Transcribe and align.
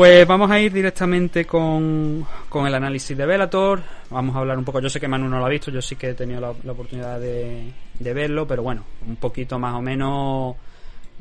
Pues 0.00 0.26
vamos 0.26 0.50
a 0.50 0.58
ir 0.58 0.72
directamente 0.72 1.44
con, 1.44 2.26
con 2.48 2.66
el 2.66 2.74
análisis 2.74 3.14
de 3.14 3.26
Velator. 3.26 3.82
Vamos 4.08 4.34
a 4.34 4.38
hablar 4.38 4.56
un 4.56 4.64
poco. 4.64 4.80
Yo 4.80 4.88
sé 4.88 4.98
que 4.98 5.06
Manu 5.06 5.28
no 5.28 5.38
lo 5.38 5.44
ha 5.44 5.50
visto, 5.50 5.70
yo 5.70 5.82
sí 5.82 5.94
que 5.96 6.08
he 6.08 6.14
tenido 6.14 6.40
la, 6.40 6.72
oportunidad 6.72 7.20
de, 7.20 7.70
de, 7.98 8.14
verlo, 8.14 8.46
pero 8.46 8.62
bueno, 8.62 8.82
un 9.06 9.16
poquito 9.16 9.58
más 9.58 9.74
o 9.74 9.82
menos, 9.82 10.56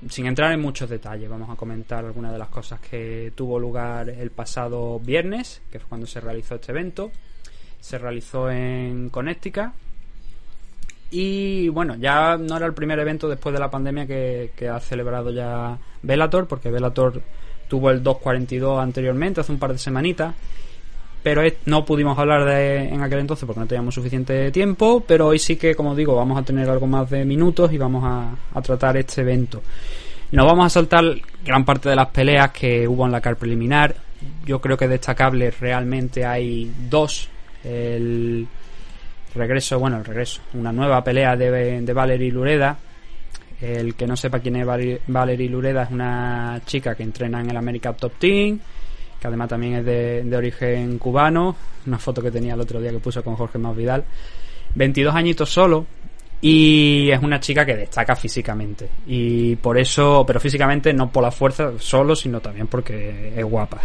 sin 0.08 0.28
entrar 0.28 0.54
en 0.54 0.62
muchos 0.62 0.90
detalles. 0.90 1.30
Vamos 1.30 1.50
a 1.50 1.58
comentar 1.58 2.06
algunas 2.06 2.32
de 2.32 2.38
las 2.38 2.48
cosas 2.48 2.80
que 2.80 3.34
tuvo 3.36 3.60
lugar 3.60 4.08
el 4.08 4.32
pasado 4.32 4.98
viernes, 4.98 5.62
que 5.70 5.80
fue 5.80 5.90
cuando 5.90 6.08
se 6.08 6.22
realizó 6.22 6.56
este 6.56 6.72
evento. 6.72 7.12
Se 7.82 7.98
realizó 7.98 8.50
en 8.50 9.10
Connecticut. 9.10 9.74
Y 11.12 11.68
bueno, 11.68 11.98
ya 11.98 12.38
no 12.38 12.56
era 12.56 12.66
el 12.66 12.74
primer 12.74 12.98
evento 13.00 13.28
después 13.28 13.52
de 13.52 13.60
la 13.60 13.70
pandemia 13.70 14.08
que, 14.08 14.54
que 14.56 14.70
ha 14.70 14.80
celebrado 14.80 15.32
ya 15.32 15.78
Velator, 16.02 16.48
porque 16.48 16.72
Velator 16.72 17.22
tuvo 17.70 17.92
el 17.92 18.04
2.42 18.04 18.82
anteriormente, 18.82 19.40
hace 19.40 19.54
un 19.54 19.60
par 19.60 19.72
de 19.72 19.78
semanitas. 19.78 20.36
Pero 21.22 21.42
no 21.66 21.84
pudimos 21.84 22.18
hablar 22.18 22.46
de 22.46 22.90
en 22.90 23.02
aquel 23.02 23.20
entonces 23.20 23.46
porque 23.46 23.60
no 23.60 23.68
teníamos 23.68 23.94
suficiente 23.94 24.52
tiempo. 24.52 25.04
Pero 25.06 25.28
hoy 25.28 25.40
sí 25.40 25.58
que, 25.58 25.76
como 25.76 25.94
digo, 25.94 26.16
vamos 26.16 26.38
a 26.38 26.44
tener 26.44 26.70
algo 26.70 26.88
más 26.88 27.10
de 27.10 27.26
minutos 27.26 27.72
y 27.74 27.78
vamos 27.78 28.04
a, 28.06 28.62
tratar 28.62 28.98
este 28.98 29.22
evento. 29.22 29.62
Nos 30.32 30.46
vamos 30.46 30.66
a 30.66 30.70
saltar 30.70 31.04
gran 31.44 31.66
parte 31.66 31.90
de 31.90 31.96
las 31.96 32.08
peleas 32.08 32.52
que 32.52 32.88
hubo 32.88 33.06
en 33.06 33.12
la 33.12 33.22
car 33.22 33.36
preliminar. 33.36 33.96
Yo 34.46 34.62
creo 34.62 34.78
que 34.78 34.88
destacables 34.88 35.60
realmente 35.60 36.26
hay 36.26 36.72
dos. 36.90 37.28
El 37.64 38.48
regreso, 39.36 39.78
bueno, 39.78 39.98
el 39.98 40.06
regreso, 40.06 40.42
una 40.54 40.72
nueva 40.72 41.04
pelea 41.04 41.36
de, 41.36 41.82
de 41.82 41.94
Valerie 41.94 42.32
Lureda 42.32 42.78
el 43.62 43.96
que 43.96 44.08
no 44.08 44.16
sepa 44.16 44.40
quién 44.40 44.56
es 44.56 44.66
Valerie 45.08 45.50
Lureda 45.50 45.84
es 45.84 45.92
una 45.92 46.62
chica 46.66 46.96
que 46.96 47.04
entrena 47.04 47.42
en 47.42 47.50
el 47.50 47.58
American 47.58 47.96
Top 47.98 48.14
Team, 48.18 48.60
que 49.20 49.28
además 49.28 49.50
también 49.50 49.76
es 49.76 49.86
de, 49.86 50.36
origen 50.36 50.98
cubano. 50.98 51.56
Una 51.86 52.00
foto 52.00 52.22
que 52.22 52.32
tenía 52.32 52.54
el 52.54 52.62
otro 52.62 52.80
día 52.80 52.92
que 52.92 53.00
puso 53.00 53.24
con 53.24 53.36
Jorge 53.36 53.58
Más 53.58 53.76
Vidal. 53.76 54.06
22 54.76 55.14
añitos 55.14 55.50
solo, 55.50 55.86
y 56.42 57.10
es 57.12 57.22
una 57.22 57.40
chica 57.40 57.66
que 57.66 57.76
destaca 57.76 58.16
físicamente 58.16 58.88
y 59.08 59.58
por 59.58 59.78
eso 59.78 60.24
pero 60.26 60.40
físicamente 60.40 60.94
no 60.94 61.12
por 61.12 61.24
la 61.24 61.32
fuerza 61.32 61.74
solo 61.80 62.16
sino 62.16 62.40
también 62.40 62.68
porque 62.68 63.34
es 63.36 63.44
guapa 63.44 63.82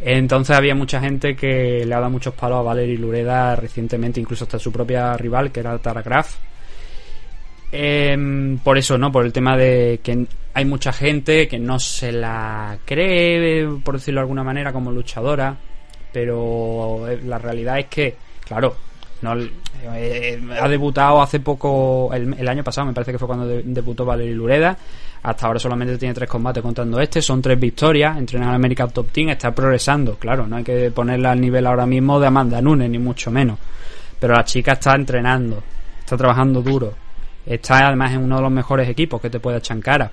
entonces 0.00 0.56
había 0.56 0.74
mucha 0.74 0.98
gente 0.98 1.36
que 1.36 1.84
le 1.84 1.94
ha 1.94 1.98
dado 1.98 2.10
muchos 2.10 2.32
palos 2.32 2.60
a 2.60 2.62
Valerie 2.62 2.96
Lureda 2.96 3.54
recientemente 3.54 4.18
incluso 4.18 4.44
hasta 4.44 4.58
su 4.58 4.72
propia 4.72 5.14
rival 5.18 5.52
que 5.52 5.60
era 5.60 5.76
Tara 5.78 6.00
Graf 6.00 6.36
Em, 7.76 8.58
por 8.58 8.78
eso, 8.78 8.96
¿no? 8.96 9.10
Por 9.10 9.24
el 9.24 9.32
tema 9.32 9.56
de 9.56 9.98
que 10.00 10.28
hay 10.54 10.64
mucha 10.64 10.92
gente 10.92 11.48
que 11.48 11.58
no 11.58 11.80
se 11.80 12.12
la 12.12 12.78
cree, 12.84 13.66
por 13.82 13.96
decirlo 13.96 14.20
de 14.20 14.22
alguna 14.22 14.44
manera, 14.44 14.72
como 14.72 14.92
luchadora. 14.92 15.56
Pero 16.12 17.08
eh, 17.08 17.20
la 17.24 17.36
realidad 17.36 17.80
es 17.80 17.86
que, 17.86 18.14
claro, 18.46 18.76
no 19.22 19.34
eh, 19.92 20.40
ha 20.60 20.68
debutado 20.68 21.20
hace 21.20 21.40
poco, 21.40 22.12
el, 22.14 22.46
año 22.46 22.62
pasado, 22.62 22.86
me 22.86 22.92
parece 22.92 23.10
que 23.10 23.18
fue 23.18 23.26
cuando 23.26 23.48
debutó 23.48 24.04
Valerie 24.04 24.36
Lureda. 24.36 24.78
Hasta 25.24 25.48
ahora 25.48 25.58
solamente 25.58 25.98
tiene 25.98 26.14
tres 26.14 26.28
combates 26.28 26.62
contando 26.62 27.00
este, 27.00 27.20
son 27.20 27.42
tres 27.42 27.58
victorias, 27.58 28.16
entrena 28.16 28.44
en 28.44 28.50
el 28.50 28.56
American 28.56 28.90
Top 28.90 29.10
Team, 29.10 29.30
está 29.30 29.52
progresando, 29.52 30.16
claro, 30.16 30.46
no 30.46 30.56
hay 30.56 30.62
que 30.62 30.92
ponerla 30.92 31.32
al 31.32 31.40
nivel 31.40 31.66
ahora 31.66 31.86
mismo 31.86 32.20
de 32.20 32.26
Amanda 32.28 32.60
Nunes, 32.60 32.88
ni 32.88 32.98
mucho 32.98 33.32
menos. 33.32 33.58
Pero 34.20 34.34
la 34.34 34.44
chica 34.44 34.74
está 34.74 34.94
entrenando, 34.94 35.60
está 36.04 36.16
trabajando 36.16 36.62
duro 36.62 37.03
está 37.46 37.86
además 37.88 38.12
en 38.12 38.22
uno 38.22 38.36
de 38.36 38.42
los 38.42 38.52
mejores 38.52 38.88
equipos 38.88 39.20
que 39.20 39.30
te 39.30 39.40
puede 39.40 39.58
echar 39.58 39.76
en 39.76 39.82
cara. 39.82 40.10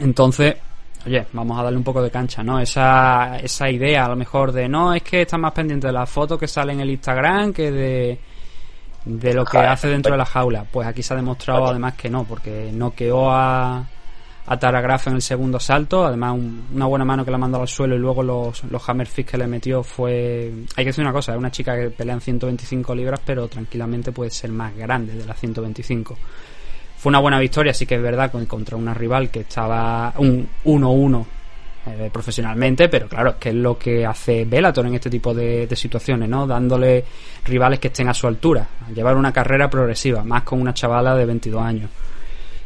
Entonces, 0.00 0.56
oye, 1.06 1.26
vamos 1.32 1.58
a 1.58 1.62
darle 1.62 1.78
un 1.78 1.84
poco 1.84 2.02
de 2.02 2.10
cancha, 2.10 2.42
¿no? 2.42 2.58
Esa, 2.58 3.38
esa 3.38 3.70
idea 3.70 4.04
a 4.04 4.08
lo 4.08 4.16
mejor 4.16 4.52
de 4.52 4.68
no, 4.68 4.94
es 4.94 5.02
que 5.02 5.22
está 5.22 5.38
más 5.38 5.52
pendiente 5.52 5.86
de 5.86 5.92
las 5.92 6.08
fotos 6.10 6.38
que 6.38 6.48
salen 6.48 6.76
en 6.76 6.82
el 6.82 6.90
Instagram 6.90 7.52
que 7.52 7.70
de, 7.70 8.18
de 9.04 9.34
lo 9.34 9.44
que 9.44 9.58
hace 9.58 9.88
dentro 9.88 10.12
de 10.12 10.18
la 10.18 10.26
jaula. 10.26 10.64
Pues 10.70 10.86
aquí 10.86 11.02
se 11.02 11.14
ha 11.14 11.16
demostrado 11.16 11.66
además 11.66 11.94
que 11.94 12.10
no, 12.10 12.24
porque 12.24 12.70
no 12.72 12.94
quedó 12.94 13.30
a, 13.30 13.84
a 14.46 14.58
Taragraf 14.58 15.08
en 15.08 15.14
el 15.14 15.22
segundo 15.22 15.58
salto. 15.58 16.04
Además, 16.04 16.38
una 16.72 16.86
buena 16.86 17.04
mano 17.04 17.24
que 17.24 17.30
la 17.30 17.38
mandó 17.38 17.60
al 17.60 17.68
suelo 17.68 17.96
y 17.96 17.98
luego 17.98 18.22
los, 18.22 18.64
los 18.64 18.88
hammer 18.88 19.08
que 19.08 19.36
le 19.36 19.46
metió 19.46 19.82
fue. 19.82 20.52
Hay 20.76 20.84
que 20.84 20.90
decir 20.90 21.02
una 21.02 21.12
cosa: 21.12 21.32
es 21.32 21.38
una 21.38 21.50
chica 21.50 21.76
que 21.76 21.90
pelea 21.90 22.14
en 22.14 22.20
125 22.20 22.94
libras, 22.94 23.20
pero 23.24 23.48
tranquilamente 23.48 24.12
puede 24.12 24.30
ser 24.30 24.50
más 24.50 24.74
grande 24.76 25.14
de 25.14 25.24
las 25.24 25.38
125. 25.38 26.16
Fue 26.96 27.10
una 27.10 27.18
buena 27.18 27.38
victoria, 27.38 27.74
sí 27.74 27.86
que 27.86 27.96
es 27.96 28.02
verdad, 28.02 28.32
contra 28.46 28.76
una 28.76 28.94
rival 28.94 29.30
que 29.30 29.40
estaba 29.40 30.14
un 30.16 30.48
1-1 30.64 31.26
eh, 31.88 32.10
profesionalmente, 32.12 32.88
pero 32.88 33.06
claro, 33.06 33.30
es 33.30 33.36
que 33.36 33.50
es 33.50 33.54
lo 33.54 33.78
que 33.78 34.04
hace 34.06 34.44
Bellator 34.44 34.86
en 34.86 34.94
este 34.94 35.10
tipo 35.10 35.34
de, 35.34 35.66
de, 35.66 35.76
situaciones, 35.76 36.28
¿no? 36.28 36.46
Dándole 36.46 37.04
rivales 37.44 37.78
que 37.78 37.88
estén 37.88 38.08
a 38.08 38.14
su 38.14 38.26
altura, 38.26 38.66
llevar 38.94 39.16
una 39.16 39.32
carrera 39.32 39.68
progresiva, 39.68 40.24
más 40.24 40.42
con 40.42 40.60
una 40.60 40.72
chavala 40.72 41.14
de 41.14 41.26
22 41.26 41.62
años. 41.62 41.90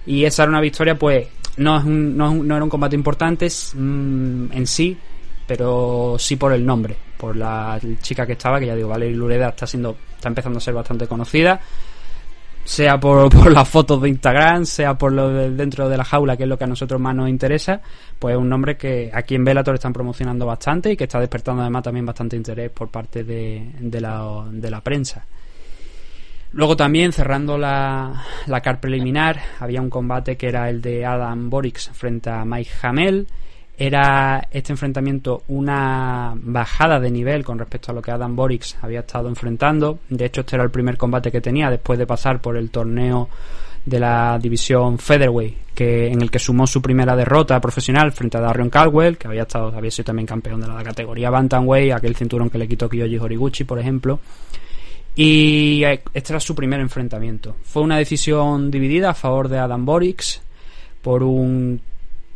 Y 0.06 0.24
esa 0.24 0.44
era 0.44 0.50
una 0.50 0.60
victoria, 0.60 0.94
pues, 0.94 1.28
no, 1.60 1.78
es 1.78 1.84
un, 1.84 2.16
no, 2.16 2.34
no, 2.34 2.56
era 2.56 2.64
un 2.64 2.70
combate 2.70 2.96
importante 2.96 3.46
mm, 3.46 4.52
en 4.52 4.66
sí, 4.66 4.96
pero 5.46 6.16
sí 6.18 6.36
por 6.36 6.54
el 6.54 6.64
nombre, 6.64 6.96
por 7.18 7.36
la 7.36 7.78
chica 8.00 8.26
que 8.26 8.32
estaba, 8.32 8.58
que 8.58 8.66
ya 8.66 8.74
digo, 8.74 8.88
Valerie 8.88 9.14
Lureda 9.14 9.50
está 9.50 9.66
siendo, 9.66 9.94
está 10.16 10.28
empezando 10.28 10.56
a 10.56 10.62
ser 10.62 10.72
bastante 10.72 11.06
conocida, 11.06 11.60
sea 12.64 12.98
por, 13.00 13.52
las 13.52 13.68
fotos 13.68 14.00
de 14.00 14.08
Instagram, 14.08 14.64
sea 14.64 14.96
por 14.96 15.12
lo 15.12 15.28
de 15.28 15.50
dentro 15.50 15.86
de 15.86 15.98
la 15.98 16.04
jaula, 16.04 16.34
que 16.34 16.44
es 16.44 16.48
lo 16.48 16.56
que 16.56 16.64
a 16.64 16.66
nosotros 16.66 16.98
más 16.98 17.14
nos 17.14 17.28
interesa, 17.28 17.82
pues 18.18 18.34
es 18.34 18.40
un 18.40 18.48
nombre 18.48 18.78
que 18.78 19.10
aquí 19.12 19.34
en 19.34 19.44
Bellator 19.44 19.74
están 19.74 19.92
promocionando 19.92 20.46
bastante 20.46 20.92
y 20.92 20.96
que 20.96 21.04
está 21.04 21.20
despertando 21.20 21.60
además 21.60 21.82
también 21.82 22.06
bastante 22.06 22.36
interés 22.36 22.70
por 22.70 22.88
parte 22.88 23.22
de, 23.22 23.70
de, 23.80 24.00
la, 24.00 24.46
de 24.50 24.70
la 24.70 24.80
prensa. 24.80 25.26
Luego 26.52 26.76
también, 26.76 27.12
cerrando 27.12 27.56
la, 27.56 28.24
la 28.46 28.60
car 28.60 28.80
preliminar, 28.80 29.40
había 29.60 29.80
un 29.80 29.90
combate 29.90 30.36
que 30.36 30.48
era 30.48 30.68
el 30.68 30.82
de 30.82 31.04
Adam 31.06 31.48
Borix 31.48 31.90
frente 31.92 32.30
a 32.30 32.44
Mike 32.44 32.70
Hamel. 32.82 33.26
Era 33.78 34.48
este 34.50 34.72
enfrentamiento 34.72 35.44
una 35.48 36.34
bajada 36.36 37.00
de 37.00 37.10
nivel 37.10 37.44
con 37.44 37.58
respecto 37.58 37.92
a 37.92 37.94
lo 37.94 38.02
que 38.02 38.10
Adam 38.10 38.36
Borix 38.36 38.76
había 38.82 39.00
estado 39.00 39.28
enfrentando. 39.28 40.00
De 40.08 40.26
hecho, 40.26 40.42
este 40.42 40.56
era 40.56 40.64
el 40.64 40.70
primer 40.70 40.98
combate 40.98 41.30
que 41.30 41.40
tenía 41.40 41.70
después 41.70 41.98
de 41.98 42.06
pasar 42.06 42.40
por 42.40 42.56
el 42.56 42.70
torneo 42.70 43.28
de 43.86 43.98
la 43.98 44.38
división 44.38 44.98
Featherweight, 44.98 45.72
que, 45.74 46.08
en 46.08 46.20
el 46.20 46.30
que 46.30 46.38
sumó 46.38 46.66
su 46.66 46.82
primera 46.82 47.16
derrota 47.16 47.58
profesional 47.60 48.12
frente 48.12 48.36
a 48.36 48.40
Darion 48.40 48.68
Caldwell, 48.68 49.16
que 49.16 49.28
había 49.28 49.42
estado, 49.42 49.72
había 49.74 49.90
sido 49.90 50.06
también 50.06 50.26
campeón 50.26 50.60
de 50.60 50.68
la 50.68 50.82
categoría 50.82 51.30
Bantamweight, 51.30 51.92
aquel 51.92 52.16
cinturón 52.16 52.50
que 52.50 52.58
le 52.58 52.68
quitó 52.68 52.88
Kiyoshi 52.88 53.16
Horiguchi, 53.16 53.64
por 53.64 53.78
ejemplo. 53.78 54.20
Y 55.22 55.84
eh, 55.84 56.02
este 56.14 56.32
era 56.32 56.40
su 56.40 56.54
primer 56.54 56.80
enfrentamiento. 56.80 57.54
Fue 57.62 57.82
una 57.82 57.98
decisión 57.98 58.70
dividida 58.70 59.10
a 59.10 59.14
favor 59.14 59.48
de 59.48 59.58
Adam 59.58 59.84
Borix 59.84 60.40
por 61.02 61.22
un 61.22 61.78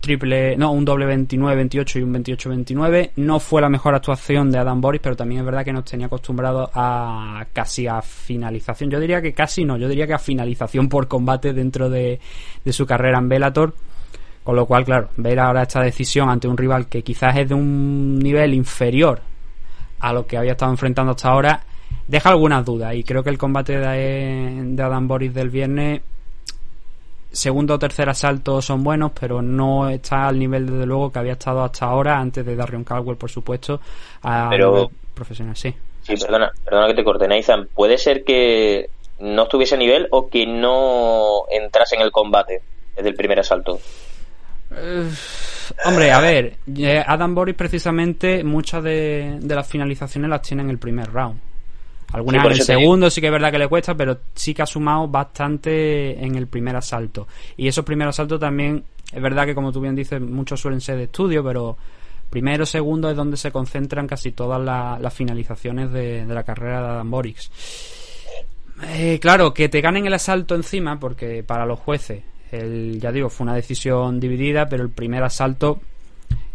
triple, 0.01 0.55
no, 0.59 0.71
un 0.71 0.85
doble 0.85 1.07
29-28 1.07 2.01
y 2.01 2.03
un 2.03 2.13
28-29. 2.13 3.13
No 3.17 3.41
fue 3.41 3.63
la 3.63 3.71
mejor 3.71 3.95
actuación 3.95 4.51
de 4.51 4.59
Adam 4.59 4.83
Boris, 4.83 5.01
pero 5.03 5.17
también 5.17 5.41
es 5.41 5.47
verdad 5.47 5.65
que 5.65 5.73
nos 5.73 5.87
tenía 5.87 6.09
acostumbrados 6.09 6.69
a 6.75 7.47
casi 7.55 7.87
a 7.87 8.03
finalización. 8.03 8.91
Yo 8.91 9.01
diría 9.01 9.23
que 9.23 9.33
casi 9.33 9.65
no, 9.65 9.79
yo 9.79 9.89
diría 9.89 10.07
que 10.07 10.13
a 10.13 10.19
finalización 10.19 10.87
por 10.91 11.09
combate 11.09 11.55
dentro 11.55 11.89
de, 11.89 12.21
de 12.63 12.73
su 12.75 12.85
carrera 12.85 13.17
en 13.17 13.31
Bellator. 13.31 13.75
Con 14.43 14.57
lo 14.57 14.67
cual, 14.67 14.85
claro, 14.85 15.09
ver 15.17 15.41
ahora 15.41 15.63
esta 15.63 15.81
decisión 15.81 16.29
ante 16.29 16.49
un 16.49 16.59
rival 16.59 16.87
que 16.89 17.01
quizás 17.01 17.35
es 17.35 17.49
de 17.49 17.55
un 17.55 18.19
nivel 18.19 18.53
inferior 18.53 19.23
a 20.01 20.13
lo 20.13 20.27
que 20.27 20.37
había 20.37 20.53
estado 20.53 20.71
enfrentando 20.71 21.13
hasta 21.13 21.31
ahora 21.31 21.65
deja 22.07 22.31
algunas 22.31 22.65
dudas 22.65 22.95
y 22.95 23.05
creo 23.05 23.23
que 23.23 23.31
el 23.31 23.39
combate 23.39 23.79
de, 23.79 24.83
Adam 24.83 25.09
Boris 25.09 25.33
del 25.33 25.51
viernes 25.51 26.03
segundo 27.33 27.75
o 27.75 27.79
tercer 27.79 28.09
asalto 28.09 28.63
son 28.63 28.85
buenos, 28.85 29.13
pero 29.19 29.43
no 29.43 29.89
está 29.89 30.29
al 30.29 30.39
nivel, 30.39 30.67
desde 30.67 30.87
luego, 30.87 31.11
que 31.11 31.19
había 31.19 31.33
estado 31.33 31.65
hasta 31.65 31.87
ahora, 31.87 32.19
antes 32.19 32.47
de 32.47 32.55
Darion 32.55 32.85
Caldwell, 32.85 33.17
por 33.17 33.31
supuesto, 33.31 33.81
a 34.23 34.49
pero, 34.51 34.89
profesional, 35.13 35.57
sí. 35.57 35.75
Sí, 36.03 36.15
perdona, 36.17 36.53
perdona 36.65 36.87
que 36.87 36.95
te 36.95 37.03
corte, 37.03 37.27
Nathan. 37.27 37.69
¿Puede 37.75 37.99
ser 37.99 38.23
que 38.23 38.89
no 39.19 39.45
estuviese 39.45 39.75
a 39.75 39.79
nivel 39.79 40.07
o 40.13 40.29
que 40.29 40.47
no 40.47 41.45
entrase 41.51 41.97
en 41.97 42.03
el 42.03 42.13
combate 42.13 42.63
desde 42.95 43.09
el 43.09 43.17
primer 43.17 43.41
asalto? 43.41 43.81
Hombre, 45.85 46.13
a 46.13 46.21
ver, 46.21 46.57
eh, 46.77 47.03
Adam 47.05 47.35
Boris 47.35 47.57
precisamente 47.57 48.45
muchas 48.45 48.83
de, 48.85 49.39
de 49.41 49.55
las 49.57 49.67
finalizaciones 49.67 50.31
las 50.31 50.43
tiene 50.43 50.63
en 50.63 50.71
el 50.71 50.79
primer 50.79 51.13
round. 51.13 51.41
Algunas 52.15 52.45
en 52.45 52.53
el 52.53 52.63
segundo 52.63 53.11
sí 53.11 53.21
que 53.21 53.27
es 53.27 53.33
verdad 53.33 53.51
que 53.51 53.59
le 53.59 53.67
cuesta, 53.67 53.97
pero 53.97 54.19
sí 54.35 54.55
que 54.55 54.63
ha 54.63 54.67
sumado 54.67 55.09
bastante 55.09 56.25
en 56.25 56.37
el 56.37 56.47
primer 56.47 56.77
asalto. 56.77 57.27
Y 57.57 57.67
esos 57.67 57.85
primeros 57.85 58.15
asaltos 58.15 58.39
también, 58.39 58.85
es 59.13 59.21
verdad 59.21 59.45
que 59.45 59.55
como 59.55 59.73
tú 59.73 59.81
bien 59.81 59.97
dices, 59.97 60.21
muchos 60.21 60.61
suelen 60.61 60.81
ser 60.81 60.97
de 60.97 61.05
estudio, 61.05 61.43
pero 61.43 61.77
primero, 62.31 62.67
segundo 62.67 63.11
es 63.11 63.17
donde 63.17 63.37
se 63.37 63.51
concentran 63.51 64.07
casi 64.07 64.31
todas 64.31 64.63
las 64.63 65.13
finalizaciones 65.13 65.91
de, 65.91 66.25
la 66.27 66.45
carrera 66.45 66.83
de 66.83 66.87
Adam 66.87 67.11
Borix. 67.11 67.51
Eh, 68.91 69.19
claro, 69.21 69.53
que 69.53 69.69
te 69.69 69.81
ganen 69.81 70.07
el 70.07 70.15
asalto 70.15 70.55
encima, 70.55 71.01
porque 71.01 71.43
para 71.43 71.67
los 71.67 71.81
jueces, 71.81 72.23
el, 72.53 73.01
ya 73.01 73.11
digo, 73.11 73.29
fue 73.29 73.43
una 73.45 73.57
decisión 73.57 74.21
dividida, 74.21 74.69
pero 74.69 74.85
el 74.85 74.91
primer 74.91 75.25
asalto 75.25 75.81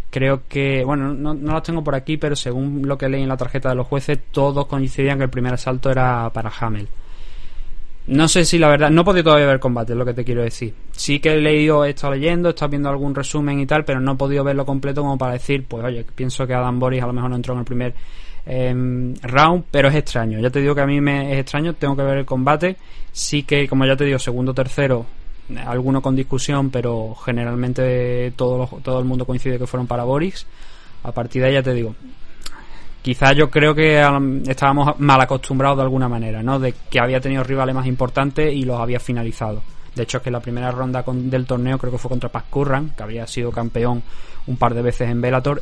creo 0.09 0.43
que, 0.47 0.83
bueno, 0.83 1.13
no, 1.13 1.33
no 1.33 1.53
las 1.53 1.63
tengo 1.63 1.83
por 1.83 1.95
aquí, 1.95 2.17
pero 2.17 2.35
según 2.35 2.87
lo 2.87 2.97
que 2.97 3.09
leí 3.09 3.21
en 3.21 3.29
la 3.29 3.37
tarjeta 3.37 3.69
de 3.69 3.75
los 3.75 3.87
jueces, 3.87 4.19
todos 4.31 4.65
coincidían 4.67 5.17
que 5.17 5.25
el 5.25 5.29
primer 5.29 5.53
asalto 5.53 5.91
era 5.91 6.29
para 6.33 6.51
Hamel. 6.59 6.87
No 8.07 8.27
sé 8.27 8.43
si 8.43 8.57
la 8.57 8.69
verdad, 8.69 8.89
no 8.89 9.05
podido 9.05 9.25
todavía 9.25 9.45
ver 9.45 9.59
combate, 9.59 9.93
es 9.93 9.97
lo 9.99 10.03
que 10.03 10.15
te 10.15 10.25
quiero 10.25 10.41
decir. 10.41 10.73
Sí 10.91 11.19
que 11.19 11.33
he 11.33 11.37
leído, 11.37 11.85
he 11.85 11.91
estado 11.91 12.15
leyendo, 12.15 12.49
he 12.49 12.51
estado 12.51 12.69
viendo 12.69 12.89
algún 12.89 13.13
resumen 13.13 13.59
y 13.59 13.67
tal, 13.67 13.85
pero 13.85 13.99
no 13.99 14.13
he 14.13 14.15
podido 14.15 14.43
verlo 14.43 14.65
completo 14.65 15.01
como 15.01 15.15
para 15.15 15.33
decir, 15.33 15.65
pues 15.67 15.83
oye, 15.83 16.03
pienso 16.15 16.47
que 16.47 16.55
Adam 16.55 16.79
Boris 16.79 17.03
a 17.03 17.07
lo 17.07 17.13
mejor 17.13 17.29
no 17.29 17.35
entró 17.35 17.53
en 17.53 17.59
el 17.59 17.65
primer 17.65 17.93
em, 18.47 19.13
round, 19.21 19.65
pero 19.69 19.89
es 19.89 19.95
extraño. 19.95 20.39
Ya 20.39 20.49
te 20.49 20.59
digo 20.59 20.73
que 20.73 20.81
a 20.81 20.87
mí 20.87 20.99
me 20.99 21.33
es 21.33 21.39
extraño, 21.39 21.73
tengo 21.75 21.95
que 21.95 22.01
ver 22.01 22.17
el 22.17 22.25
combate. 22.25 22.77
Sí 23.11 23.43
que, 23.43 23.67
como 23.67 23.85
ya 23.85 23.95
te 23.95 24.05
digo, 24.05 24.17
segundo, 24.17 24.55
tercero, 24.55 25.05
alguno 25.65 26.01
con 26.01 26.15
discusión, 26.15 26.69
pero 26.69 27.15
generalmente 27.15 28.31
todo, 28.35 28.67
todo 28.83 28.99
el 28.99 29.05
mundo 29.05 29.25
coincide 29.25 29.57
que 29.57 29.67
fueron 29.67 29.87
para 29.87 30.03
Boris. 30.03 30.45
A 31.03 31.11
partir 31.11 31.41
de 31.41 31.47
ahí 31.47 31.53
ya 31.53 31.63
te 31.63 31.73
digo, 31.73 31.95
quizás 33.01 33.35
yo 33.35 33.49
creo 33.49 33.73
que 33.73 34.01
estábamos 34.47 34.99
mal 34.99 35.21
acostumbrados 35.21 35.77
de 35.77 35.83
alguna 35.83 36.09
manera, 36.09 36.43
¿no? 36.43 36.59
De 36.59 36.73
que 36.89 36.99
había 36.99 37.19
tenido 37.19 37.43
rivales 37.43 37.75
más 37.75 37.87
importantes 37.87 38.53
y 38.53 38.63
los 38.63 38.79
había 38.79 38.99
finalizado. 38.99 39.61
De 39.95 40.03
hecho, 40.03 40.17
es 40.17 40.23
que 40.23 40.31
la 40.31 40.39
primera 40.39 40.71
ronda 40.71 41.03
del 41.05 41.45
torneo 41.45 41.77
creo 41.77 41.91
que 41.91 41.97
fue 41.97 42.09
contra 42.09 42.29
Paz 42.29 42.45
Curran, 42.49 42.91
que 42.95 43.03
había 43.03 43.25
sido 43.27 43.51
campeón 43.51 44.03
un 44.47 44.57
par 44.57 44.73
de 44.73 44.81
veces 44.81 45.09
en 45.09 45.21
Bellator, 45.21 45.61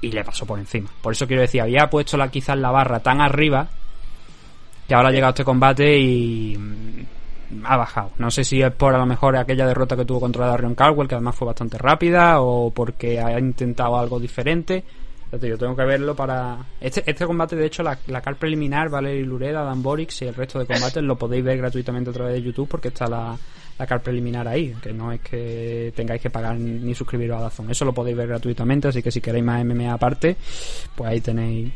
y 0.00 0.12
le 0.12 0.22
pasó 0.22 0.46
por 0.46 0.58
encima. 0.58 0.90
Por 1.02 1.12
eso 1.12 1.26
quiero 1.26 1.42
decir, 1.42 1.60
había 1.60 1.88
puesto 1.88 2.16
la, 2.16 2.30
quizás 2.30 2.58
la 2.58 2.70
barra 2.70 3.00
tan 3.00 3.20
arriba 3.20 3.68
que 4.86 4.94
ahora 4.94 5.08
ha 5.08 5.12
llegado 5.12 5.30
este 5.30 5.44
combate 5.44 5.98
y 5.98 6.58
ha 7.64 7.76
bajado. 7.76 8.10
No 8.18 8.30
sé 8.30 8.44
si 8.44 8.62
es 8.62 8.72
por 8.72 8.94
a 8.94 8.98
lo 8.98 9.06
mejor 9.06 9.36
aquella 9.36 9.66
derrota 9.66 9.96
que 9.96 10.04
tuvo 10.04 10.20
contra 10.20 10.46
Darion 10.46 10.74
Caldwell, 10.74 11.08
que 11.08 11.14
además 11.14 11.36
fue 11.36 11.46
bastante 11.46 11.78
rápida, 11.78 12.40
o 12.40 12.70
porque 12.70 13.20
ha 13.20 13.38
intentado 13.38 13.96
algo 13.98 14.18
diferente 14.18 14.84
yo 15.42 15.58
tengo 15.58 15.76
que 15.76 15.84
verlo 15.84 16.14
para. 16.14 16.58
Este, 16.80 17.02
este 17.06 17.26
combate, 17.26 17.56
de 17.56 17.66
hecho, 17.66 17.82
la, 17.82 17.98
la 18.06 18.20
car 18.20 18.36
preliminar, 18.36 18.88
Valery 18.88 19.24
Lureda, 19.24 19.62
Dan 19.62 19.82
Borix 19.82 20.22
y 20.22 20.26
el 20.26 20.34
resto 20.34 20.58
de 20.58 20.66
combates 20.66 21.02
lo 21.02 21.16
podéis 21.16 21.44
ver 21.44 21.58
gratuitamente 21.58 22.10
a 22.10 22.12
través 22.12 22.34
de 22.34 22.42
YouTube 22.42 22.68
porque 22.68 22.88
está 22.88 23.06
la, 23.06 23.36
la 23.78 23.86
car 23.86 24.02
preliminar 24.02 24.46
ahí. 24.46 24.74
Que 24.82 24.92
no 24.92 25.12
es 25.12 25.20
que 25.20 25.92
tengáis 25.94 26.20
que 26.22 26.30
pagar 26.30 26.56
ni 26.56 26.94
suscribiros 26.94 27.38
a 27.38 27.42
Dazón. 27.42 27.70
Eso 27.70 27.84
lo 27.84 27.92
podéis 27.92 28.16
ver 28.16 28.28
gratuitamente. 28.28 28.88
Así 28.88 29.02
que 29.02 29.10
si 29.10 29.20
queréis 29.20 29.44
más 29.44 29.64
MMA 29.64 29.92
aparte, 29.92 30.36
pues 30.94 31.10
ahí 31.10 31.20
tenéis 31.20 31.72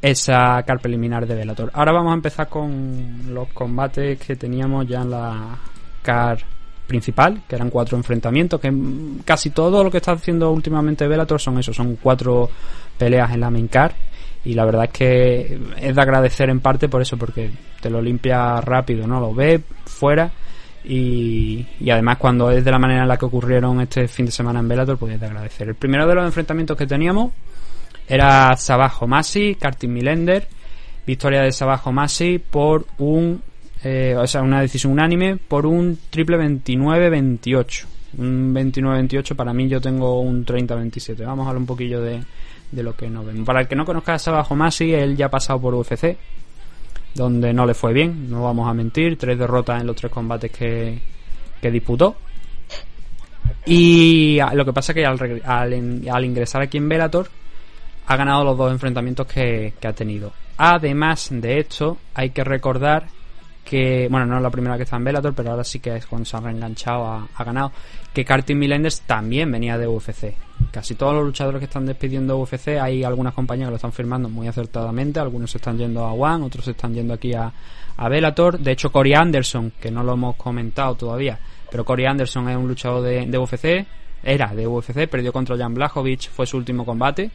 esa 0.00 0.62
car 0.62 0.80
preliminar 0.80 1.26
de 1.26 1.34
Velator. 1.34 1.70
Ahora 1.74 1.92
vamos 1.92 2.12
a 2.12 2.14
empezar 2.14 2.48
con 2.48 3.34
los 3.34 3.48
combates 3.48 4.18
que 4.18 4.36
teníamos 4.36 4.86
ya 4.86 5.02
en 5.02 5.10
la 5.10 5.58
car 6.02 6.38
principal, 6.86 7.42
que 7.46 7.54
eran 7.54 7.70
cuatro 7.70 7.96
enfrentamientos, 7.96 8.60
que 8.60 8.72
casi 9.24 9.50
todo 9.50 9.84
lo 9.84 9.90
que 9.90 9.98
está 9.98 10.12
haciendo 10.12 10.50
últimamente 10.50 11.06
Bellator 11.06 11.40
son 11.40 11.58
eso, 11.58 11.72
son 11.72 11.96
cuatro 11.96 12.48
peleas 12.96 13.30
en 13.32 13.40
la 13.40 13.50
main 13.50 13.68
card 13.68 13.92
y 14.44 14.54
la 14.54 14.64
verdad 14.64 14.84
es 14.84 14.90
que 14.90 15.60
es 15.80 15.94
de 15.94 16.02
agradecer 16.02 16.48
en 16.48 16.60
parte 16.60 16.88
por 16.88 17.02
eso, 17.02 17.16
porque 17.16 17.50
te 17.80 17.90
lo 17.90 18.00
limpia 18.00 18.60
rápido, 18.60 19.06
¿no? 19.06 19.20
Lo 19.20 19.34
ves 19.34 19.60
fuera 19.84 20.30
y, 20.84 21.66
y 21.78 21.90
además 21.90 22.16
cuando 22.16 22.50
es 22.50 22.64
de 22.64 22.70
la 22.70 22.78
manera 22.78 23.02
en 23.02 23.08
la 23.08 23.18
que 23.18 23.26
ocurrieron 23.26 23.80
este 23.80 24.08
fin 24.08 24.26
de 24.26 24.32
semana 24.32 24.60
en 24.60 24.68
Bellator, 24.68 24.96
pues 24.96 25.14
es 25.14 25.20
de 25.20 25.26
agradecer. 25.26 25.68
El 25.68 25.74
primero 25.74 26.06
de 26.06 26.14
los 26.14 26.24
enfrentamientos 26.24 26.76
que 26.76 26.86
teníamos 26.86 27.32
era 28.08 28.56
Sabajo 28.56 29.06
Masi, 29.06 29.54
Kartin 29.54 29.92
Milender, 29.92 30.48
victoria 31.06 31.42
de 31.42 31.52
Sabajo 31.52 31.92
Masi 31.92 32.38
por 32.38 32.86
un 32.98 33.42
eh, 33.84 34.16
o 34.18 34.26
sea, 34.26 34.42
una 34.42 34.60
decisión 34.60 34.92
unánime 34.92 35.36
por 35.36 35.66
un 35.66 35.98
triple 36.10 36.36
29-28. 36.38 37.84
Un 38.18 38.54
29-28 38.54 39.36
para 39.36 39.52
mí 39.52 39.68
yo 39.68 39.80
tengo 39.80 40.20
un 40.20 40.44
30-27. 40.44 41.24
Vamos 41.24 41.46
a 41.46 41.50
hablar 41.50 41.60
un 41.60 41.66
poquillo 41.66 42.00
de, 42.00 42.22
lo 42.72 42.96
que 42.96 43.08
nos 43.08 43.24
vemos. 43.24 43.46
Para 43.46 43.60
el 43.60 43.68
que 43.68 43.76
no 43.76 43.84
conozca 43.84 44.14
a 44.14 44.18
Sabajo 44.18 44.56
Masi, 44.56 44.92
él 44.92 45.16
ya 45.16 45.26
ha 45.26 45.30
pasado 45.30 45.60
por 45.60 45.74
UFC, 45.74 46.16
donde 47.14 47.52
no 47.52 47.66
le 47.66 47.74
fue 47.74 47.92
bien, 47.92 48.28
no 48.30 48.42
vamos 48.42 48.68
a 48.68 48.74
mentir, 48.74 49.16
tres 49.16 49.38
derrotas 49.38 49.80
en 49.80 49.86
los 49.86 49.96
tres 49.96 50.10
combates 50.10 50.50
que, 50.50 50.98
que 51.60 51.70
disputó. 51.70 52.16
Y 53.66 54.38
lo 54.54 54.64
que 54.64 54.72
pasa 54.72 54.92
es 54.92 54.96
que 54.96 55.06
al, 55.06 55.42
al, 55.44 56.24
ingresar 56.24 56.62
aquí 56.62 56.78
en 56.78 56.88
Bellator 56.88 57.28
ha 58.08 58.16
ganado 58.16 58.42
los 58.42 58.56
dos 58.56 58.72
enfrentamientos 58.72 59.26
que, 59.26 59.74
que 59.78 59.86
ha 59.86 59.92
tenido. 59.92 60.32
Además 60.56 61.28
de 61.30 61.60
esto, 61.60 61.98
hay 62.14 62.30
que 62.30 62.42
recordar 62.42 63.06
que, 63.68 64.08
bueno, 64.10 64.24
no 64.24 64.38
es 64.38 64.42
la 64.42 64.48
primera 64.50 64.78
que 64.78 64.84
está 64.84 64.96
en 64.96 65.04
Bellator, 65.04 65.34
pero 65.34 65.50
ahora 65.50 65.62
sí 65.62 65.78
que 65.78 65.94
es 65.94 66.06
cuando 66.06 66.24
se 66.24 66.34
ha 66.34 66.40
reenganchado, 66.40 67.04
ha, 67.06 67.44
ganado, 67.44 67.70
que 68.14 68.24
Cartin 68.24 68.58
Milenders 68.58 69.02
también 69.02 69.52
venía 69.52 69.76
de 69.76 69.86
UFC. 69.86 70.34
Casi 70.72 70.94
todos 70.94 71.14
los 71.14 71.24
luchadores 71.26 71.58
que 71.58 71.66
están 71.66 71.84
despidiendo 71.84 72.38
UFC, 72.38 72.78
hay 72.80 73.04
algunas 73.04 73.34
compañías 73.34 73.66
que 73.66 73.72
lo 73.72 73.76
están 73.76 73.92
firmando 73.92 74.30
muy 74.30 74.48
acertadamente, 74.48 75.20
algunos 75.20 75.50
se 75.50 75.58
están 75.58 75.76
yendo 75.76 76.02
a 76.02 76.14
One, 76.14 76.46
otros 76.46 76.64
se 76.64 76.70
están 76.70 76.94
yendo 76.94 77.12
aquí 77.12 77.34
a, 77.34 77.52
a 77.94 78.08
Bellator. 78.08 78.58
De 78.58 78.72
hecho, 78.72 78.90
Corey 78.90 79.12
Anderson, 79.12 79.72
que 79.78 79.90
no 79.90 80.02
lo 80.02 80.14
hemos 80.14 80.36
comentado 80.36 80.94
todavía, 80.94 81.38
pero 81.70 81.84
Corey 81.84 82.06
Anderson 82.06 82.48
es 82.48 82.56
un 82.56 82.66
luchador 82.66 83.02
de, 83.02 83.26
de 83.26 83.38
UFC, 83.38 83.86
era 84.22 84.54
de 84.54 84.66
UFC, 84.66 85.06
perdió 85.06 85.30
contra 85.30 85.58
Jan 85.58 85.74
Blachowicz, 85.74 86.28
fue 86.30 86.46
su 86.46 86.56
último 86.56 86.86
combate, 86.86 87.30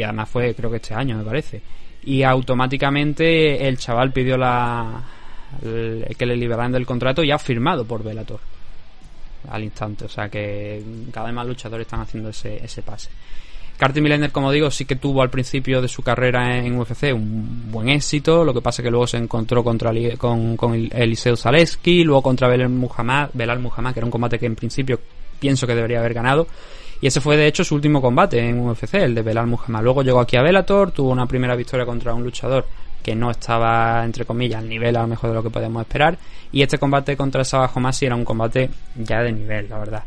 y 0.00 0.02
además 0.02 0.28
fue 0.28 0.54
creo 0.54 0.70
que 0.70 0.76
este 0.76 0.94
año, 0.94 1.16
me 1.16 1.24
parece. 1.24 1.60
Y 2.04 2.22
automáticamente 2.22 3.68
el 3.68 3.76
chaval 3.76 4.12
pidió 4.12 4.36
la 4.38 5.02
que 6.16 6.26
le 6.26 6.36
liberaran 6.36 6.72
del 6.72 6.86
contrato 6.86 7.22
y 7.22 7.30
ha 7.30 7.38
firmado 7.38 7.84
por 7.84 8.02
Velator 8.02 8.40
al 9.50 9.62
instante. 9.62 10.06
O 10.06 10.08
sea 10.08 10.28
que 10.28 10.82
cada 11.12 11.26
vez 11.26 11.34
más 11.34 11.46
luchadores 11.46 11.86
están 11.86 12.00
haciendo 12.00 12.30
ese, 12.30 12.64
ese 12.64 12.82
pase. 12.82 13.10
Carter 13.76 14.02
Millender, 14.02 14.30
como 14.30 14.52
digo, 14.52 14.70
sí 14.70 14.84
que 14.84 14.96
tuvo 14.96 15.22
al 15.22 15.30
principio 15.30 15.80
de 15.80 15.88
su 15.88 16.02
carrera 16.02 16.58
en 16.58 16.78
UFC 16.78 17.14
un 17.14 17.70
buen 17.70 17.88
éxito. 17.88 18.44
Lo 18.44 18.52
que 18.52 18.60
pasa 18.60 18.82
que 18.82 18.90
luego 18.90 19.06
se 19.06 19.16
encontró 19.16 19.64
contra 19.64 19.90
con, 20.18 20.56
con 20.56 20.74
Eliseo 20.74 21.36
Zaleski, 21.36 22.04
luego 22.04 22.22
contra 22.22 22.48
Belal 22.48 22.68
Muhammad, 22.68 23.30
Belal 23.32 23.58
Muhammad, 23.58 23.94
que 23.94 24.00
era 24.00 24.06
un 24.06 24.10
combate 24.10 24.38
que 24.38 24.46
en 24.46 24.56
principio 24.56 25.00
pienso 25.38 25.66
que 25.66 25.74
debería 25.74 26.00
haber 26.00 26.12
ganado. 26.12 26.46
Y 27.00 27.06
ese 27.06 27.20
fue 27.20 27.36
de 27.36 27.46
hecho 27.46 27.64
su 27.64 27.74
último 27.74 28.02
combate 28.02 28.38
en 28.38 28.60
UFC, 28.60 28.94
el 28.94 29.14
de 29.14 29.22
Belal 29.22 29.46
Muhammad. 29.46 29.82
Luego 29.82 30.02
llegó 30.02 30.20
aquí 30.20 30.36
a 30.36 30.42
Bellator, 30.42 30.90
tuvo 30.90 31.10
una 31.10 31.26
primera 31.26 31.56
victoria 31.56 31.86
contra 31.86 32.14
un 32.14 32.22
luchador 32.22 32.66
que 33.02 33.14
no 33.14 33.30
estaba, 33.30 34.04
entre 34.04 34.24
comillas, 34.24 34.60
al 34.60 34.68
nivel 34.68 34.94
a 34.96 35.02
lo 35.02 35.08
mejor 35.08 35.30
de 35.30 35.36
lo 35.36 35.42
que 35.42 35.50
podemos 35.50 35.80
esperar. 35.80 36.18
Y 36.52 36.62
este 36.62 36.78
combate 36.78 37.16
contra 37.16 37.44
Saba 37.44 37.70
Homasi 37.74 38.06
era 38.06 38.14
un 38.14 38.24
combate 38.24 38.68
ya 38.96 39.22
de 39.22 39.32
nivel, 39.32 39.68
la 39.70 39.78
verdad. 39.78 40.04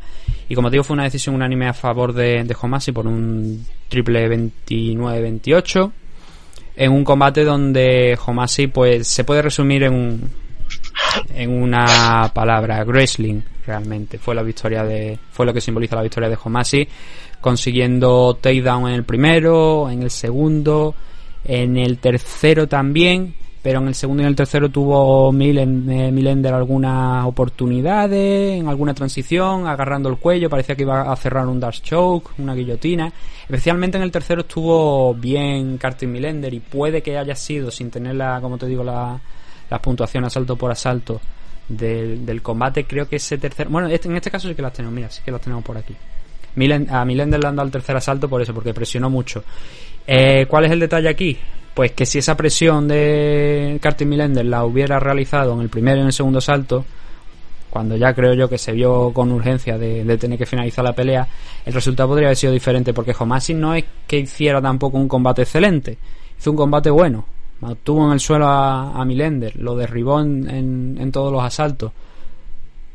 Y 0.47 0.55
como 0.55 0.69
digo, 0.69 0.83
fue 0.83 0.93
una 0.93 1.03
decisión 1.03 1.35
unánime 1.35 1.67
a 1.67 1.73
favor 1.73 2.13
de, 2.13 2.43
de 2.43 2.55
Homasi 2.59 2.91
por 2.91 3.07
un 3.07 3.65
triple 3.87 4.29
29-28. 4.67 5.91
En 6.75 6.91
un 6.91 7.03
combate 7.03 7.43
donde 7.43 8.17
Homasi, 8.23 8.67
pues, 8.67 9.07
se 9.07 9.23
puede 9.23 9.41
resumir 9.41 9.83
en, 9.83 10.29
en 11.33 11.49
una 11.49 12.31
palabra, 12.33 12.83
wrestling, 12.83 13.41
realmente. 13.65 14.17
Fue 14.17 14.35
la 14.35 14.43
victoria 14.43 14.83
de, 14.83 15.17
fue 15.31 15.45
lo 15.45 15.53
que 15.53 15.61
simboliza 15.61 15.95
la 15.95 16.01
victoria 16.01 16.29
de 16.29 16.37
Homasi, 16.41 16.87
consiguiendo 17.41 18.35
takedown 18.35 18.87
en 18.87 18.95
el 18.95 19.03
primero, 19.03 19.89
en 19.89 20.03
el 20.03 20.11
segundo, 20.11 20.95
en 21.43 21.77
el 21.77 21.97
tercero 21.97 22.67
también, 22.67 23.35
pero 23.61 23.79
en 23.79 23.87
el 23.87 23.95
segundo 23.95 24.21
y 24.21 24.25
en 24.25 24.29
el 24.29 24.35
tercero 24.35 24.69
tuvo 24.69 25.31
Milender 25.31 26.53
algunas 26.53 27.25
oportunidades, 27.25 28.59
en 28.59 28.67
alguna 28.67 28.93
transición, 28.93 29.67
agarrando 29.67 30.09
el 30.09 30.17
cuello, 30.17 30.49
parecía 30.49 30.75
que 30.75 30.83
iba 30.83 31.09
a 31.09 31.15
cerrar 31.15 31.47
un 31.47 31.59
dash 31.59 31.81
choke, 31.81 32.31
una 32.39 32.55
guillotina. 32.55 33.11
Especialmente 33.43 33.97
en 33.97 34.03
el 34.03 34.11
tercero 34.11 34.41
estuvo 34.41 35.13
bien 35.13 35.77
Carter 35.77 36.09
Milender 36.09 36.53
y 36.53 36.59
puede 36.59 37.01
que 37.01 37.17
haya 37.17 37.35
sido, 37.35 37.71
sin 37.71 37.89
tener 37.89 38.15
la, 38.15 38.39
como 38.41 38.57
te 38.57 38.67
digo, 38.67 38.83
la, 38.83 39.19
la 39.73 39.79
puntuación 39.79 40.23
asalto 40.23 40.55
por 40.55 40.69
asalto 40.69 41.19
del, 41.67 42.43
combate, 42.43 42.85
creo 42.85 43.09
que 43.09 43.15
ese 43.15 43.39
tercer... 43.39 43.69
Bueno, 43.69 43.87
este, 43.87 44.07
en 44.07 44.15
este 44.15 44.29
caso 44.29 44.47
sí 44.47 44.53
que 44.53 44.61
las 44.61 44.71
tenemos, 44.71 44.93
mira, 44.93 45.09
sí 45.09 45.23
que 45.25 45.31
las 45.31 45.41
tenemos 45.41 45.63
por 45.63 45.75
aquí. 45.75 45.95
a 46.91 47.03
Milender 47.03 47.41
le 47.41 47.47
han 47.47 47.55
dado 47.55 47.65
el 47.65 47.71
tercer 47.71 47.95
asalto 47.95 48.29
por 48.29 48.39
eso, 48.39 48.53
porque 48.53 48.71
presionó 48.71 49.09
mucho. 49.09 49.43
Eh, 50.05 50.45
¿Cuál 50.47 50.65
es 50.65 50.71
el 50.71 50.79
detalle 50.79 51.09
aquí? 51.09 51.39
Pues 51.73 51.93
que 51.93 52.05
si 52.05 52.19
esa 52.19 52.37
presión 52.37 52.87
de 52.87 53.79
Carter 53.81 54.05
Milender 54.05 54.45
la 54.45 54.63
hubiera 54.63 54.99
realizado 54.99 55.53
en 55.53 55.61
el 55.61 55.69
primer 55.69 55.97
y 55.97 56.01
en 56.01 56.05
el 56.05 56.13
segundo 56.13 56.39
salto, 56.39 56.85
cuando 57.71 57.97
ya 57.97 58.13
creo 58.13 58.35
yo 58.35 58.47
que 58.47 58.59
se 58.59 58.73
vio 58.73 59.11
con 59.11 59.31
urgencia 59.31 59.79
de, 59.79 60.17
tener 60.19 60.37
que 60.37 60.45
finalizar 60.45 60.85
la 60.85 60.93
pelea, 60.93 61.27
el 61.65 61.73
resultado 61.73 62.09
podría 62.09 62.27
haber 62.27 62.37
sido 62.37 62.53
diferente, 62.53 62.93
porque 62.93 63.15
Homasi 63.17 63.55
no 63.55 63.73
es 63.73 63.85
que 64.05 64.19
hiciera 64.19 64.61
tampoco 64.61 64.99
un 64.99 65.07
combate 65.07 65.41
excelente, 65.41 65.97
hizo 66.37 66.51
un 66.51 66.57
combate 66.57 66.91
bueno, 66.91 67.25
mantuvo 67.63 68.05
en 68.07 68.13
el 68.13 68.19
suelo 68.19 68.47
a, 68.47 69.03
Milender, 69.05 69.55
lo 69.57 69.75
derribó 69.75 70.21
en, 70.21 70.97
en 70.99 71.11
todos 71.11 71.31
los 71.31 71.43
asaltos, 71.43 71.91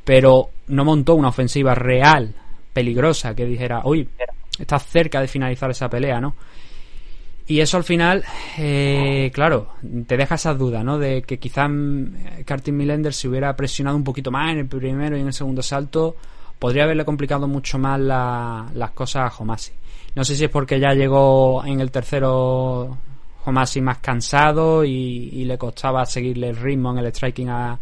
pero 0.05 0.51
no 0.69 0.85
montó 0.85 1.15
una 1.15 1.29
ofensiva 1.29 1.75
real, 1.75 2.35
peligrosa, 2.73 3.35
que 3.35 3.45
dijera, 3.45 3.83
uy, 3.85 4.09
está 4.59 4.79
cerca 4.79 5.21
de 5.21 5.29
finalizar 5.29 5.71
esa 5.71 5.89
pelea, 5.89 6.21
¿no? 6.21 6.35
Y 7.47 7.61
eso 7.61 7.79
al 7.79 7.85
final, 7.85 8.23
eh, 8.59 9.31
claro, 9.33 9.71
te 10.07 10.19
deja 10.19 10.35
esa 10.35 10.53
duda, 10.53 10.85
¿no? 10.85 10.99
De 10.99 11.23
que 11.23 11.39
quizás 11.39 11.71
Cartin 12.45 12.77
Millender 12.77 13.15
se 13.15 13.27
hubiera 13.27 13.57
presionado 13.57 13.97
un 13.97 14.05
poquito 14.05 14.31
más 14.31 14.53
en 14.53 14.59
el 14.59 14.67
primero 14.67 15.17
y 15.17 15.21
en 15.21 15.29
el 15.29 15.33
segundo 15.33 15.63
salto, 15.63 16.15
podría 16.59 16.85
haberle 16.85 17.07
complicado 17.07 17.49
mucho 17.49 17.79
más 17.79 17.99
las 17.99 18.91
cosas 18.91 19.33
a 19.33 19.43
Homasi. 19.43 19.73
No 20.15 20.25
sé 20.25 20.37
si 20.37 20.45
es 20.45 20.51
porque 20.51 20.79
ya 20.79 20.93
llegó 20.93 21.65
en 21.65 21.81
el 21.81 21.91
tercero 21.91 22.99
Homasi 23.49 23.81
más 23.81 23.99
cansado 23.99 24.85
y, 24.85 25.45
le 25.45 25.57
costaba 25.57 26.05
seguirle 26.05 26.51
el 26.51 26.57
ritmo 26.57 26.93
en 26.93 26.99
el 26.99 27.07
striking 27.13 27.49
a, 27.49 27.79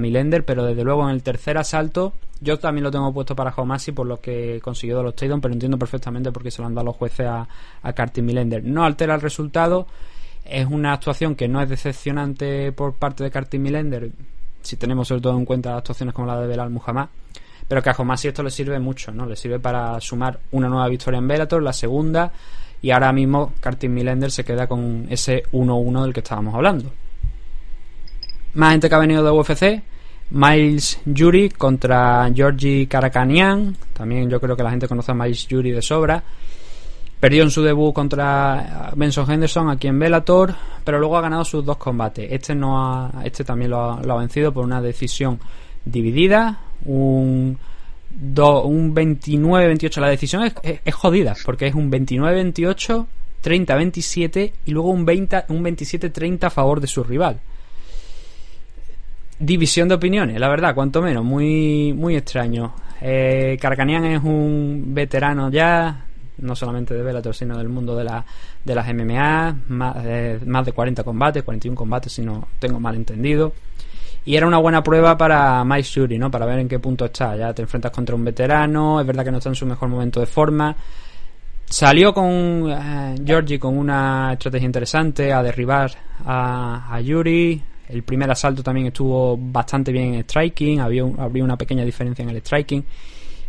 Milender, 0.00 0.44
pero 0.44 0.64
desde 0.64 0.82
luego 0.82 1.04
en 1.04 1.14
el 1.14 1.22
tercer 1.22 1.56
asalto 1.56 2.14
yo 2.40 2.58
también 2.58 2.82
lo 2.82 2.90
tengo 2.90 3.14
puesto 3.14 3.36
para 3.36 3.54
Homasi 3.54 3.92
por 3.92 4.04
lo 4.04 4.20
que 4.20 4.60
consiguió 4.60 4.98
de 4.98 5.04
los 5.04 5.14
takedowns, 5.14 5.40
pero 5.40 5.54
entiendo 5.54 5.78
perfectamente 5.78 6.32
por 6.32 6.42
qué 6.42 6.50
se 6.50 6.60
lo 6.60 6.66
han 6.66 6.74
dado 6.74 6.86
los 6.86 6.96
jueces 6.96 7.24
a, 7.24 7.48
a 7.82 7.94
Milender. 8.20 8.64
No 8.64 8.84
altera 8.84 9.14
el 9.14 9.20
resultado, 9.20 9.86
es 10.44 10.66
una 10.66 10.92
actuación 10.92 11.34
que 11.34 11.48
no 11.48 11.62
es 11.62 11.68
decepcionante 11.68 12.72
por 12.72 12.94
parte 12.94 13.24
de 13.24 13.30
Cartin 13.30 13.62
Milender, 13.62 14.10
si 14.60 14.76
tenemos 14.76 15.08
sobre 15.08 15.20
todo 15.20 15.38
en 15.38 15.44
cuenta 15.44 15.76
actuaciones 15.76 16.14
como 16.14 16.26
la 16.26 16.40
de 16.40 16.48
Belal 16.48 16.70
Muhammad, 16.70 17.08
pero 17.68 17.82
que 17.82 17.90
a 17.90 17.94
Homasi 17.96 18.28
esto 18.28 18.42
le 18.42 18.50
sirve 18.50 18.78
mucho, 18.78 19.12
¿no? 19.12 19.26
Le 19.26 19.36
sirve 19.36 19.58
para 19.58 20.00
sumar 20.00 20.38
una 20.52 20.68
nueva 20.68 20.88
victoria 20.88 21.18
en 21.18 21.28
Bellator, 21.28 21.62
la 21.62 21.72
segunda, 21.72 22.32
y 22.82 22.90
ahora 22.90 23.12
mismo 23.12 23.52
Cartin 23.60 23.92
Milender 23.92 24.30
se 24.30 24.44
queda 24.44 24.66
con 24.66 25.06
ese 25.10 25.44
1-1 25.52 26.02
del 26.02 26.12
que 26.12 26.20
estábamos 26.20 26.54
hablando. 26.54 26.92
Más 28.54 28.72
gente 28.72 28.88
que 28.88 28.94
ha 28.94 28.98
venido 28.98 29.22
de 29.22 29.30
UFC, 29.30 29.82
Miles 30.30 31.00
Yuri 31.04 31.50
contra 31.50 32.30
Georgi 32.34 32.86
Karakanian. 32.86 33.76
También 33.92 34.28
yo 34.28 34.40
creo 34.40 34.56
que 34.56 34.62
la 34.62 34.70
gente 34.70 34.88
conoce 34.88 35.12
a 35.12 35.14
Miles 35.14 35.46
Yuri 35.46 35.70
de 35.70 35.82
sobra. 35.82 36.22
Perdió 37.20 37.42
en 37.44 37.50
su 37.50 37.62
debut 37.62 37.94
contra 37.94 38.92
Benson 38.94 39.30
Henderson 39.30 39.70
aquí 39.70 39.88
en 39.88 39.98
Bellator, 39.98 40.54
pero 40.84 40.98
luego 40.98 41.16
ha 41.16 41.22
ganado 41.22 41.44
sus 41.44 41.64
dos 41.64 41.78
combates. 41.78 42.30
Este 42.30 42.54
no 42.54 42.82
ha, 42.82 43.22
este 43.24 43.42
también 43.42 43.70
lo 43.70 43.80
ha, 43.92 44.16
vencido 44.18 44.52
por 44.52 44.64
una 44.64 44.82
decisión 44.82 45.40
dividida, 45.84 46.60
un, 46.84 47.58
un 48.16 48.94
29-28. 48.94 50.00
La 50.00 50.08
decisión 50.08 50.42
es, 50.62 50.94
jodida, 50.94 51.34
porque 51.44 51.66
es 51.66 51.74
un 51.74 51.90
29-28, 51.90 53.06
30-27 53.42 54.52
y 54.64 54.70
luego 54.70 54.90
un, 54.90 55.00
un 55.00 55.06
27-30 55.06 56.44
a 56.44 56.50
favor 56.50 56.80
de 56.80 56.86
su 56.86 57.04
rival 57.04 57.40
división 59.38 59.88
de 59.88 59.94
opiniones, 59.94 60.40
la 60.40 60.48
verdad, 60.48 60.74
cuanto 60.74 61.02
menos, 61.02 61.24
muy, 61.24 61.92
muy 61.92 62.16
extraño. 62.16 62.74
Eh, 63.00 63.58
Carcanian 63.60 64.04
es 64.06 64.22
un 64.22 64.94
veterano 64.94 65.50
ya, 65.50 66.06
no 66.38 66.56
solamente 66.56 66.94
de 66.94 67.02
Bellator, 67.02 67.34
sino 67.34 67.58
del 67.58 67.68
mundo 67.68 67.94
de, 67.96 68.04
la, 68.04 68.24
de 68.64 68.74
las 68.74 68.92
MMA, 68.92 69.56
más, 69.68 69.96
más 70.46 70.66
de 70.66 70.72
40 70.72 71.04
combates, 71.04 71.42
41 71.42 71.76
combates, 71.76 72.12
si 72.12 72.22
no 72.22 72.48
tengo 72.58 72.80
mal 72.80 72.94
entendido. 72.94 73.52
Y 74.26 74.36
era 74.36 74.46
una 74.46 74.58
buena 74.58 74.82
prueba 74.82 75.16
para 75.16 75.64
Mike 75.64 75.88
Shuri, 75.88 76.18
¿no? 76.18 76.30
Para 76.30 76.46
ver 76.46 76.58
en 76.58 76.68
qué 76.68 76.78
punto 76.80 77.04
está. 77.04 77.36
Ya 77.36 77.54
te 77.54 77.62
enfrentas 77.62 77.92
contra 77.92 78.14
un 78.14 78.24
veterano, 78.24 79.00
es 79.00 79.06
verdad 79.06 79.24
que 79.24 79.30
no 79.30 79.38
está 79.38 79.50
en 79.50 79.54
su 79.54 79.66
mejor 79.66 79.88
momento 79.88 80.20
de 80.20 80.26
forma. 80.26 80.76
Salió 81.64 82.12
con 82.12 82.68
eh, 82.70 83.14
Georgie 83.24 83.58
con 83.58 83.78
una 83.78 84.32
estrategia 84.32 84.66
interesante 84.66 85.32
a 85.32 85.42
derribar 85.42 85.92
a, 86.24 86.92
a 86.92 87.00
Yuri, 87.00 87.62
el 87.88 88.02
primer 88.02 88.30
asalto 88.30 88.62
también 88.62 88.88
estuvo 88.88 89.36
bastante 89.36 89.92
bien 89.92 90.14
en 90.14 90.22
striking, 90.22 90.80
había, 90.80 91.04
había 91.18 91.44
una 91.44 91.56
pequeña 91.56 91.84
diferencia 91.84 92.22
en 92.22 92.30
el 92.30 92.38
striking, 92.38 92.84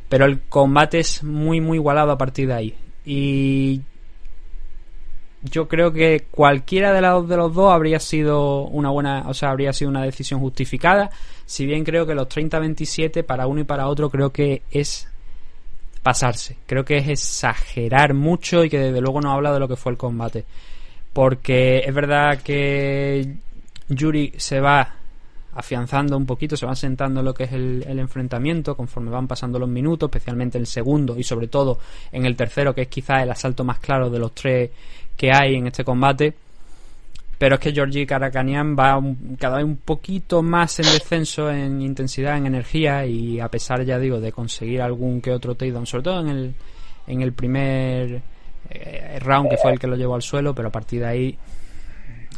pero 0.07 0.25
el 0.25 0.41
combate 0.41 0.99
es 0.99 1.23
muy 1.23 1.59
muy 1.59 1.77
igualado 1.77 2.11
a 2.11 2.17
partir 2.17 2.47
de 2.47 2.53
ahí. 2.53 2.73
Y 3.05 3.81
yo 5.43 5.67
creo 5.67 5.93
que 5.93 6.25
cualquiera 6.31 6.93
de 6.93 7.01
los, 7.01 7.27
de 7.27 7.37
los 7.37 7.53
dos 7.53 7.71
habría 7.71 7.99
sido 7.99 8.63
una 8.63 8.89
buena, 8.89 9.25
o 9.27 9.33
sea, 9.33 9.49
habría 9.49 9.73
sido 9.73 9.89
una 9.89 10.03
decisión 10.03 10.39
justificada. 10.39 11.09
Si 11.45 11.65
bien 11.65 11.83
creo 11.83 12.05
que 12.05 12.15
los 12.15 12.27
30-27 12.27 13.23
para 13.23 13.47
uno 13.47 13.61
y 13.61 13.63
para 13.63 13.87
otro 13.87 14.09
creo 14.09 14.31
que 14.31 14.63
es 14.71 15.07
pasarse. 16.07 16.55
Creo 16.65 16.85
que 16.85 16.97
es 16.97 17.07
exagerar 17.09 18.13
mucho 18.13 18.63
y 18.63 18.69
que 18.69 18.79
desde 18.79 19.01
luego 19.01 19.19
no 19.19 19.31
habla 19.31 19.51
de 19.51 19.59
lo 19.59 19.67
que 19.67 19.75
fue 19.75 19.91
el 19.91 19.97
combate. 19.97 20.45
Porque 21.11 21.79
es 21.79 21.93
verdad 21.93 22.41
que 22.41 23.35
Yuri 23.89 24.33
se 24.37 24.61
va 24.61 24.93
afianzando 25.53 26.15
un 26.15 26.25
poquito, 26.25 26.55
se 26.55 26.65
va 26.65 26.75
sentando 26.75 27.23
lo 27.23 27.33
que 27.33 27.45
es 27.45 27.51
el, 27.51 27.83
enfrentamiento 27.99 28.77
conforme 28.77 29.09
van 29.09 29.27
pasando 29.27 29.57
los 29.57 29.67
minutos, 29.67 30.07
especialmente 30.07 30.57
el 30.57 30.67
segundo 30.67 31.17
y 31.17 31.23
sobre 31.23 31.47
todo 31.47 31.79
en 32.11 32.25
el 32.25 32.35
tercero, 32.35 32.75
que 32.75 32.83
es 32.83 32.87
quizás 32.87 33.23
el 33.23 33.31
asalto 33.31 33.63
más 33.63 33.79
claro 33.79 34.09
de 34.09 34.19
los 34.19 34.33
tres 34.33 34.69
que 35.17 35.31
hay 35.33 35.55
en 35.55 35.67
este 35.67 35.83
combate. 35.83 36.33
Pero 37.37 37.55
es 37.55 37.61
que 37.61 37.71
Georgie 37.71 38.07
Karakanian 38.07 38.75
va 38.75 38.99
cada 39.37 39.57
vez 39.57 39.65
un 39.65 39.77
poquito 39.77 40.41
más 40.41 40.79
en 40.79 40.85
descenso 40.85 41.51
en 41.51 41.81
intensidad, 41.81 42.37
en 42.37 42.47
energía 42.47 43.05
y 43.05 43.39
a 43.39 43.47
pesar, 43.47 43.83
ya 43.83 43.99
digo, 43.99 44.19
de 44.19 44.31
conseguir 44.31 44.81
algún 44.81 45.21
que 45.21 45.31
otro 45.31 45.53
takedown, 45.53 45.85
sobre 45.85 46.03
todo 46.03 46.21
en 46.21 46.29
el, 46.29 46.55
en 47.05 47.21
el 47.21 47.33
primer 47.33 48.21
eh, 48.69 49.19
round 49.21 49.49
que 49.51 49.57
fue 49.57 49.71
el 49.71 49.79
que 49.79 49.85
lo 49.85 49.95
llevó 49.95 50.15
al 50.15 50.23
suelo, 50.23 50.55
pero 50.55 50.69
a 50.69 50.71
partir 50.71 51.01
de 51.01 51.05
ahí 51.05 51.37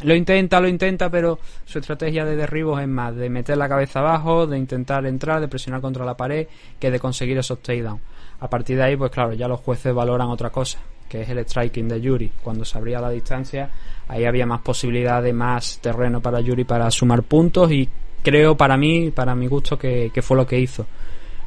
lo 0.04 0.16
intenta, 0.16 0.60
lo 0.62 0.68
intenta, 0.68 1.10
pero 1.10 1.40
su 1.66 1.80
estrategia 1.80 2.24
de 2.24 2.36
derribos 2.36 2.82
es 2.82 2.88
más 2.88 3.16
de 3.16 3.30
meter 3.30 3.58
la 3.58 3.68
cabeza 3.68 4.00
abajo, 4.00 4.48
de 4.48 4.58
intentar 4.58 5.06
entrar, 5.06 5.42
de 5.42 5.48
presionar 5.48 5.82
contra 5.82 6.06
la 6.06 6.16
pared, 6.16 6.48
que 6.80 6.92
de 6.92 7.00
conseguir 7.00 7.38
esos 7.38 7.62
takedowns. 7.62 8.02
A 8.40 8.50
partir 8.50 8.78
de 8.78 8.84
ahí, 8.84 8.96
pues 8.96 9.12
claro, 9.12 9.34
ya 9.34 9.48
los 9.48 9.60
jueces 9.60 9.94
valoran 9.94 10.30
otra 10.30 10.50
cosa, 10.50 10.80
que 11.10 11.24
es 11.24 11.30
el 11.30 11.40
striking 11.40 11.88
de 11.90 12.00
Yuri. 12.00 12.32
Cuando 12.42 12.64
se 12.64 12.78
abría 12.78 13.02
la 13.02 13.10
distancia, 13.10 13.70
ahí 14.08 14.26
había 14.26 14.46
más 14.46 14.62
posibilidad 14.62 15.22
de 15.22 15.34
más 15.34 15.80
terreno 15.80 16.22
para 16.22 16.40
Yuri 16.40 16.64
para 16.64 16.90
sumar 16.92 17.24
puntos 17.24 17.72
y 17.72 17.90
creo 18.24 18.56
para 18.56 18.78
mí, 18.78 19.12
para 19.12 19.36
mi 19.36 19.48
gusto, 19.48 19.78
que, 19.78 20.12
que 20.14 20.22
fue 20.22 20.38
lo 20.38 20.46
que 20.46 20.60
hizo. 20.60 20.86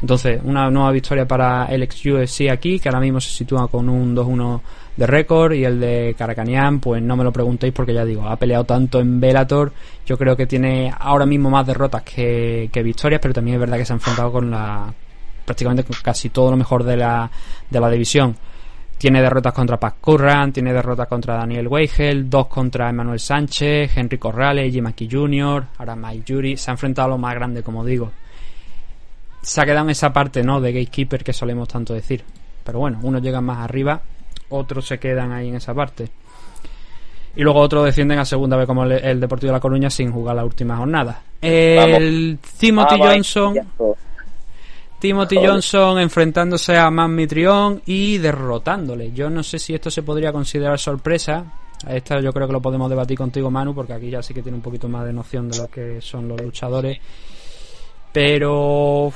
Entonces, 0.02 0.40
una 0.42 0.68
nueva 0.68 0.90
victoria 0.90 1.26
para 1.26 1.66
el 1.66 1.84
ex 1.84 2.04
UFC 2.04 2.50
aquí, 2.50 2.80
que 2.80 2.88
ahora 2.88 3.00
mismo 3.00 3.20
se 3.20 3.30
sitúa 3.30 3.68
con 3.68 3.88
un 3.88 4.16
2-1 4.16 4.60
de 4.96 5.06
récord 5.06 5.52
y 5.52 5.64
el 5.64 5.78
de 5.78 6.16
Caracanian, 6.18 6.80
pues 6.80 7.00
no 7.00 7.16
me 7.16 7.22
lo 7.22 7.32
preguntéis 7.32 7.72
porque 7.72 7.94
ya 7.94 8.04
digo, 8.04 8.26
ha 8.28 8.36
peleado 8.36 8.64
tanto 8.64 8.98
en 8.98 9.20
Bellator, 9.20 9.72
yo 10.04 10.18
creo 10.18 10.36
que 10.36 10.46
tiene 10.46 10.92
ahora 10.98 11.24
mismo 11.24 11.50
más 11.50 11.66
derrotas 11.66 12.02
que, 12.02 12.68
victorias, 12.84 13.20
pero 13.22 13.32
también 13.32 13.54
es 13.54 13.60
verdad 13.60 13.78
que 13.78 13.84
se 13.84 13.92
ha 13.92 13.96
enfrentado 13.96 14.32
con 14.32 14.50
la 14.50 14.92
prácticamente 15.44 15.84
casi 16.02 16.30
todo 16.30 16.50
lo 16.50 16.56
mejor 16.56 16.82
de 16.82 16.96
la, 16.96 17.30
de 17.70 17.80
la 17.80 17.88
división. 17.88 18.36
Tiene 19.02 19.20
derrotas 19.20 19.52
contra 19.52 19.80
Pat 19.80 19.96
Curran, 20.00 20.52
tiene 20.52 20.72
derrotas 20.72 21.08
contra 21.08 21.34
Daniel 21.34 21.66
Weigel, 21.66 22.30
dos 22.30 22.46
contra 22.46 22.88
Emmanuel 22.88 23.18
Sánchez, 23.18 23.90
Henry 23.96 24.16
Corrales, 24.16 24.72
Jim 24.72 24.86
Aki 24.86 25.08
Jr., 25.10 25.64
ahora 25.78 25.96
Mike 25.96 26.22
Jury. 26.24 26.56
Se 26.56 26.70
ha 26.70 26.74
enfrentado 26.74 27.06
a 27.06 27.10
lo 27.10 27.18
más 27.18 27.34
grande, 27.34 27.64
como 27.64 27.84
digo. 27.84 28.12
Se 29.40 29.60
ha 29.60 29.64
quedado 29.64 29.86
en 29.86 29.90
esa 29.90 30.12
parte, 30.12 30.44
¿no? 30.44 30.60
De 30.60 30.72
gatekeeper 30.72 31.24
que 31.24 31.32
solemos 31.32 31.66
tanto 31.66 31.94
decir. 31.94 32.22
Pero 32.62 32.78
bueno, 32.78 33.00
unos 33.02 33.20
llegan 33.20 33.42
más 33.42 33.58
arriba 33.58 34.00
otros 34.50 34.86
se 34.86 34.98
quedan 34.98 35.32
ahí 35.32 35.48
en 35.48 35.56
esa 35.56 35.74
parte. 35.74 36.08
Y 37.34 37.42
luego 37.42 37.58
otros 37.58 37.84
descienden 37.86 38.20
a 38.20 38.24
segunda 38.24 38.56
vez 38.56 38.68
como 38.68 38.84
el, 38.84 39.18
Deportivo 39.18 39.48
de 39.48 39.56
La 39.56 39.60
Coruña 39.60 39.90
sin 39.90 40.12
jugar 40.12 40.36
la 40.36 40.44
última 40.44 40.76
jornada. 40.76 41.22
El 41.40 42.38
Timothy 42.56 42.98
Johnson. 43.00 43.54
Timothy 45.02 45.34
Johnson 45.44 45.98
enfrentándose 45.98 46.76
a 46.76 46.88
Man 46.88 47.12
Mitrión 47.12 47.82
y 47.86 48.18
derrotándole. 48.18 49.10
Yo 49.10 49.28
no 49.30 49.42
sé 49.42 49.58
si 49.58 49.74
esto 49.74 49.90
se 49.90 50.04
podría 50.04 50.30
considerar 50.30 50.78
sorpresa. 50.78 51.44
Esta 51.88 52.20
yo 52.20 52.32
creo 52.32 52.46
que 52.46 52.52
lo 52.52 52.62
podemos 52.62 52.88
debatir 52.88 53.18
contigo, 53.18 53.50
Manu, 53.50 53.74
porque 53.74 53.94
aquí 53.94 54.10
ya 54.10 54.22
sí 54.22 54.32
que 54.32 54.42
tiene 54.42 54.58
un 54.58 54.62
poquito 54.62 54.88
más 54.88 55.04
de 55.04 55.12
noción 55.12 55.50
de 55.50 55.58
lo 55.58 55.66
que 55.66 56.00
son 56.00 56.28
los 56.28 56.40
luchadores. 56.40 57.00
Pero. 58.12 59.12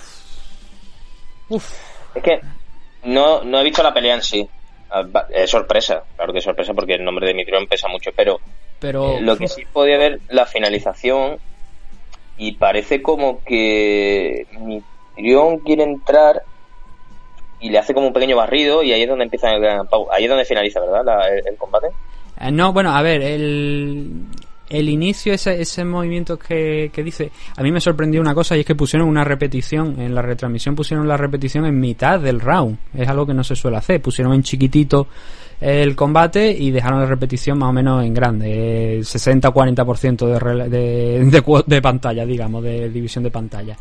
Uf. 1.51 1.73
Es 2.17 2.23
que 2.25 2.41
no, 3.05 3.45
no 3.45 3.61
he 3.61 3.63
visto 3.63 3.81
la 3.85 3.95
pelea 3.95 4.17
en 4.17 4.23
sí. 4.23 4.49
Ah, 4.91 5.05
es 5.33 5.49
sorpresa, 5.49 6.03
claro 6.17 6.33
que 6.33 6.41
es 6.41 6.45
sorpresa 6.45 6.75
porque 6.75 6.95
el 6.95 7.05
nombre 7.05 7.29
de 7.29 7.35
Mitrión 7.35 7.69
pesa 7.69 7.87
mucho, 7.87 8.11
pero, 8.17 8.41
pero 8.81 9.21
lo 9.21 9.37
que 9.37 9.47
sí 9.47 9.63
podía 9.73 9.99
ver 9.99 10.19
la 10.31 10.47
finalización 10.47 11.39
y 12.39 12.53
parece 12.55 13.03
como 13.03 13.45
que 13.45 14.49
Mitrión 15.17 15.59
quiere 15.59 15.85
entrar 15.85 16.43
y 17.61 17.71
le 17.71 17.79
hace 17.79 17.95
como 17.95 18.09
un 18.09 18.13
pequeño 18.13 18.37
barrido 18.37 18.83
y 18.83 18.93
ahí 18.93 19.03
es 19.03 19.09
donde 19.09 19.25
empieza 19.25 19.49
ahí 19.49 20.25
es 20.25 20.29
donde 20.29 20.45
finaliza, 20.45 20.81
¿verdad? 20.81 21.29
el, 21.47 21.57
combate. 21.57 21.89
Eh, 22.41 22.51
no, 22.51 22.73
bueno, 22.73 22.95
a 22.95 23.01
ver, 23.03 23.23
el, 23.23 24.27
el 24.69 24.89
inicio, 24.89 25.33
ese, 25.33 25.61
ese 25.61 25.85
movimiento 25.85 26.39
que, 26.39 26.91
que, 26.93 27.03
dice, 27.03 27.31
a 27.57 27.63
mí 27.63 27.73
me 27.73 27.81
sorprendió 27.81 28.21
una 28.21 28.35
cosa 28.35 28.57
y 28.57 28.61
es 28.61 28.67
que 28.67 28.75
pusieron 28.75 29.09
una 29.09 29.25
repetición, 29.25 30.01
en 30.01 30.15
la 30.15 30.23
retransmisión 30.23 30.75
pusieron 30.75 31.09
la 31.09 31.17
repetición 31.17 31.65
en 31.65 31.81
mitad 31.81 32.21
del 32.21 32.41
round, 32.41 32.79
es 32.95 33.09
algo 33.09 33.27
que 33.27 33.35
no 33.35 33.43
se 33.43 33.57
suele 33.57 33.79
hacer, 33.79 34.03
pusieron 34.03 34.35
en 34.35 34.43
chiquitito 34.43 35.09
el 35.59 35.97
combate 35.97 36.51
y 36.51 36.71
dejaron 36.71 37.01
la 37.01 37.07
repetición 37.07 37.59
más 37.59 37.71
o 37.71 37.73
menos 37.73 38.05
en 38.05 38.13
grande, 38.13 38.99
60-40% 39.01 40.27
de, 40.27 40.69
de, 40.69 41.25
de, 41.25 41.65
de 41.67 41.83
pantalla, 41.83 42.27
digamos, 42.27 42.63
de 42.63 42.91
división 42.91 43.25
de 43.25 43.31
pantalla. 43.31 43.77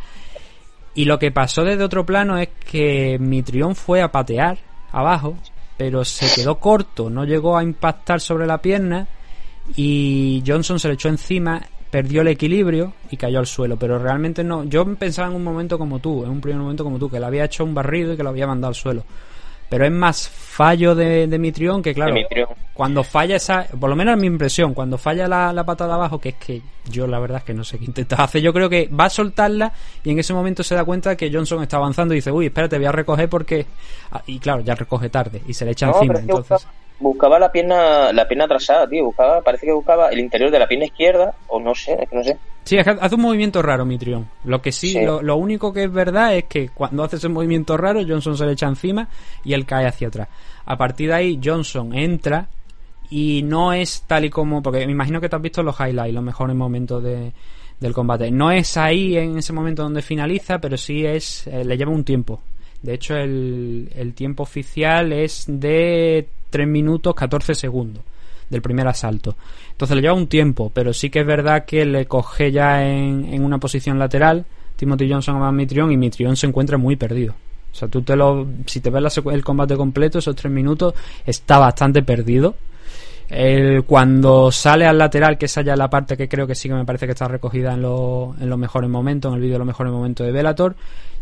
Y 0.95 1.05
lo 1.05 1.19
que 1.19 1.31
pasó 1.31 1.63
desde 1.63 1.83
otro 1.83 2.05
plano 2.05 2.37
es 2.37 2.49
que 2.69 3.17
Mitrión 3.19 3.75
fue 3.75 4.01
a 4.01 4.11
patear 4.11 4.57
abajo, 4.91 5.37
pero 5.77 6.05
se 6.05 6.33
quedó 6.33 6.55
corto, 6.55 7.09
no 7.09 7.25
llegó 7.25 7.57
a 7.57 7.63
impactar 7.63 8.21
sobre 8.21 8.47
la 8.47 8.61
pierna 8.61 9.07
y 9.75 10.41
Johnson 10.47 10.79
se 10.79 10.87
le 10.87 10.93
echó 10.93 11.09
encima, 11.09 11.61
perdió 11.91 12.21
el 12.21 12.29
equilibrio 12.29 12.93
y 13.11 13.17
cayó 13.17 13.39
al 13.39 13.45
suelo, 13.45 13.77
pero 13.77 13.99
realmente 13.99 14.41
no. 14.43 14.63
Yo 14.63 14.85
pensaba 14.95 15.27
en 15.27 15.35
un 15.35 15.43
momento 15.43 15.77
como 15.77 15.99
tú, 15.99 16.23
en 16.23 16.29
un 16.29 16.39
primer 16.39 16.61
momento 16.61 16.85
como 16.85 16.97
tú, 16.97 17.09
que 17.09 17.19
le 17.19 17.25
había 17.25 17.43
hecho 17.43 17.65
un 17.65 17.73
barrido 17.73 18.13
y 18.13 18.17
que 18.17 18.23
lo 18.23 18.29
había 18.29 18.47
mandado 18.47 18.69
al 18.69 18.75
suelo. 18.75 19.03
Pero 19.69 19.85
es 19.85 19.91
más 19.91 20.29
fallo 20.29 20.95
de, 20.95 21.27
de 21.27 21.39
Mitrión 21.39 21.81
que, 21.81 21.93
claro, 21.93 22.15
cuando 22.73 23.03
falla 23.03 23.35
esa, 23.35 23.67
por 23.79 23.89
lo 23.89 23.95
menos 23.95 24.15
es 24.15 24.21
mi 24.21 24.27
impresión, 24.27 24.73
cuando 24.73 24.97
falla 24.97 25.27
la, 25.27 25.51
la 25.51 25.63
pata 25.63 25.87
de 25.87 25.93
abajo, 25.93 26.19
que 26.19 26.29
es 26.29 26.35
que 26.35 26.61
yo 26.89 27.07
la 27.07 27.19
verdad 27.19 27.39
es 27.39 27.43
que 27.43 27.53
no 27.53 27.63
sé 27.63 27.79
qué 27.79 27.85
intenta 27.85 28.15
hacer, 28.23 28.41
yo 28.41 28.53
creo 28.53 28.69
que 28.69 28.87
va 28.87 29.05
a 29.05 29.09
soltarla 29.09 29.73
y 30.03 30.11
en 30.11 30.19
ese 30.19 30.33
momento 30.33 30.63
se 30.63 30.75
da 30.75 30.85
cuenta 30.85 31.15
que 31.15 31.31
Johnson 31.31 31.63
está 31.63 31.77
avanzando 31.77 32.13
y 32.13 32.17
dice, 32.17 32.31
uy, 32.31 32.47
espérate, 32.47 32.77
voy 32.77 32.85
a 32.85 32.91
recoger 32.91 33.27
porque. 33.27 33.65
Ah, 34.11 34.21
y 34.27 34.39
claro, 34.39 34.61
ya 34.61 34.75
recoge 34.75 35.09
tarde 35.09 35.41
y 35.47 35.53
se 35.53 35.65
le 35.65 35.71
echa 35.71 35.87
encima. 35.87 36.19
Entonces 36.19 36.67
buscaba 36.99 37.39
la 37.39 37.51
pierna 37.51 38.11
la 38.13 38.27
pierna 38.27 38.45
atrasada, 38.45 38.87
tío. 38.87 39.05
Buscaba, 39.05 39.41
parece 39.41 39.65
que 39.65 39.73
buscaba 39.73 40.09
el 40.09 40.19
interior 40.19 40.51
de 40.51 40.59
la 40.59 40.67
pierna 40.67 40.85
izquierda, 40.85 41.33
o 41.47 41.59
no 41.59 41.75
sé, 41.75 41.97
es 42.01 42.09
que 42.09 42.15
no 42.15 42.23
sé. 42.23 42.37
Sí, 42.65 42.77
hace 42.79 43.15
un 43.15 43.21
movimiento 43.21 43.61
raro, 43.61 43.85
Mitrión. 43.85 44.27
Lo 44.43 44.59
que 44.59 44.71
sí, 44.71 44.97
Lo, 44.99 45.35
único 45.35 45.71
que 45.71 45.83
es 45.83 45.91
verdad 45.91 46.35
es 46.35 46.45
que 46.45 46.69
cuando 46.69 47.03
hace 47.03 47.17
ese 47.17 47.29
movimiento 47.29 47.77
raro, 47.77 48.01
Johnson 48.07 48.35
se 48.35 48.45
le 48.45 48.53
echa 48.53 48.67
encima 48.67 49.07
y 49.43 49.53
él 49.53 49.67
cae 49.67 49.85
hacia 49.85 50.07
atrás. 50.07 50.29
A 50.65 50.75
partir 50.75 51.09
de 51.09 51.13
ahí, 51.13 51.39
Johnson 51.43 51.93
entra 51.93 52.49
y 53.11 53.43
no 53.43 53.71
es 53.71 54.03
tal 54.07 54.25
y 54.25 54.31
como. 54.31 54.63
Porque 54.63 54.83
me 54.87 54.93
imagino 54.93 55.21
que 55.21 55.29
te 55.29 55.35
has 55.35 55.41
visto 55.43 55.61
los 55.61 55.79
highlights, 55.79 56.15
los 56.15 56.23
mejores 56.23 56.55
momentos 56.55 57.03
de, 57.03 57.31
del 57.79 57.93
combate. 57.93 58.31
No 58.31 58.49
es 58.49 58.77
ahí 58.77 59.15
en 59.15 59.37
ese 59.37 59.53
momento 59.53 59.83
donde 59.83 60.01
finaliza, 60.01 60.57
pero 60.57 60.75
sí 60.75 61.05
es. 61.05 61.45
Eh, 61.45 61.63
le 61.63 61.77
lleva 61.77 61.91
un 61.91 62.03
tiempo. 62.03 62.41
De 62.81 62.95
hecho, 62.95 63.15
el, 63.15 63.91
el 63.95 64.15
tiempo 64.15 64.41
oficial 64.41 65.13
es 65.13 65.45
de 65.47 66.27
3 66.55 66.65
minutos 66.65 67.13
14 67.13 67.53
segundos 67.53 68.01
del 68.49 68.61
primer 68.61 68.87
asalto. 68.87 69.35
Entonces 69.71 69.95
le 69.97 70.01
lleva 70.03 70.13
un 70.13 70.27
tiempo, 70.27 70.71
pero 70.73 70.93
sí 70.93 71.09
que 71.09 71.19
es 71.19 71.25
verdad 71.25 71.65
que 71.65 71.85
le 71.85 72.05
coge 72.05 72.53
ya 72.53 72.87
en, 72.87 73.25
en 73.33 73.43
una 73.43 73.57
posición 73.57 73.99
lateral 73.99 74.45
Timothy 74.77 75.11
Johnson 75.11 75.43
a 75.43 75.51
Mitrión 75.51 75.91
y 75.91 75.97
Mitrión 75.97 76.37
se 76.37 76.47
encuentra 76.47 76.77
muy 76.77 76.95
perdido. 76.95 77.33
O 77.73 77.75
sea, 77.77 77.89
tú 77.89 78.01
te 78.03 78.15
lo, 78.15 78.47
si 78.67 78.79
te 78.79 78.89
ves 78.89 79.21
el 79.31 79.43
combate 79.43 79.75
completo, 79.75 80.19
esos 80.19 80.33
tres 80.33 80.51
minutos, 80.51 80.93
está 81.25 81.59
bastante 81.59 82.03
perdido. 82.03 82.55
El, 83.29 83.83
cuando 83.85 84.51
sale 84.51 84.85
al 84.85 84.97
lateral, 84.97 85.37
que 85.37 85.45
es 85.45 85.57
allá 85.57 85.75
la 85.75 85.89
parte 85.89 86.15
que 86.15 86.29
creo 86.29 86.45
que 86.45 86.55
sí 86.55 86.69
que 86.69 86.75
me 86.75 86.85
parece 86.85 87.05
que 87.07 87.13
está 87.13 87.27
recogida 87.27 87.73
en, 87.73 87.79
en 87.79 88.49
los 88.49 88.57
mejores 88.59 88.89
momentos, 88.89 89.29
en 89.29 89.35
el 89.35 89.41
vídeo 89.41 89.53
de 89.55 89.59
los 89.59 89.67
mejores 89.67 89.91
momentos 89.91 90.25
de 90.25 90.31
Velator, 90.31 90.75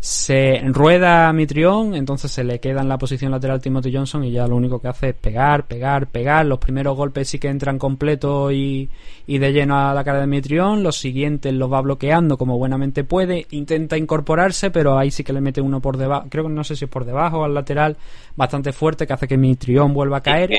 se 0.04 0.60
rueda 0.66 1.30
a 1.30 1.32
Mitrión, 1.32 1.94
entonces 1.94 2.30
se 2.30 2.44
le 2.44 2.60
queda 2.60 2.82
en 2.82 2.90
la 2.90 2.98
posición 2.98 3.32
lateral 3.32 3.62
Timothy 3.62 3.90
Johnson 3.90 4.22
y 4.22 4.32
ya 4.32 4.46
lo 4.46 4.54
único 4.54 4.78
que 4.78 4.88
hace 4.88 5.08
es 5.08 5.14
pegar, 5.14 5.66
pegar, 5.66 6.08
pegar. 6.08 6.44
Los 6.44 6.58
primeros 6.58 6.94
golpes 6.94 7.26
sí 7.26 7.38
que 7.38 7.48
entran 7.48 7.78
completo 7.78 8.52
y, 8.52 8.90
y 9.26 9.38
de 9.38 9.52
lleno 9.54 9.78
a 9.78 9.94
la 9.94 10.04
cara 10.04 10.20
de 10.20 10.26
Mitrión, 10.26 10.82
los 10.82 10.98
siguientes 10.98 11.54
los 11.54 11.72
va 11.72 11.80
bloqueando 11.80 12.36
como 12.36 12.58
buenamente 12.58 13.02
puede, 13.02 13.46
intenta 13.52 13.96
incorporarse, 13.96 14.70
pero 14.70 14.98
ahí 14.98 15.10
sí 15.10 15.24
que 15.24 15.32
le 15.32 15.40
mete 15.40 15.62
uno 15.62 15.80
por 15.80 15.96
debajo, 15.96 16.26
creo 16.28 16.44
que 16.44 16.50
no 16.50 16.64
sé 16.64 16.76
si 16.76 16.84
es 16.84 16.90
por 16.90 17.06
debajo 17.06 17.42
al 17.42 17.54
lateral, 17.54 17.96
bastante 18.36 18.74
fuerte 18.74 19.06
que 19.06 19.14
hace 19.14 19.26
que 19.26 19.38
Mitrión 19.38 19.94
vuelva 19.94 20.18
a 20.18 20.20
caer. 20.20 20.50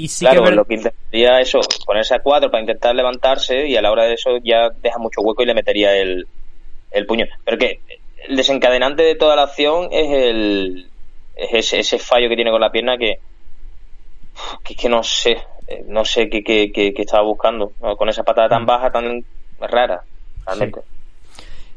Y 0.00 0.08
sí 0.08 0.24
claro, 0.24 0.44
que 0.44 0.50
lo 0.52 0.64
que 0.64 0.74
intentaría 0.74 1.40
eso, 1.40 1.60
ponerse 1.84 2.14
a 2.14 2.20
cuatro 2.20 2.50
para 2.50 2.62
intentar 2.62 2.94
levantarse 2.94 3.68
y 3.68 3.76
a 3.76 3.82
la 3.82 3.92
hora 3.92 4.04
de 4.04 4.14
eso 4.14 4.38
ya 4.42 4.70
deja 4.70 4.98
mucho 4.98 5.20
hueco 5.20 5.42
y 5.42 5.46
le 5.46 5.54
metería 5.54 5.94
el, 5.94 6.26
el 6.90 7.06
puño. 7.06 7.26
Pero 7.44 7.58
que 7.58 7.80
el 8.26 8.36
desencadenante 8.36 9.02
de 9.02 9.14
toda 9.14 9.36
la 9.36 9.42
acción 9.42 9.88
es 9.92 10.10
el 10.10 10.86
es 11.36 11.72
ese, 11.72 11.98
fallo 11.98 12.28
que 12.28 12.34
tiene 12.34 12.50
con 12.50 12.60
la 12.60 12.72
pierna 12.72 12.96
que 12.96 13.18
que, 14.64 14.74
que 14.74 14.88
no 14.88 15.02
sé 15.02 15.36
eh, 15.68 15.84
no 15.86 16.04
sé 16.04 16.28
qué, 16.28 16.42
qué, 16.42 16.70
qué, 16.72 16.92
estaba 16.96 17.22
buscando 17.22 17.72
con 17.96 18.08
esa 18.08 18.22
patada 18.22 18.48
tan 18.48 18.62
mm. 18.64 18.66
baja 18.66 18.90
tan 18.90 19.24
rara 19.58 20.02
realmente 20.44 20.80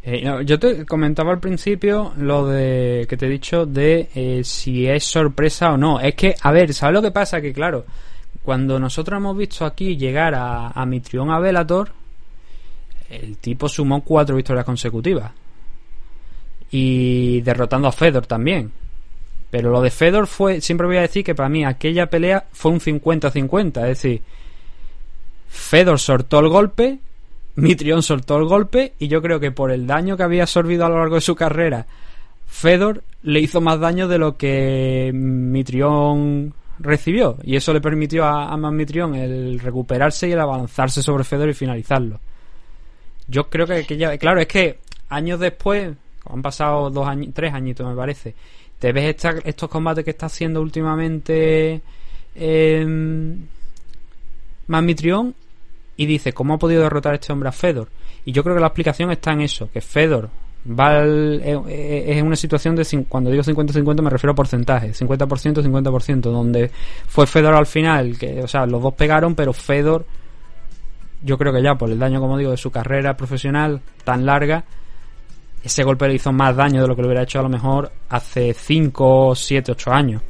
eh, 0.05 0.43
yo 0.43 0.59
te 0.59 0.85
comentaba 0.85 1.31
al 1.31 1.39
principio 1.39 2.11
lo 2.17 2.45
de 2.47 3.05
que 3.07 3.15
te 3.15 3.25
he 3.25 3.29
dicho 3.29 3.65
de 3.65 4.09
eh, 4.13 4.41
si 4.43 4.85
es 4.85 5.05
sorpresa 5.05 5.71
o 5.71 5.77
no. 5.77 6.01
Es 6.01 6.13
que, 6.15 6.35
a 6.41 6.51
ver, 6.51 6.73
¿sabes 6.73 6.93
lo 6.93 7.01
que 7.01 7.11
pasa? 7.11 7.39
Que 7.39 7.53
claro, 7.53 7.85
cuando 8.43 8.79
nosotros 8.79 9.17
hemos 9.17 9.37
visto 9.37 9.65
aquí 9.65 9.97
llegar 9.97 10.35
a, 10.35 10.67
a 10.69 10.85
Mitrión 10.85 11.31
a 11.31 11.39
Velator, 11.39 11.91
el 13.09 13.37
tipo 13.37 13.69
sumó 13.69 14.03
cuatro 14.03 14.35
victorias 14.35 14.65
consecutivas 14.65 15.31
y 16.71 17.41
derrotando 17.41 17.87
a 17.87 17.91
Fedor 17.91 18.25
también. 18.25 18.71
Pero 19.51 19.69
lo 19.69 19.81
de 19.81 19.91
Fedor 19.91 20.25
fue, 20.25 20.61
siempre 20.61 20.87
voy 20.87 20.97
a 20.97 21.01
decir 21.01 21.23
que 21.23 21.35
para 21.35 21.47
mí 21.47 21.63
aquella 21.63 22.07
pelea 22.07 22.47
fue 22.51 22.71
un 22.71 22.79
50-50, 22.79 23.81
es 23.81 23.87
decir, 23.87 24.21
Fedor 25.47 25.99
soltó 25.99 26.39
el 26.39 26.49
golpe, 26.49 26.99
Mitrión 27.55 28.01
soltó 28.01 28.37
el 28.37 28.45
golpe 28.45 28.93
y 28.97 29.07
yo 29.07 29.21
creo 29.21 29.39
que 29.39 29.51
por 29.51 29.69
el 29.69 29.85
daño 29.85 30.17
que 30.17 30.23
había 30.23 30.43
absorbido 30.43 30.85
a 30.85 30.89
lo 30.89 30.97
largo 30.97 31.15
de 31.15 31.21
su 31.21 31.35
carrera, 31.35 31.85
Fedor 32.47 33.03
le 33.21 33.39
hizo 33.39 33.61
más 33.61 33.79
daño 33.79 34.07
de 34.07 34.17
lo 34.17 34.37
que 34.37 35.11
Mitrión 35.13 36.55
recibió 36.83 37.37
y 37.43 37.55
eso 37.55 37.73
le 37.73 37.81
permitió 37.81 38.25
a, 38.25 38.53
a 38.53 38.57
Mitrión 38.71 39.15
el 39.15 39.59
recuperarse 39.59 40.27
y 40.27 40.33
el 40.33 40.39
avanzarse 40.39 41.01
sobre 41.01 41.23
Fedor 41.23 41.49
y 41.49 41.53
finalizarlo. 41.53 42.19
Yo 43.27 43.49
creo 43.49 43.65
que, 43.65 43.97
ya, 43.97 44.17
claro, 44.17 44.41
es 44.41 44.47
que 44.47 44.79
años 45.09 45.39
después 45.39 45.95
han 46.25 46.41
pasado 46.41 46.89
dos 46.89 47.07
años, 47.07 47.29
tres 47.33 47.53
añitos, 47.53 47.87
me 47.87 47.95
parece. 47.95 48.35
Te 48.77 48.91
ves 48.91 49.15
estos 49.45 49.69
combates 49.69 50.03
que 50.03 50.11
está 50.11 50.25
haciendo 50.25 50.61
últimamente 50.61 51.81
eh, 52.35 53.37
y 55.95 56.05
dice 56.05 56.33
cómo 56.33 56.55
ha 56.55 56.59
podido 56.59 56.83
derrotar 56.83 57.13
este 57.13 57.31
hombre 57.31 57.49
a 57.49 57.53
Fedor. 57.53 57.87
Y 58.25 58.33
yo 58.33 58.43
creo 58.43 58.55
que 58.55 58.61
la 58.61 58.67
explicación 58.67 59.11
está 59.11 59.31
en 59.31 59.41
eso, 59.41 59.69
que 59.71 59.79
Fedor 59.79 60.29
va 60.67 61.03
eh, 61.03 61.59
eh, 61.67 62.05
es 62.07 62.23
una 62.23 62.35
situación 62.35 62.75
de 62.75 63.05
cuando 63.09 63.29
digo 63.29 63.43
50-50 63.43 64.01
me 64.01 64.09
refiero 64.09 64.31
a 64.31 64.35
porcentaje, 64.35 64.93
50% 64.93 65.61
50%, 65.61 66.21
donde 66.21 66.71
fue 67.07 67.27
Fedor 67.27 67.55
al 67.55 67.65
final, 67.65 68.17
que 68.17 68.41
o 68.41 68.47
sea, 68.47 68.65
los 68.65 68.81
dos 68.81 68.93
pegaron, 68.93 69.35
pero 69.35 69.53
Fedor 69.53 70.05
yo 71.21 71.37
creo 71.37 71.53
que 71.53 71.61
ya 71.61 71.75
por 71.75 71.89
el 71.89 71.99
daño 71.99 72.19
como 72.19 72.37
digo 72.37 72.51
de 72.51 72.57
su 72.57 72.71
carrera 72.71 73.15
profesional 73.15 73.81
tan 74.03 74.25
larga 74.25 74.65
ese 75.63 75.83
golpe 75.83 76.07
le 76.07 76.15
hizo 76.15 76.31
más 76.31 76.55
daño 76.55 76.81
de 76.81 76.87
lo 76.87 76.95
que 76.95 77.01
le 77.01 77.07
hubiera 77.07 77.23
hecho 77.23 77.39
a 77.39 77.43
lo 77.43 77.49
mejor 77.49 77.91
hace 78.09 78.53
5, 78.53 79.33
7, 79.33 79.71
8 79.71 79.91
años. 79.91 80.21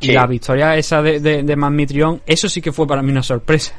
Y 0.00 0.12
la 0.12 0.26
victoria 0.26 0.76
esa 0.76 1.00
de, 1.00 1.20
de, 1.20 1.42
de 1.44 2.20
eso 2.26 2.48
sí 2.48 2.60
que 2.60 2.72
fue 2.72 2.86
para 2.86 3.02
mí 3.02 3.12
una 3.12 3.22
sorpresa. 3.22 3.72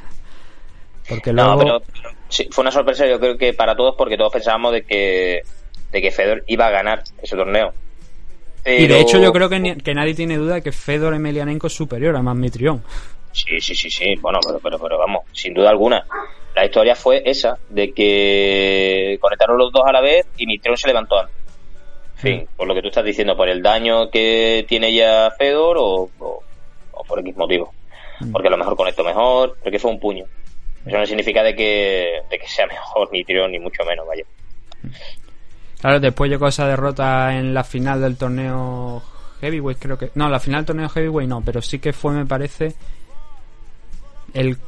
Porque 1.08 1.32
luego... 1.32 1.62
No, 1.62 1.80
pero, 1.80 2.15
sí, 2.28 2.48
fue 2.50 2.62
una 2.62 2.70
sorpresa 2.70 3.06
yo 3.06 3.18
creo 3.18 3.36
que 3.36 3.52
para 3.52 3.76
todos 3.76 3.94
porque 3.96 4.16
todos 4.16 4.32
pensábamos 4.32 4.72
de 4.72 4.82
que, 4.82 5.42
de 5.92 6.02
que 6.02 6.10
Fedor 6.10 6.44
iba 6.46 6.66
a 6.66 6.70
ganar 6.70 7.02
ese 7.22 7.36
torneo. 7.36 7.72
Y 8.64 8.86
de 8.88 9.00
hecho 9.00 9.20
yo 9.20 9.32
creo 9.32 9.48
que, 9.48 9.76
que, 9.76 9.94
nadie 9.94 10.14
tiene 10.14 10.36
duda 10.36 10.56
de 10.56 10.62
que 10.62 10.72
Fedor 10.72 11.14
Emelianenko 11.14 11.68
es 11.68 11.72
superior 11.72 12.16
a 12.16 12.22
Mitrión. 12.34 12.82
Sí, 13.30 13.60
sí, 13.60 13.76
sí, 13.76 13.90
sí. 13.90 14.14
Bueno, 14.20 14.40
pero, 14.44 14.58
pero, 14.58 14.78
pero 14.78 14.98
vamos, 14.98 15.22
sin 15.32 15.54
duda 15.54 15.70
alguna 15.70 16.04
la 16.56 16.64
historia 16.64 16.96
fue 16.96 17.22
esa, 17.26 17.58
de 17.68 17.92
que 17.92 19.18
conectaron 19.20 19.58
los 19.58 19.70
dos 19.70 19.82
a 19.86 19.92
la 19.92 20.00
vez 20.00 20.26
y 20.38 20.46
Mitrión 20.46 20.78
se 20.78 20.88
levantó 20.88 21.20
antes. 21.20 21.36
En 22.14 22.20
fin, 22.22 22.42
mm. 22.44 22.56
por 22.56 22.66
lo 22.66 22.74
que 22.74 22.80
tú 22.80 22.88
estás 22.88 23.04
diciendo, 23.04 23.36
por 23.36 23.50
el 23.50 23.62
daño 23.62 24.10
que 24.10 24.64
tiene 24.66 24.90
ya 24.94 25.30
Fedor 25.36 25.76
o, 25.78 26.08
por 27.06 27.20
X 27.20 27.36
motivo. 27.36 27.74
Mm. 28.20 28.32
Porque 28.32 28.48
a 28.48 28.50
lo 28.50 28.56
mejor 28.56 28.74
conectó 28.74 29.04
mejor, 29.04 29.58
pero 29.60 29.70
que 29.70 29.78
fue 29.78 29.90
un 29.90 30.00
puño. 30.00 30.24
Eso 30.86 30.98
no 30.98 31.06
significa 31.06 31.42
de 31.42 31.54
que, 31.54 32.22
de 32.30 32.38
que 32.38 32.46
sea 32.46 32.66
mejor 32.66 33.10
Mitrión, 33.10 33.50
ni 33.50 33.58
mucho 33.58 33.84
menos, 33.84 34.06
vaya. 34.06 34.22
Claro, 35.80 36.00
después 36.00 36.30
llegó 36.30 36.46
esa 36.46 36.66
derrota 36.66 37.36
en 37.36 37.52
la 37.52 37.64
final 37.64 38.00
del 38.00 38.16
torneo 38.16 39.02
Heavyweight, 39.40 39.78
creo 39.78 39.98
que. 39.98 40.10
No, 40.14 40.28
la 40.28 40.40
final 40.40 40.60
del 40.60 40.66
torneo 40.66 40.88
Heavyweight 40.88 41.28
no, 41.28 41.42
pero 41.42 41.60
sí 41.60 41.78
que 41.80 41.92
fue, 41.92 42.12
me 42.12 42.24
parece, 42.24 42.74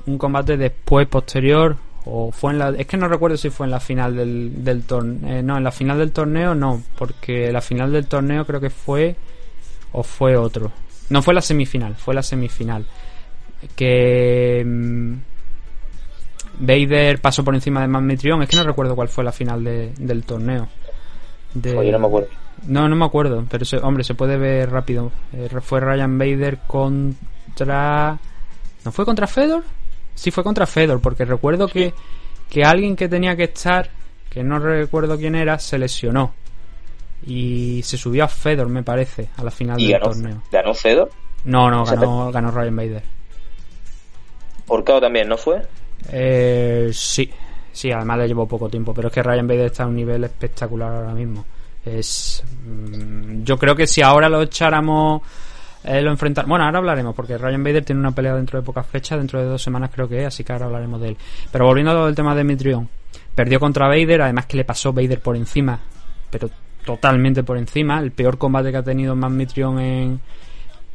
un 0.06 0.18
combate 0.18 0.56
después, 0.56 1.06
posterior, 1.06 1.76
o 2.04 2.32
fue 2.32 2.52
en 2.52 2.58
la... 2.58 2.70
Es 2.70 2.86
que 2.86 2.96
no 2.96 3.08
recuerdo 3.08 3.36
si 3.36 3.50
fue 3.50 3.66
en 3.66 3.70
la 3.70 3.80
final 3.80 4.16
del, 4.16 4.64
del 4.64 4.84
torneo. 4.84 5.38
Eh, 5.38 5.42
no, 5.42 5.56
en 5.56 5.64
la 5.64 5.72
final 5.72 5.98
del 5.98 6.12
torneo 6.12 6.54
no, 6.54 6.82
porque 6.96 7.52
la 7.52 7.60
final 7.60 7.92
del 7.92 8.06
torneo 8.06 8.46
creo 8.46 8.60
que 8.60 8.70
fue... 8.70 9.14
o 9.92 10.02
fue 10.02 10.36
otro. 10.36 10.72
No 11.10 11.22
fue 11.22 11.34
la 11.34 11.42
semifinal, 11.42 11.94
fue 11.96 12.14
la 12.14 12.22
semifinal. 12.22 12.84
Que... 13.76 14.62
Mm, 14.64 15.14
Vader 16.60 17.20
pasó 17.20 17.44
por 17.44 17.54
encima 17.54 17.80
de 17.80 17.88
Mitrión. 17.88 18.42
Es 18.42 18.48
que 18.48 18.56
no 18.56 18.64
recuerdo 18.64 18.94
cuál 18.94 19.08
fue 19.08 19.24
la 19.24 19.32
final 19.32 19.62
del 19.64 20.24
torneo. 20.24 20.68
De... 21.54 21.74
no 21.74 21.98
me 21.98 22.06
acuerdo. 22.06 22.28
No, 22.66 22.88
no 22.88 22.96
me 22.96 23.04
acuerdo, 23.04 23.44
pero 23.48 23.64
hombre, 23.82 24.02
se 24.02 24.14
puede 24.14 24.36
ver 24.36 24.70
rápido. 24.70 25.12
Eh, 25.32 25.48
fue 25.62 25.80
Ryan 25.80 26.18
Vader 26.18 26.58
contra 26.66 28.18
¿No 28.84 28.92
fue 28.92 29.04
contra 29.04 29.26
Fedor? 29.26 29.64
Sí, 30.14 30.30
fue 30.30 30.42
contra 30.42 30.66
Fedor, 30.66 31.00
porque 31.00 31.24
recuerdo 31.24 31.68
que, 31.68 31.92
que 32.48 32.64
alguien 32.64 32.96
que 32.96 33.08
tenía 33.08 33.36
que 33.36 33.44
estar, 33.44 33.90
que 34.30 34.42
no 34.42 34.58
recuerdo 34.58 35.16
quién 35.16 35.34
era, 35.34 35.58
se 35.58 35.78
lesionó. 35.78 36.32
Y 37.26 37.82
se 37.82 37.96
subió 37.96 38.24
a 38.24 38.28
Fedor, 38.28 38.68
me 38.68 38.82
parece, 38.82 39.28
a 39.36 39.44
la 39.44 39.50
final 39.50 39.76
del 39.76 40.00
torneo. 40.00 40.42
¿Ganó 40.50 40.74
Fedor? 40.74 41.10
No, 41.44 41.70
no, 41.70 41.84
ganó, 41.84 42.32
ganó 42.32 42.50
Ryan 42.50 42.76
Bader. 42.76 43.02
Horcado 44.68 45.00
también, 45.00 45.28
¿no 45.28 45.36
fue? 45.36 45.62
Eh, 46.10 46.90
sí, 46.92 47.30
sí, 47.72 47.90
además 47.90 48.18
le 48.18 48.28
llevo 48.28 48.46
poco 48.46 48.68
tiempo, 48.68 48.94
pero 48.94 49.08
es 49.08 49.14
que 49.14 49.22
Ryan 49.22 49.46
Bader 49.46 49.66
está 49.66 49.84
a 49.84 49.86
un 49.86 49.96
nivel 49.96 50.24
espectacular 50.24 50.94
ahora 50.94 51.14
mismo. 51.14 51.44
Es, 51.84 52.42
mm, 52.66 53.42
yo 53.42 53.56
creo 53.58 53.74
que 53.74 53.86
si 53.86 54.02
ahora 54.02 54.28
lo 54.28 54.42
echáramos, 54.42 55.22
eh, 55.84 56.00
lo 56.02 56.10
enfrentar. 56.10 56.46
Bueno, 56.46 56.64
ahora 56.64 56.78
hablaremos, 56.78 57.14
porque 57.14 57.38
Ryan 57.38 57.62
Bader 57.62 57.84
tiene 57.84 58.00
una 58.00 58.12
pelea 58.12 58.34
dentro 58.34 58.58
de 58.58 58.64
pocas 58.64 58.86
fechas, 58.86 59.18
dentro 59.18 59.40
de 59.40 59.46
dos 59.46 59.62
semanas 59.62 59.90
creo 59.92 60.08
que 60.08 60.20
es, 60.20 60.26
así 60.26 60.44
que 60.44 60.52
ahora 60.52 60.66
hablaremos 60.66 61.00
de 61.00 61.08
él. 61.08 61.16
Pero 61.50 61.66
volviendo 61.66 62.04
al 62.04 62.14
tema 62.14 62.34
de 62.34 62.44
Mitrion, 62.44 62.88
perdió 63.34 63.60
contra 63.60 63.88
Vader, 63.88 64.22
además 64.22 64.46
que 64.46 64.56
le 64.56 64.64
pasó 64.64 64.92
Vader 64.92 65.20
por 65.20 65.36
encima, 65.36 65.78
pero 66.30 66.50
totalmente 66.84 67.42
por 67.42 67.58
encima. 67.58 68.00
El 68.00 68.12
peor 68.12 68.38
combate 68.38 68.70
que 68.70 68.78
ha 68.78 68.82
tenido 68.82 69.14
más 69.14 69.30
Mitrion 69.30 69.78
en, 69.78 70.20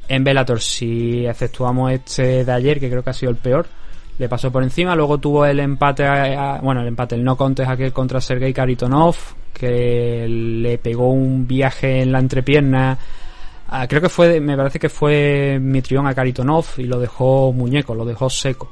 en 0.08 0.60
si 0.60 1.26
exceptuamos 1.26 1.92
este 1.92 2.44
de 2.44 2.52
ayer, 2.52 2.80
que 2.80 2.90
creo 2.90 3.04
que 3.04 3.10
ha 3.12 3.14
sido 3.14 3.32
el 3.32 3.38
peor 3.38 3.68
le 4.18 4.30
pasó 4.30 4.52
por 4.52 4.64
encima. 4.64 4.96
Luego 4.96 5.18
tuvo 5.18 5.46
el 5.46 5.60
empate, 5.60 6.06
bueno, 6.62 6.82
el 6.82 6.88
empate, 6.88 7.16
el 7.16 7.24
no 7.24 7.36
contest 7.36 7.70
aquel 7.70 7.92
contra 7.92 8.22
Sergei 8.22 8.54
Karitonov, 8.54 9.16
que 9.54 10.28
le 10.28 10.78
pegó 10.78 11.10
un 11.10 11.48
viaje 11.48 12.02
en 12.02 12.12
la 12.12 12.20
entrepierna. 12.20 12.98
creo 13.88 14.02
que 14.02 14.10
fue, 14.10 14.40
me 14.40 14.58
parece 14.58 14.80
que 14.80 14.90
fue 14.90 15.60
Mitrión 15.62 16.08
a 16.08 16.14
Karitonov 16.14 16.66
y 16.78 16.84
lo 16.84 17.00
dejó 17.00 17.52
muñeco, 17.54 17.96
lo 17.96 18.06
dejó 18.06 18.30
seco. 18.30 18.72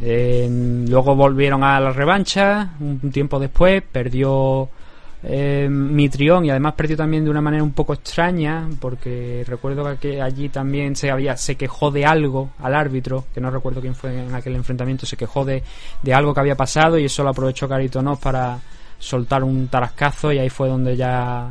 luego 0.00 1.14
volvieron 1.14 1.64
a 1.64 1.80
la 1.80 1.90
revancha 1.90 2.70
un 2.80 3.10
tiempo 3.10 3.38
después, 3.38 3.82
perdió 3.82 4.68
eh, 5.22 5.68
Mitrión 5.70 6.46
y 6.46 6.50
además 6.50 6.74
perdió 6.74 6.96
también 6.96 7.24
de 7.24 7.30
una 7.30 7.42
manera 7.42 7.62
un 7.62 7.72
poco 7.72 7.92
extraña 7.92 8.68
porque 8.80 9.44
recuerdo 9.46 9.98
que 9.98 10.22
allí 10.22 10.48
también 10.48 10.96
se 10.96 11.10
había 11.10 11.36
se 11.36 11.56
quejó 11.56 11.90
de 11.90 12.06
algo 12.06 12.50
al 12.58 12.74
árbitro 12.74 13.26
que 13.34 13.40
no 13.40 13.50
recuerdo 13.50 13.80
quién 13.80 13.94
fue 13.94 14.18
en 14.18 14.34
aquel 14.34 14.56
enfrentamiento 14.56 15.04
se 15.04 15.16
quejó 15.16 15.44
de, 15.44 15.62
de 16.02 16.14
algo 16.14 16.32
que 16.32 16.40
había 16.40 16.56
pasado 16.56 16.98
y 16.98 17.04
eso 17.04 17.22
lo 17.22 17.30
aprovechó 17.30 17.68
Caritonov 17.68 18.18
para 18.18 18.58
soltar 18.98 19.44
un 19.44 19.68
tarascazo 19.68 20.32
y 20.32 20.38
ahí 20.38 20.48
fue 20.48 20.68
donde 20.68 20.96
ya 20.96 21.50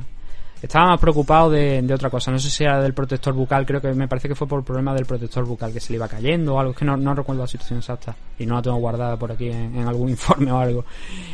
estaba 0.62 0.88
más 0.88 1.00
preocupado 1.00 1.50
de, 1.50 1.86
otra 1.94 2.10
cosa. 2.10 2.32
No 2.32 2.40
sé 2.40 2.50
si 2.50 2.64
era 2.64 2.82
del 2.82 2.94
protector 2.94 3.34
bucal, 3.34 3.66
creo 3.66 3.82
que 3.82 3.94
me 3.94 4.08
parece 4.08 4.28
que 4.28 4.36
fue 4.36 4.48
por 4.48 4.60
el 4.60 4.66
problema 4.66 4.94
del 4.94 5.06
protector 5.06 5.46
bucal, 5.46 5.72
que 5.72 5.80
se 5.80 5.94
le 5.94 5.98
iba 5.98 6.08
cayendo 6.08 6.56
o 6.56 6.60
algo. 6.60 6.72
Es 6.72 6.78
que 6.78 6.86
no, 6.86 7.14
recuerdo 7.14 7.42
la 7.44 7.48
situación 7.48 7.80
exacta 7.80 8.16
y 8.38 8.46
no 8.46 8.56
la 8.56 8.62
tengo 8.62 8.78
guardada 8.78 9.18
por 9.18 9.32
aquí 9.32 9.50
en, 9.50 9.88
algún 9.88 10.10
informe 10.10 10.52
o 10.52 10.58
algo. 10.58 10.86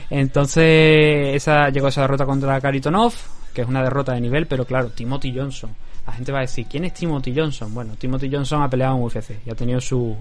Entonces, 0.10 1.36
esa 1.36 1.70
llegó 1.70 1.88
esa 1.88 2.02
derrota 2.02 2.26
contra 2.26 2.60
Karitonov, 2.62 3.14
que 3.54 3.62
es 3.62 3.68
una 3.68 3.82
derrota 3.84 4.14
de 4.14 4.22
nivel, 4.22 4.48
pero 4.48 4.66
claro, 4.66 4.90
Timothy 4.90 5.34
Johnson. 5.36 5.72
La 6.06 6.14
gente 6.14 6.32
va 6.32 6.40
a 6.40 6.42
decir, 6.42 6.68
¿quién 6.70 6.86
es 6.86 6.94
Timothy 6.94 7.34
Johnson? 7.36 7.74
Bueno, 7.74 7.96
Timothy 7.98 8.30
Johnson 8.32 8.62
ha 8.62 8.70
peleado 8.70 8.96
en 8.96 9.04
UFC 9.04 9.40
y 9.44 9.50
ha 9.50 9.56
tenido 9.56 9.82
su, 9.82 10.16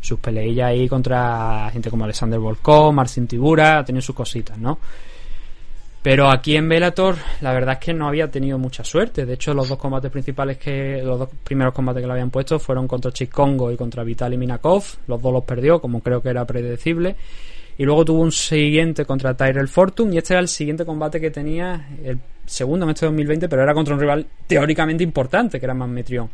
sus 0.00 0.18
peleillas 0.18 0.68
ahí 0.68 0.88
contra 0.88 1.70
gente 1.72 1.88
como 1.88 2.04
Alexander 2.04 2.40
Volkov, 2.40 2.92
Marcin 2.92 3.26
Tibura, 3.26 3.78
ha 3.78 3.84
tenido 3.84 4.02
sus 4.02 4.16
cositas, 4.16 4.58
¿no? 4.58 4.78
Pero 6.02 6.30
aquí 6.30 6.56
en 6.56 6.66
Bellator, 6.66 7.16
la 7.42 7.52
verdad 7.52 7.74
es 7.74 7.84
que 7.84 7.92
no 7.92 8.08
había 8.08 8.30
tenido 8.30 8.58
mucha 8.58 8.82
suerte. 8.82 9.26
De 9.26 9.34
hecho, 9.34 9.52
los 9.52 9.68
dos 9.68 9.78
combates 9.78 10.10
principales 10.10 10.56
que. 10.56 11.02
Los 11.02 11.18
dos 11.18 11.28
primeros 11.44 11.74
combates 11.74 12.00
que 12.00 12.06
le 12.06 12.12
habían 12.12 12.30
puesto 12.30 12.58
fueron 12.58 12.88
contra 12.88 13.12
Chikongo 13.12 13.70
y 13.70 13.76
contra 13.76 14.02
Vitaly 14.02 14.38
Minakov. 14.38 14.82
Los 15.06 15.20
dos 15.20 15.32
los 15.32 15.44
perdió, 15.44 15.78
como 15.78 16.00
creo 16.00 16.22
que 16.22 16.30
era 16.30 16.46
predecible. 16.46 17.16
Y 17.76 17.84
luego 17.84 18.04
tuvo 18.04 18.22
un 18.22 18.32
siguiente 18.32 19.04
contra 19.04 19.34
Tyrell 19.34 19.68
Fortune. 19.68 20.14
Y 20.14 20.18
este 20.18 20.32
era 20.32 20.40
el 20.40 20.48
siguiente 20.48 20.86
combate 20.86 21.20
que 21.20 21.30
tenía, 21.30 21.88
el 22.02 22.18
segundo 22.46 22.86
en 22.86 22.90
este 22.90 23.04
2020, 23.04 23.48
pero 23.48 23.62
era 23.62 23.74
contra 23.74 23.94
un 23.94 24.00
rival 24.00 24.26
teóricamente 24.46 25.04
importante, 25.04 25.60
que 25.60 25.66
era 25.66 25.74
Mitrión. 25.74 26.30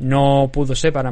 No 0.00 0.50
pudo 0.52 0.74
ser 0.74 0.92
para 0.92 1.10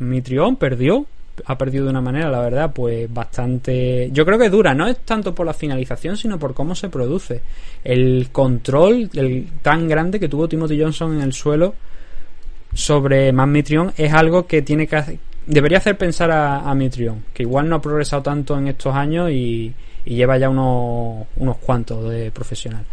Mitrión, 0.00 0.56
perdió 0.56 1.06
ha 1.46 1.58
perdido 1.58 1.84
de 1.84 1.90
una 1.90 2.00
manera, 2.00 2.30
la 2.30 2.40
verdad, 2.40 2.72
pues 2.72 3.12
bastante. 3.12 4.10
Yo 4.12 4.24
creo 4.24 4.38
que 4.38 4.50
dura, 4.50 4.74
no 4.74 4.86
es 4.86 4.98
tanto 5.00 5.34
por 5.34 5.46
la 5.46 5.54
finalización, 5.54 6.16
sino 6.16 6.38
por 6.38 6.54
cómo 6.54 6.74
se 6.74 6.88
produce. 6.88 7.42
El 7.84 8.28
control 8.32 9.10
el 9.14 9.46
tan 9.62 9.88
grande 9.88 10.20
que 10.20 10.28
tuvo 10.28 10.48
Timothy 10.48 10.80
Johnson 10.80 11.14
en 11.14 11.22
el 11.22 11.32
suelo 11.32 11.74
sobre 12.74 13.32
más 13.32 13.48
Mitrion 13.48 13.92
es 13.96 14.12
algo 14.12 14.46
que 14.46 14.62
tiene 14.62 14.86
que 14.86 15.18
debería 15.46 15.78
hacer 15.78 15.96
pensar 15.96 16.30
a, 16.30 16.60
a 16.68 16.74
Mitrion, 16.74 17.24
que 17.32 17.42
igual 17.42 17.68
no 17.68 17.76
ha 17.76 17.80
progresado 17.80 18.22
tanto 18.22 18.56
en 18.58 18.68
estos 18.68 18.94
años 18.94 19.30
y, 19.30 19.74
y 20.04 20.14
lleva 20.14 20.38
ya 20.38 20.48
unos, 20.48 21.26
unos 21.36 21.56
cuantos 21.58 22.08
de 22.10 22.30
profesional. 22.30 22.84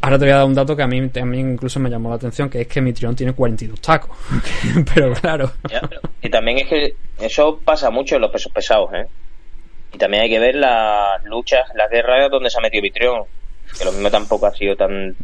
Ahora 0.00 0.18
te 0.18 0.24
voy 0.24 0.32
a 0.32 0.36
dar 0.36 0.46
un 0.46 0.54
dato 0.54 0.76
que 0.76 0.82
a 0.82 0.86
mí 0.86 1.08
también 1.08 1.52
incluso 1.52 1.80
me 1.80 1.90
llamó 1.90 2.08
la 2.10 2.16
atención, 2.16 2.48
que 2.48 2.62
es 2.62 2.68
que 2.68 2.80
Mitrión 2.80 3.14
tiene 3.16 3.32
42 3.32 3.80
tacos. 3.80 4.16
pero 4.94 5.12
claro. 5.14 5.52
y 6.22 6.28
también 6.28 6.58
es 6.58 6.68
que 6.68 6.94
eso 7.20 7.60
pasa 7.64 7.90
mucho 7.90 8.16
en 8.16 8.22
los 8.22 8.30
pesos 8.30 8.52
pesados, 8.52 8.90
¿eh? 8.94 9.06
Y 9.92 9.98
también 9.98 10.22
hay 10.24 10.28
que 10.28 10.38
ver 10.38 10.54
las 10.54 11.24
luchas, 11.24 11.66
las 11.74 11.90
guerras 11.90 12.30
donde 12.30 12.50
se 12.50 12.58
ha 12.58 12.60
metido 12.60 12.82
Mitrión. 12.82 13.22
Que 13.78 13.84
lo 13.84 13.92
mismo 13.92 14.10
tampoco 14.10 14.46
ha 14.46 14.54
sido 14.54 14.76
tan... 14.76 15.14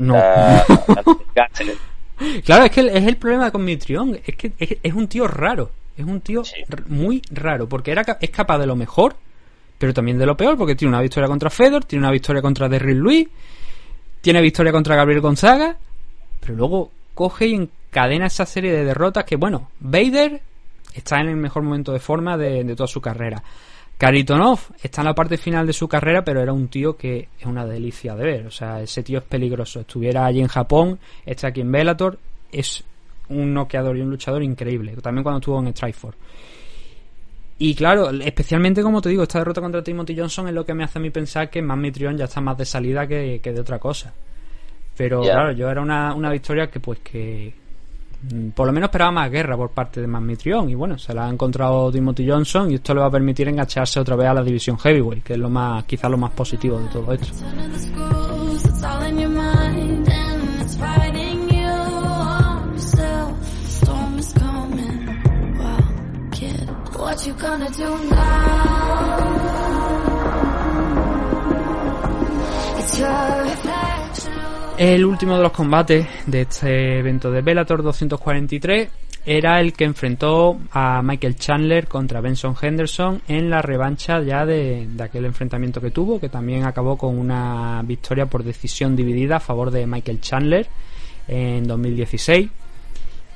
claro, 2.44 2.64
es 2.64 2.70
que 2.70 2.80
es 2.80 3.06
el 3.06 3.16
problema 3.16 3.50
con 3.50 3.64
Mitrión. 3.64 4.18
Es 4.24 4.36
que 4.36 4.52
es, 4.58 4.94
un 4.94 5.08
tío 5.08 5.26
raro. 5.26 5.70
Es 5.96 6.04
un 6.04 6.20
tío 6.20 6.42
muy 6.88 7.22
raro. 7.30 7.68
Porque 7.68 7.90
era, 7.90 8.04
es 8.20 8.30
capaz 8.30 8.58
de 8.58 8.66
lo 8.66 8.76
mejor, 8.76 9.16
pero 9.78 9.94
también 9.94 10.18
de 10.18 10.26
lo 10.26 10.36
peor. 10.36 10.56
Porque 10.56 10.74
tiene 10.74 10.90
una 10.90 11.02
victoria 11.02 11.28
contra 11.28 11.50
Fedor, 11.50 11.84
tiene 11.84 12.04
una 12.04 12.12
victoria 12.12 12.42
contra 12.42 12.68
Derrick 12.68 12.96
Luis 12.96 13.28
tiene 14.24 14.40
victoria 14.40 14.72
contra 14.72 14.96
Gabriel 14.96 15.20
Gonzaga, 15.20 15.76
pero 16.40 16.54
luego 16.54 16.90
coge 17.12 17.46
y 17.48 17.54
encadena 17.56 18.24
esa 18.24 18.46
serie 18.46 18.72
de 18.72 18.82
derrotas 18.82 19.24
que, 19.24 19.36
bueno, 19.36 19.68
Vader 19.80 20.40
está 20.94 21.20
en 21.20 21.28
el 21.28 21.36
mejor 21.36 21.62
momento 21.62 21.92
de 21.92 22.00
forma 22.00 22.38
de, 22.38 22.64
toda 22.74 22.86
su 22.86 23.02
carrera. 23.02 23.42
Karitonov 23.98 24.60
está 24.82 25.02
en 25.02 25.08
la 25.08 25.14
parte 25.14 25.36
final 25.36 25.66
de 25.66 25.74
su 25.74 25.86
carrera, 25.86 26.24
pero 26.24 26.40
era 26.40 26.54
un 26.54 26.68
tío 26.68 26.96
que 26.96 27.28
es 27.38 27.44
una 27.44 27.66
delicia 27.66 28.16
de 28.16 28.24
ver. 28.24 28.46
O 28.46 28.50
sea, 28.50 28.80
ese 28.80 29.02
tío 29.02 29.18
es 29.18 29.24
peligroso. 29.24 29.80
Estuviera 29.80 30.24
allí 30.24 30.40
en 30.40 30.48
Japón, 30.48 30.98
está 31.26 31.48
aquí 31.48 31.60
en 31.60 31.70
Bellator, 31.70 32.18
es 32.50 32.82
un 33.28 33.52
noqueador 33.52 33.98
y 33.98 34.00
un 34.00 34.08
luchador 34.08 34.42
increíble. 34.42 34.96
También 35.02 35.22
cuando 35.22 35.40
estuvo 35.40 35.58
en 35.60 35.70
Strikeforce. 35.76 36.18
Y 37.58 37.74
claro, 37.74 38.10
especialmente 38.10 38.82
como 38.82 39.00
te 39.00 39.08
digo, 39.08 39.22
esta 39.22 39.38
derrota 39.38 39.60
contra 39.60 39.82
Timothy 39.82 40.16
Johnson 40.18 40.48
es 40.48 40.54
lo 40.54 40.64
que 40.64 40.74
me 40.74 40.84
hace 40.84 40.98
a 40.98 41.02
mí 41.02 41.10
pensar 41.10 41.50
que 41.50 41.62
más 41.62 41.78
Mitrión 41.78 42.16
ya 42.16 42.24
está 42.24 42.40
más 42.40 42.58
de 42.58 42.64
salida 42.64 43.06
que, 43.06 43.40
de 43.42 43.60
otra 43.60 43.78
cosa. 43.78 44.12
Pero 44.96 45.22
claro, 45.22 45.52
yo 45.52 45.70
era 45.70 45.80
una, 45.80 46.14
una 46.14 46.30
victoria 46.30 46.68
que 46.68 46.80
pues 46.80 47.00
que 47.00 47.52
mm, 48.32 48.50
por 48.50 48.66
lo 48.66 48.72
menos 48.72 48.88
esperaba 48.88 49.12
más 49.12 49.30
guerra 49.30 49.56
por 49.56 49.70
parte 49.70 50.00
de 50.00 50.06
Mitrión 50.06 50.68
y 50.68 50.74
bueno, 50.74 50.98
se 50.98 51.14
la 51.14 51.26
ha 51.26 51.30
encontrado 51.30 51.90
Timothy 51.92 52.28
Johnson 52.28 52.70
y 52.70 52.74
esto 52.74 52.92
le 52.94 53.00
va 53.00 53.06
a 53.06 53.10
permitir 53.10 53.48
engancharse 53.48 54.00
otra 54.00 54.16
vez 54.16 54.28
a 54.28 54.34
la 54.34 54.42
división 54.42 54.78
heavyweight, 54.78 55.22
que 55.22 55.34
es 55.34 55.38
lo 55.38 55.48
más 55.48 55.84
quizás 55.84 56.10
lo 56.10 56.18
más 56.18 56.32
positivo 56.32 56.78
de 56.78 56.88
todo 56.88 57.12
esto. 57.12 57.28
El 74.76 75.04
último 75.06 75.36
de 75.36 75.42
los 75.42 75.52
combates 75.52 76.06
de 76.26 76.42
este 76.42 76.98
evento 76.98 77.30
de 77.30 77.40
Bellator 77.40 77.82
243 77.82 78.90
era 79.24 79.58
el 79.58 79.72
que 79.72 79.84
enfrentó 79.84 80.58
a 80.70 81.00
Michael 81.02 81.36
Chandler 81.36 81.88
contra 81.88 82.20
Benson 82.20 82.54
Henderson 82.60 83.22
en 83.26 83.48
la 83.48 83.62
revancha 83.62 84.20
ya 84.20 84.44
de, 84.44 84.86
de, 84.86 85.02
aquel 85.02 85.24
enfrentamiento 85.24 85.80
que 85.80 85.90
tuvo, 85.90 86.20
que 86.20 86.28
también 86.28 86.64
acabó 86.64 86.98
con 86.98 87.18
una 87.18 87.80
victoria 87.84 88.26
por 88.26 88.44
decisión 88.44 88.94
dividida 88.94 89.36
a 89.36 89.40
favor 89.40 89.70
de 89.70 89.86
Michael 89.86 90.20
Chandler 90.20 90.66
en 91.26 91.66
2016. 91.66 92.50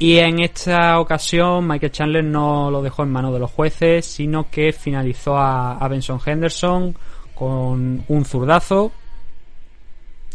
Y 0.01 0.19
en 0.19 0.39
esta 0.39 1.01
ocasión 1.01 1.67
Michael 1.67 1.91
Chandler 1.91 2.25
no 2.25 2.71
lo 2.71 2.83
dejó 2.83 3.03
en 3.03 3.11
manos 3.11 3.33
de 3.33 3.41
los 3.41 3.51
jueces, 3.51 4.07
sino 4.07 4.49
que 4.49 4.73
finalizó 4.73 5.37
a, 5.37 5.87
Benson 5.89 6.21
Henderson 6.25 6.95
con 7.35 8.05
un 8.07 8.25
zurdazo, 8.25 8.93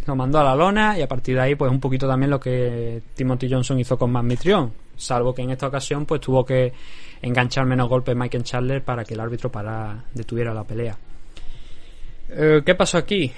lo 0.05 0.15
mandó 0.17 0.39
a 0.39 0.43
la 0.43 0.55
lona 0.55 0.99
y 0.99 1.01
a 1.01 1.07
partir 1.07 1.35
de 1.35 1.41
ahí 1.41 1.55
pues 1.55 1.71
un 1.71 1.79
poquito 1.79 2.07
también 2.07 2.29
lo 2.29 2.41
que 2.41 3.01
Timothy 3.15 3.49
Johnson 3.49 3.79
hizo 3.79 3.97
con 3.97 4.11
Matt 4.11 4.25
Mitrion, 4.25 4.73
salvo 4.97 5.33
que 5.33 5.43
en 5.43 5.51
esta 5.51 5.67
ocasión 5.67 6.05
pues 6.05 6.19
tuvo 6.19 6.45
que 6.45 6.73
enganchar 7.21 7.65
menos 7.65 7.87
golpes 7.87 8.17
Michael 8.17 8.43
Chandler 8.43 8.83
para 8.83 9.05
que 9.05 9.13
el 9.13 9.21
árbitro 9.21 9.49
para 9.49 10.03
detuviera 10.13 10.53
la 10.53 10.65
pelea. 10.65 10.97
Eh, 12.29 12.61
¿Qué 12.65 12.75
pasó 12.75 12.97
aquí? 12.97 13.31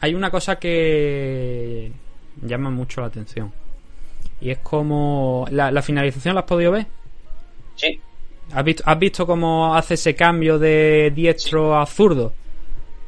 Hay 0.00 0.12
una 0.12 0.28
cosa 0.28 0.56
que 0.56 1.92
llama 2.42 2.70
mucho 2.70 3.00
la 3.00 3.06
atención 3.06 3.63
y 4.44 4.50
es 4.50 4.58
como. 4.58 5.46
¿La, 5.50 5.80
finalización 5.80 6.34
la 6.34 6.42
has 6.42 6.46
podido 6.46 6.72
ver? 6.72 6.84
Sí. 7.76 7.98
¿Has 8.52 8.62
visto, 8.62 8.82
¿Has 8.86 8.98
visto 8.98 9.26
cómo 9.26 9.74
hace 9.74 9.94
ese 9.94 10.14
cambio 10.14 10.58
de 10.58 11.10
diestro 11.14 11.76
a 11.80 11.86
zurdo? 11.86 12.34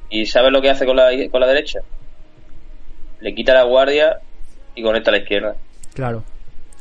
¿Y 0.09 0.25
sabes 0.25 0.51
lo 0.51 0.63
que 0.63 0.71
hace 0.71 0.87
con 0.87 0.97
la, 0.97 1.11
con 1.31 1.41
la 1.43 1.47
derecha? 1.47 1.81
Le 3.21 3.35
quita 3.35 3.53
la 3.53 3.65
guardia 3.65 4.19
y 4.75 4.83
conecta 4.83 5.11
a 5.11 5.13
la 5.13 5.19
izquierda. 5.19 5.57
Claro. 5.93 6.25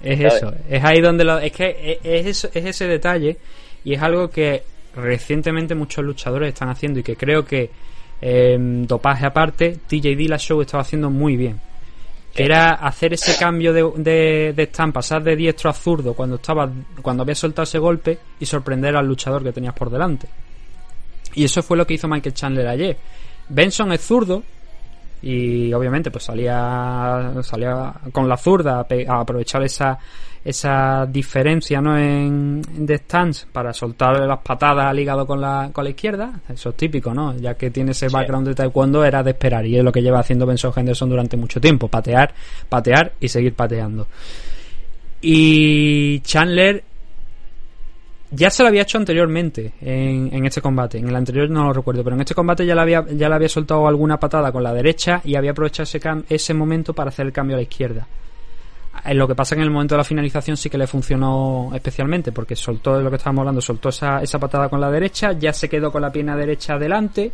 Es 0.01 0.21
eso. 0.21 0.53
Es 0.69 0.83
ahí 0.85 1.01
donde 1.01 1.25
lo. 1.25 1.37
Es 1.39 1.51
que 1.51 1.99
es, 2.01 2.45
es 2.45 2.65
ese 2.65 2.87
detalle 2.87 3.35
y 3.83 3.93
es 3.93 4.01
algo 4.01 4.29
que 4.29 4.63
recientemente 4.95 5.75
muchos 5.75 6.05
luchadores 6.05 6.49
están 6.49 6.69
haciendo 6.69 7.01
y 7.01 7.03
que 7.03 7.17
creo 7.17 7.43
que 7.43 7.69
eh, 8.21 8.55
dopaje 8.57 9.25
aparte, 9.25 9.79
TJ 9.85 10.15
Dillashaw 10.15 10.61
estaba 10.61 10.81
haciendo 10.81 11.09
muy 11.09 11.35
bien. 11.35 11.59
Era 12.35 12.73
hacer 12.73 13.13
ese 13.13 13.37
cambio 13.37 13.71
de, 13.71 13.89
de, 13.97 14.53
de 14.53 14.63
stand, 14.63 14.93
pasar 14.93 15.23
de 15.23 15.35
diestro 15.35 15.69
a 15.69 15.73
zurdo 15.73 16.13
cuando 16.13 16.35
estaba, 16.35 16.69
cuando 17.01 17.23
había 17.23 17.35
soltado 17.35 17.63
ese 17.63 17.79
golpe 17.79 18.19
y 18.39 18.45
sorprender 18.45 18.95
al 18.95 19.07
luchador 19.07 19.41
que 19.41 19.53
tenías 19.53 19.73
por 19.73 19.89
delante. 19.89 20.27
Y 21.33 21.45
eso 21.45 21.63
fue 21.63 21.77
lo 21.77 21.87
que 21.87 21.93
hizo 21.93 22.07
Michael 22.07 22.33
Chandler 22.33 22.67
ayer. 22.67 22.97
Benson 23.47 23.91
es 23.93 24.01
zurdo, 24.01 24.43
y 25.21 25.73
obviamente 25.73 26.11
pues 26.11 26.23
salía 26.23 27.33
salía 27.41 27.93
con 28.11 28.29
la 28.29 28.37
zurda 28.37 28.85
a, 29.07 29.19
aprovechar 29.19 29.63
esa 29.63 29.97
esa 30.45 31.07
diferencia 31.07 31.81
no 31.81 31.97
en, 31.97 32.61
de 32.61 32.99
stance 32.99 33.47
para 33.51 33.73
soltar 33.73 34.19
las 34.19 34.39
patadas 34.39 34.85
al 34.85 34.99
hígado 34.99 35.25
con 35.25 35.41
la, 35.41 35.71
con 35.73 35.83
la 35.83 35.89
izquierda 35.89 36.39
eso 36.47 36.69
es 36.69 36.77
típico 36.77 37.13
no 37.15 37.35
ya 37.35 37.55
que 37.55 37.71
tiene 37.71 37.91
ese 37.91 38.09
background 38.09 38.47
de 38.47 38.53
taekwondo 38.53 39.03
era 39.03 39.23
de 39.23 39.31
esperar 39.31 39.65
y 39.65 39.75
es 39.75 39.83
lo 39.83 39.91
que 39.91 40.03
lleva 40.03 40.19
haciendo 40.19 40.45
Benson 40.45 40.71
Henderson 40.75 41.09
durante 41.09 41.35
mucho 41.35 41.59
tiempo 41.59 41.87
patear 41.87 42.31
patear 42.69 43.13
y 43.19 43.27
seguir 43.27 43.55
pateando 43.55 44.07
y 45.19 46.19
Chandler 46.19 46.83
ya 48.29 48.49
se 48.49 48.61
lo 48.61 48.69
había 48.69 48.83
hecho 48.83 48.99
anteriormente 48.99 49.73
en, 49.81 50.29
en, 50.33 50.45
este 50.45 50.61
combate. 50.61 50.97
En 50.97 51.07
el 51.07 51.15
anterior 51.15 51.49
no 51.49 51.65
lo 51.65 51.73
recuerdo, 51.73 52.03
pero 52.03 52.15
en 52.15 52.21
este 52.21 52.35
combate 52.35 52.65
ya 52.65 52.75
le 52.75 52.81
había, 52.81 53.05
ya 53.11 53.29
le 53.29 53.35
había 53.35 53.47
soltado 53.47 53.87
alguna 53.87 54.19
patada 54.19 54.51
con 54.51 54.61
la 54.61 54.73
derecha 54.73 55.21
y 55.23 55.35
había 55.35 55.51
aprovechado 55.51 55.83
ese, 55.83 55.99
ese 56.27 56.53
momento 56.53 56.93
para 56.93 57.09
hacer 57.09 57.27
el 57.27 57.31
cambio 57.31 57.55
a 57.55 57.59
la 57.59 57.63
izquierda. 57.63 58.07
En 59.03 59.17
lo 59.17 59.27
que 59.27 59.35
pasa 59.35 59.55
en 59.55 59.61
el 59.61 59.69
momento 59.69 59.95
de 59.95 59.97
la 59.97 60.03
finalización 60.03 60.57
sí 60.57 60.69
que 60.69 60.77
le 60.77 60.87
funcionó 60.87 61.71
especialmente, 61.73 62.31
porque 62.31 62.55
soltó 62.55 62.99
lo 63.01 63.09
que 63.09 63.17
estábamos 63.17 63.41
hablando, 63.41 63.61
soltó 63.61 63.89
esa, 63.89 64.21
patada 64.39 64.69
con 64.69 64.79
la 64.79 64.89
derecha, 64.89 65.33
ya 65.33 65.53
se 65.53 65.69
quedó 65.69 65.91
con 65.91 66.01
la 66.01 66.11
pierna 66.11 66.35
derecha 66.35 66.73
adelante 66.75 67.31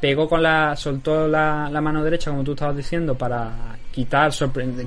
pegó 0.00 0.26
con 0.26 0.42
la 0.42 0.74
soltó 0.76 1.28
la, 1.28 1.68
la, 1.70 1.78
mano 1.82 2.02
derecha 2.02 2.30
como 2.30 2.42
tú 2.42 2.52
estabas 2.52 2.74
diciendo 2.74 3.18
para 3.18 3.76
quitar 3.92 4.32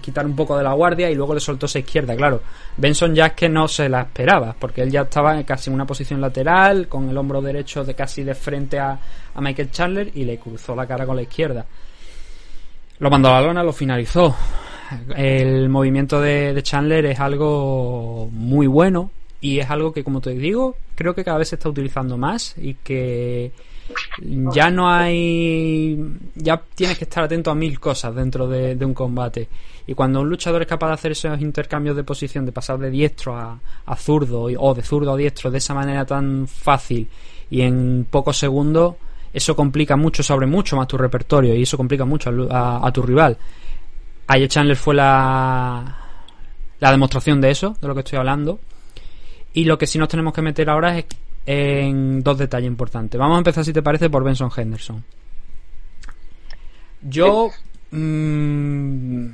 quitar 0.01 0.25
un 0.25 0.35
poco 0.35 0.57
de 0.57 0.63
la 0.63 0.73
guardia 0.73 1.07
y 1.11 1.13
luego 1.13 1.35
le 1.35 1.39
soltó 1.39 1.67
esa 1.67 1.77
izquierda. 1.77 2.15
Claro 2.15 2.41
Benson 2.77 3.13
ya 3.13 3.27
es 3.27 3.33
que 3.33 3.47
no 3.47 3.67
se 3.67 3.87
la 3.89 4.01
esperaba 4.01 4.55
porque 4.57 4.81
él 4.81 4.89
ya 4.89 5.01
estaba 5.01 5.43
casi 5.43 5.69
en 5.69 5.75
una 5.75 5.85
posición 5.85 6.19
lateral 6.19 6.87
con 6.87 7.07
el 7.07 7.15
hombro 7.15 7.43
derecho 7.43 7.83
de 7.83 7.93
casi 7.93 8.23
de 8.23 8.33
frente 8.33 8.79
a, 8.79 8.97
a 9.35 9.39
Michael 9.39 9.69
Chandler 9.69 10.11
y 10.15 10.23
le 10.25 10.39
cruzó 10.39 10.75
la 10.75 10.87
cara 10.87 11.05
con 11.05 11.15
la 11.15 11.21
izquierda. 11.21 11.63
Lo 12.97 13.09
mandó 13.11 13.29
a 13.29 13.33
la 13.33 13.47
lona 13.47 13.61
lo 13.61 13.71
finalizó 13.71 14.35
el 15.15 15.69
movimiento 15.69 16.21
de, 16.21 16.59
Chandler 16.63 17.05
es 17.05 17.19
algo 17.19 18.29
muy 18.31 18.67
bueno 18.67 19.11
y 19.41 19.59
es 19.59 19.69
algo 19.69 19.91
que 19.91 20.03
como 20.03 20.21
te 20.21 20.31
digo 20.31 20.75
creo 20.95 21.13
que 21.13 21.23
cada 21.23 21.37
vez 21.37 21.49
se 21.49 21.55
está 21.55 21.69
utilizando 21.69 22.17
más 22.17 22.55
y 22.57 22.75
que 22.75 23.51
ya 24.25 24.69
no 24.69 24.89
hay 24.89 25.99
ya 26.35 26.61
tienes 26.75 26.97
que 26.97 27.03
estar 27.03 27.23
atento 27.25 27.51
a 27.51 27.55
mil 27.55 27.79
cosas 27.79 28.15
dentro 28.15 28.47
de, 28.47 28.77
un 28.85 28.93
combate. 28.93 29.49
Y 29.85 29.93
cuando 29.93 30.21
un 30.21 30.29
luchador 30.29 30.61
es 30.61 30.67
capaz 30.67 30.87
de 30.87 30.93
hacer 30.93 31.11
esos 31.11 31.41
intercambios 31.41 31.95
de 31.95 32.05
posición 32.05 32.45
de 32.45 32.53
pasar 32.53 32.77
de 32.79 32.89
diestro 32.89 33.35
a, 33.35 33.59
zurdo 33.97 34.43
o 34.43 34.73
de 34.73 34.81
zurdo 34.81 35.13
a 35.13 35.17
diestro 35.17 35.51
de 35.51 35.57
esa 35.57 35.73
manera 35.73 36.05
tan 36.05 36.47
fácil 36.47 37.09
y 37.49 37.61
en 37.61 38.07
pocos 38.09 38.37
segundos 38.37 38.95
eso 39.33 39.55
complica 39.55 39.97
mucho 39.97 40.23
sobre 40.23 40.45
mucho 40.45 40.77
más 40.77 40.87
tu 40.87 40.97
repertorio 40.97 41.53
y 41.53 41.63
eso 41.63 41.75
complica 41.75 42.05
mucho 42.05 42.29
a 42.49 42.91
tu 42.93 43.01
rival 43.01 43.37
Ayer 44.27 44.47
Chandler 44.47 44.77
fue 44.77 44.95
la 44.95 45.97
la 46.79 46.91
demostración 46.91 47.39
de 47.39 47.49
eso 47.49 47.77
de 47.79 47.87
lo 47.87 47.93
que 47.93 48.01
estoy 48.01 48.19
hablando 48.19 48.59
y 49.53 49.63
lo 49.63 49.77
que 49.77 49.87
sí 49.87 49.97
nos 49.97 50.09
tenemos 50.09 50.33
que 50.33 50.41
meter 50.41 50.69
ahora 50.69 50.97
es 50.97 51.05
en 51.45 52.23
dos 52.23 52.37
detalles 52.37 52.67
importantes. 52.67 53.17
Vamos 53.17 53.35
a 53.35 53.37
empezar, 53.37 53.63
si 53.63 53.71
te 53.71 53.81
parece, 53.81 54.09
por 54.09 54.23
Benson 54.23 54.51
Henderson. 54.55 55.03
Yo. 57.01 57.51
Mmm, 57.91 59.27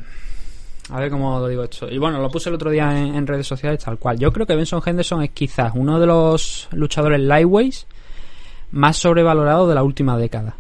a 0.90 1.00
ver 1.00 1.10
cómo 1.10 1.40
lo 1.40 1.48
digo 1.48 1.64
esto. 1.64 1.90
Y 1.90 1.98
bueno, 1.98 2.20
lo 2.20 2.30
puse 2.30 2.50
el 2.50 2.56
otro 2.56 2.70
día 2.70 3.00
en, 3.00 3.16
en, 3.16 3.26
redes 3.26 3.48
sociales, 3.48 3.84
tal 3.84 3.98
cual. 3.98 4.20
Yo 4.20 4.32
creo 4.32 4.46
que 4.46 4.56
Benson 4.56 4.82
Henderson 4.86 5.24
es 5.24 5.32
quizás 5.32 5.72
uno 5.76 6.00
de 6.00 6.06
los 6.06 6.68
luchadores 6.72 7.20
lightweights 7.20 7.88
más 8.72 8.98
sobrevalorados 8.98 9.70
de 9.70 9.76
la 9.76 9.84
última 9.84 10.18
década. 10.18 10.56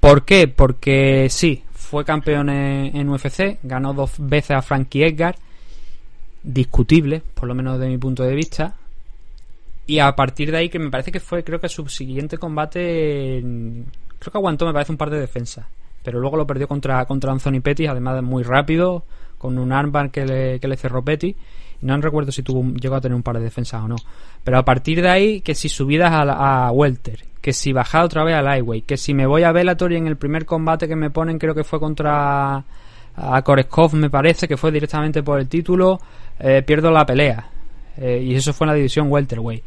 ¿Por 0.00 0.24
qué? 0.24 0.48
Porque 0.48 1.28
sí, 1.30 1.62
fue 1.90 2.04
campeón 2.04 2.48
en, 2.50 3.08
UFC, 3.08 3.58
ganó 3.64 3.92
dos 3.92 4.12
veces 4.16 4.52
a 4.52 4.62
Frankie 4.62 5.02
Edgar, 5.02 5.34
discutible, 6.40 7.20
por 7.34 7.48
lo 7.48 7.54
menos 7.56 7.80
de 7.80 7.88
mi 7.88 7.98
punto 7.98 8.22
de 8.22 8.36
vista, 8.36 8.76
y 9.88 9.98
a 9.98 10.14
partir 10.14 10.52
de 10.52 10.58
ahí, 10.58 10.68
que 10.68 10.78
me 10.78 10.88
parece 10.88 11.10
que 11.10 11.18
fue, 11.18 11.42
creo 11.42 11.60
que 11.60 11.68
su 11.68 11.88
siguiente 11.88 12.38
combate, 12.38 13.42
creo 13.42 14.32
que 14.32 14.38
aguantó, 14.38 14.66
me 14.66 14.72
parece, 14.72 14.92
un 14.92 14.98
par 14.98 15.10
de 15.10 15.18
defensas. 15.18 15.66
Pero 16.04 16.20
luego 16.20 16.36
lo 16.36 16.46
perdió 16.46 16.68
contra, 16.68 17.04
contra 17.06 17.32
Anthony 17.32 17.60
Pettis, 17.60 17.88
además 17.88 18.14
de 18.14 18.22
muy 18.22 18.44
rápido, 18.44 19.02
con 19.36 19.58
un 19.58 19.72
armbar 19.72 20.12
que 20.12 20.24
le, 20.24 20.60
que 20.60 20.68
le 20.68 20.76
cerró 20.76 21.02
Pettis. 21.02 21.34
No 21.82 21.96
recuerdo 21.98 22.30
si 22.30 22.42
tuvo, 22.42 22.62
llegó 22.74 22.96
a 22.96 23.00
tener 23.00 23.16
un 23.16 23.22
par 23.22 23.38
de 23.38 23.44
defensas 23.44 23.82
o 23.82 23.88
no. 23.88 23.96
Pero 24.44 24.58
a 24.58 24.64
partir 24.64 25.00
de 25.00 25.08
ahí, 25.08 25.40
que 25.40 25.54
si 25.54 25.68
subidas 25.68 26.12
a, 26.12 26.66
a 26.66 26.72
Welter, 26.72 27.24
que 27.40 27.52
si 27.52 27.72
bajaba 27.72 28.04
otra 28.04 28.24
vez 28.24 28.34
a 28.34 28.42
Lightweight, 28.42 28.84
que 28.84 28.96
si 28.96 29.14
me 29.14 29.26
voy 29.26 29.44
a 29.44 29.52
Bellator 29.52 29.92
y 29.92 29.96
en 29.96 30.06
el 30.06 30.16
primer 30.16 30.44
combate 30.44 30.86
que 30.86 30.96
me 30.96 31.10
ponen, 31.10 31.38
creo 31.38 31.54
que 31.54 31.64
fue 31.64 31.80
contra 31.80 32.64
a 33.16 33.42
Koreskov, 33.42 33.94
me 33.94 34.10
parece, 34.10 34.46
que 34.46 34.56
fue 34.56 34.70
directamente 34.70 35.22
por 35.22 35.40
el 35.40 35.48
título, 35.48 35.98
eh, 36.38 36.62
pierdo 36.62 36.90
la 36.90 37.06
pelea. 37.06 37.50
Eh, 37.96 38.22
y 38.24 38.34
eso 38.34 38.52
fue 38.52 38.66
en 38.66 38.68
la 38.70 38.74
división 38.74 39.10
welterweight 39.10 39.64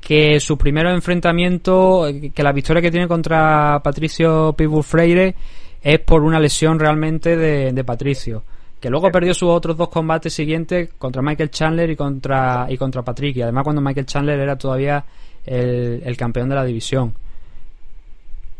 que 0.00 0.38
su 0.38 0.56
primer 0.56 0.86
enfrentamiento 0.86 2.06
que 2.32 2.42
la 2.42 2.52
victoria 2.52 2.80
que 2.80 2.92
tiene 2.92 3.08
contra 3.08 3.80
Patricio 3.82 4.52
Pitbull 4.52 4.84
Freire 4.84 5.34
es 5.82 5.98
por 5.98 6.22
una 6.22 6.38
lesión 6.38 6.78
realmente 6.78 7.36
de 7.36 7.84
Patricio 7.84 8.44
que 8.80 8.90
luego 8.90 9.10
perdió 9.10 9.34
sus 9.34 9.48
otros 9.48 9.76
dos 9.76 9.88
combates 9.88 10.32
siguientes 10.32 10.90
contra 10.98 11.22
Michael 11.22 11.50
Chandler 11.50 11.90
y 11.90 11.96
contra 11.96 12.66
y 12.68 12.76
contra 12.76 13.02
Patrick 13.02 13.36
y 13.36 13.42
además 13.42 13.64
cuando 13.64 13.82
Michael 13.82 14.06
Chandler 14.06 14.38
era 14.38 14.56
todavía 14.56 15.04
el, 15.44 16.02
el 16.04 16.16
campeón 16.16 16.48
de 16.48 16.54
la 16.54 16.64
división 16.64 17.14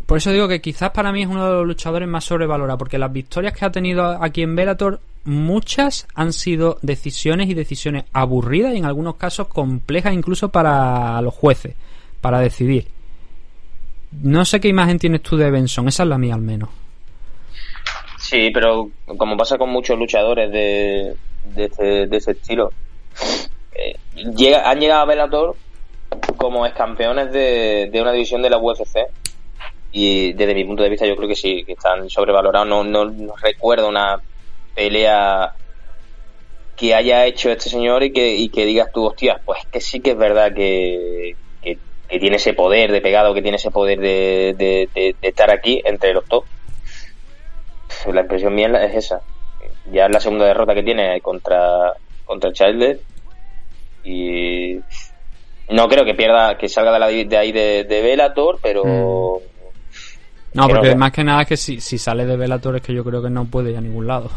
por 0.07 0.19
eso 0.19 0.33
digo 0.33 0.47
que 0.47 0.61
quizás 0.61 0.91
para 0.91 1.11
mí 1.11 1.23
es 1.23 1.29
uno 1.29 1.45
de 1.45 1.53
los 1.53 1.67
luchadores 1.67 2.09
más 2.09 2.25
sobrevalorados, 2.25 2.79
porque 2.79 2.97
las 2.97 3.13
victorias 3.13 3.53
que 3.53 3.65
ha 3.65 3.73
tenido 3.73 4.23
aquí 4.23 4.43
en 4.43 4.55
Bellator, 4.55 5.01
muchas 5.25 6.07
han 6.15 6.33
sido 6.33 6.79
decisiones 6.81 7.49
y 7.49 7.55
decisiones 7.55 8.05
aburridas 8.13 8.75
y 8.75 8.79
en 8.79 8.85
algunos 8.85 9.17
casos 9.17 9.49
complejas 9.49 10.15
incluso 10.15 10.51
para 10.51 11.21
los 11.23 11.35
jueces, 11.35 11.75
para 12.21 12.39
decidir. 12.39 12.87
No 14.23 14.45
sé 14.45 14.61
qué 14.61 14.69
imagen 14.69 15.01
tienes 15.01 15.23
tú 15.23 15.37
de 15.37 15.51
Benson, 15.51 15.89
esa 15.89 16.05
es 16.05 16.09
la 16.09 16.19
mía 16.19 16.35
al 16.35 16.41
menos. 16.41 16.69
Sí, 18.29 18.51
pero 18.51 18.91
como 19.17 19.37
pasa 19.37 19.57
con 19.57 19.71
muchos 19.71 19.97
luchadores 19.97 20.51
de, 20.51 21.15
de, 21.55 21.65
este, 21.65 22.07
de 22.09 22.17
ese 22.17 22.33
estilo, 22.33 22.73
eh, 23.73 23.97
han 24.65 24.81
llegado 24.81 25.03
a 25.03 25.05
Bellator 25.05 25.55
como 26.37 26.67
ex 26.67 26.75
campeones 26.75 27.31
de, 27.31 27.89
de 27.93 28.03
una 28.03 28.11
división 28.11 28.43
de 28.43 28.51
la 28.51 28.59
UFC 28.59 28.99
y 29.93 30.33
desde 30.33 30.57
mi 30.57 30.65
punto 30.65 30.83
de 30.83 30.89
vista 30.89 31.07
yo 31.07 31.15
creo 31.15 31.29
que 31.29 31.37
sí, 31.37 31.63
que 31.65 31.75
están 31.75 32.11
sobrevalorados. 32.11 32.67
No, 32.67 32.83
no, 32.83 33.05
no 33.05 33.37
recuerdo 33.37 33.87
una 33.87 34.21
pelea 34.75 35.55
que 36.77 36.97
haya 36.97 37.27
hecho 37.27 37.53
este 37.53 37.71
señor 37.71 38.03
y 38.03 38.13
que, 38.13 38.35
y 38.35 38.49
que 38.49 38.67
digas 38.67 38.91
tú, 38.93 39.05
hostia, 39.07 39.41
pues 39.45 39.65
que 39.71 39.81
sí 39.81 40.01
que 40.01 40.11
es 40.11 40.19
verdad 40.19 40.53
que, 40.53 41.37
tiene 42.09 42.37
ese 42.37 42.55
poder 42.55 42.91
de 42.91 43.01
pegado, 43.01 43.35
que 43.35 43.43
tiene 43.43 43.57
ese 43.57 43.71
poder 43.71 44.01
de, 44.01 44.55
de, 44.59 44.89
de, 44.93 45.15
de 45.21 45.29
estar 45.29 45.53
aquí 45.53 45.81
entre 45.85 46.13
los 46.13 46.25
top. 46.25 46.45
La 48.13 48.23
impresión 48.23 48.55
mía 48.55 48.69
es 48.85 48.95
esa. 48.95 49.21
Ya 49.93 50.07
es 50.07 50.13
la 50.13 50.21
segunda 50.21 50.47
derrota 50.47 50.75
que 50.75 50.83
tiene 50.83 51.21
contra, 51.21 51.93
contra 52.25 52.53
Childer 52.53 52.99
y 54.05 54.79
no 55.71 55.89
creo 55.89 56.05
que 56.05 56.15
pierda, 56.15 56.57
que 56.57 56.69
salga 56.69 56.93
de, 56.93 56.99
la, 56.99 57.07
de 57.09 57.37
ahí 57.37 57.53
de, 57.53 57.85
de 57.85 58.03
Velator, 58.03 58.59
pero... 58.63 58.85
Mm 58.85 59.57
no, 60.57 60.69
porque 60.69 60.91
no, 60.91 60.97
más 60.97 61.13
que 61.13 61.23
nada 61.23 61.43
es 61.43 61.49
que 61.49 61.57
si, 61.57 61.81
si 61.81 61.99
sale 61.99 62.25
de 62.25 62.37
Velator 62.37 62.77
es 62.77 62.83
que 62.83 62.95
yo 62.95 63.05
creo 63.05 63.23
que 63.23 63.29
no 63.29 63.45
puede 63.45 63.73
ir 63.73 63.77
a 63.77 63.81
ningún 63.81 64.07
lado. 64.07 64.31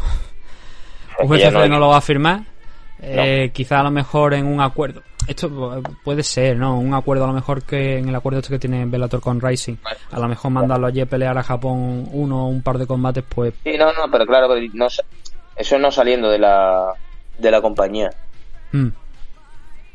UFC 1.22 1.50
no, 1.50 1.66
no, 1.66 1.78
lo 1.78 1.88
va 1.88 1.96
a 1.96 2.02
firmar. 2.02 2.42
Eh, 3.00 3.50
quizá 3.54 3.80
a 3.80 3.82
lo 3.82 3.90
mejor 3.90 4.34
en 4.34 4.46
un 4.46 4.60
acuerdo. 4.60 5.02
Esto 5.30 5.80
puede 6.02 6.24
ser, 6.24 6.56
¿no? 6.56 6.76
Un 6.76 6.92
acuerdo 6.92 7.22
a 7.22 7.28
lo 7.28 7.32
mejor 7.32 7.62
que 7.62 7.98
en 7.98 8.08
el 8.08 8.16
acuerdo 8.16 8.40
este 8.40 8.52
que 8.52 8.58
tiene 8.58 8.84
Velator 8.86 9.20
con 9.20 9.40
Rising. 9.40 9.76
A 10.10 10.18
lo 10.18 10.26
mejor 10.26 10.50
mandarlo 10.50 10.88
allí 10.88 11.00
a 11.00 11.06
pelear 11.06 11.38
a 11.38 11.44
Japón 11.44 12.08
uno 12.10 12.46
o 12.46 12.48
un 12.48 12.62
par 12.62 12.78
de 12.78 12.86
combates, 12.88 13.22
pues. 13.28 13.54
Sí, 13.62 13.78
no, 13.78 13.92
no, 13.92 14.10
pero 14.10 14.26
claro, 14.26 14.48
no, 14.72 14.88
eso 15.54 15.78
no 15.78 15.92
saliendo 15.92 16.30
de 16.30 16.40
la, 16.40 16.94
de 17.38 17.48
la 17.48 17.62
compañía. 17.62 18.10
Hmm. 18.72 18.88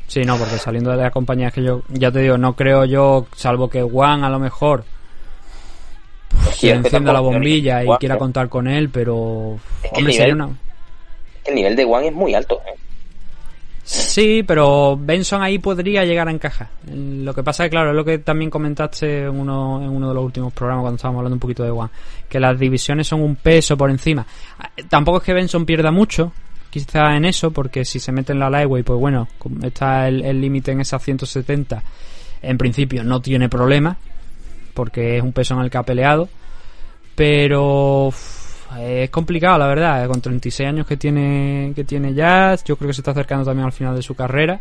Sí, 0.06 0.22
no, 0.22 0.38
porque 0.38 0.56
saliendo 0.56 0.90
de 0.90 0.96
la 0.96 1.10
compañía 1.10 1.48
es 1.48 1.52
que 1.52 1.62
yo, 1.62 1.82
ya 1.88 2.10
te 2.10 2.20
digo, 2.20 2.38
no 2.38 2.56
creo 2.56 2.86
yo, 2.86 3.26
salvo 3.36 3.68
que 3.68 3.82
Juan 3.82 4.24
a 4.24 4.30
lo 4.30 4.38
mejor 4.38 4.84
que 6.58 6.70
encienda 6.70 7.12
la 7.12 7.20
bombilla 7.20 7.84
y 7.84 7.88
quiera 7.98 8.16
contar 8.16 8.48
con 8.48 8.68
él, 8.68 8.88
pero 8.88 9.14
hombre, 9.14 9.60
el, 9.92 10.06
nivel, 10.06 10.32
una... 10.32 10.48
el 11.44 11.54
nivel 11.54 11.76
de 11.76 11.84
One 11.84 12.08
es 12.08 12.14
muy 12.14 12.34
alto. 12.34 12.62
¿eh? 12.66 12.85
Sí, 13.86 14.42
pero 14.42 14.98
Benson 15.00 15.42
ahí 15.42 15.60
podría 15.60 16.04
llegar 16.04 16.26
a 16.26 16.32
encajar. 16.32 16.68
Lo 16.92 17.32
que 17.32 17.44
pasa 17.44 17.62
es 17.62 17.68
que, 17.68 17.70
claro, 17.70 17.90
es 17.90 17.96
lo 17.96 18.04
que 18.04 18.18
también 18.18 18.50
comentaste 18.50 19.22
en 19.22 19.38
uno, 19.38 19.80
en 19.80 19.88
uno 19.88 20.08
de 20.08 20.14
los 20.14 20.24
últimos 20.24 20.52
programas 20.52 20.82
cuando 20.82 20.96
estábamos 20.96 21.20
hablando 21.20 21.36
un 21.36 21.40
poquito 21.40 21.62
de 21.62 21.70
One, 21.70 21.90
que 22.28 22.40
las 22.40 22.58
divisiones 22.58 23.06
son 23.06 23.22
un 23.22 23.36
peso 23.36 23.76
por 23.76 23.88
encima. 23.88 24.26
Tampoco 24.88 25.18
es 25.18 25.22
que 25.22 25.32
Benson 25.32 25.64
pierda 25.64 25.92
mucho, 25.92 26.32
quizá 26.68 27.16
en 27.16 27.26
eso, 27.26 27.52
porque 27.52 27.84
si 27.84 28.00
se 28.00 28.10
mete 28.10 28.32
en 28.32 28.40
la 28.40 28.50
lightweight, 28.50 28.84
pues 28.84 28.98
bueno, 28.98 29.28
está 29.62 30.08
el 30.08 30.40
límite 30.40 30.72
en 30.72 30.80
esas 30.80 31.00
170, 31.04 31.80
en 32.42 32.58
principio 32.58 33.04
no 33.04 33.22
tiene 33.22 33.48
problema, 33.48 33.96
porque 34.74 35.18
es 35.18 35.22
un 35.22 35.32
peso 35.32 35.54
en 35.54 35.60
el 35.60 35.70
que 35.70 35.78
ha 35.78 35.84
peleado, 35.84 36.28
pero 37.14 38.12
es 38.78 39.10
complicado, 39.10 39.58
la 39.58 39.66
verdad. 39.66 40.06
Con 40.08 40.20
36 40.20 40.68
años 40.68 40.86
que 40.86 40.96
tiene, 40.96 41.72
que 41.74 41.84
tiene 41.84 42.14
Jazz, 42.14 42.64
yo 42.64 42.76
creo 42.76 42.88
que 42.88 42.94
se 42.94 43.00
está 43.00 43.12
acercando 43.12 43.44
también 43.44 43.66
al 43.66 43.72
final 43.72 43.94
de 43.94 44.02
su 44.02 44.14
carrera. 44.14 44.60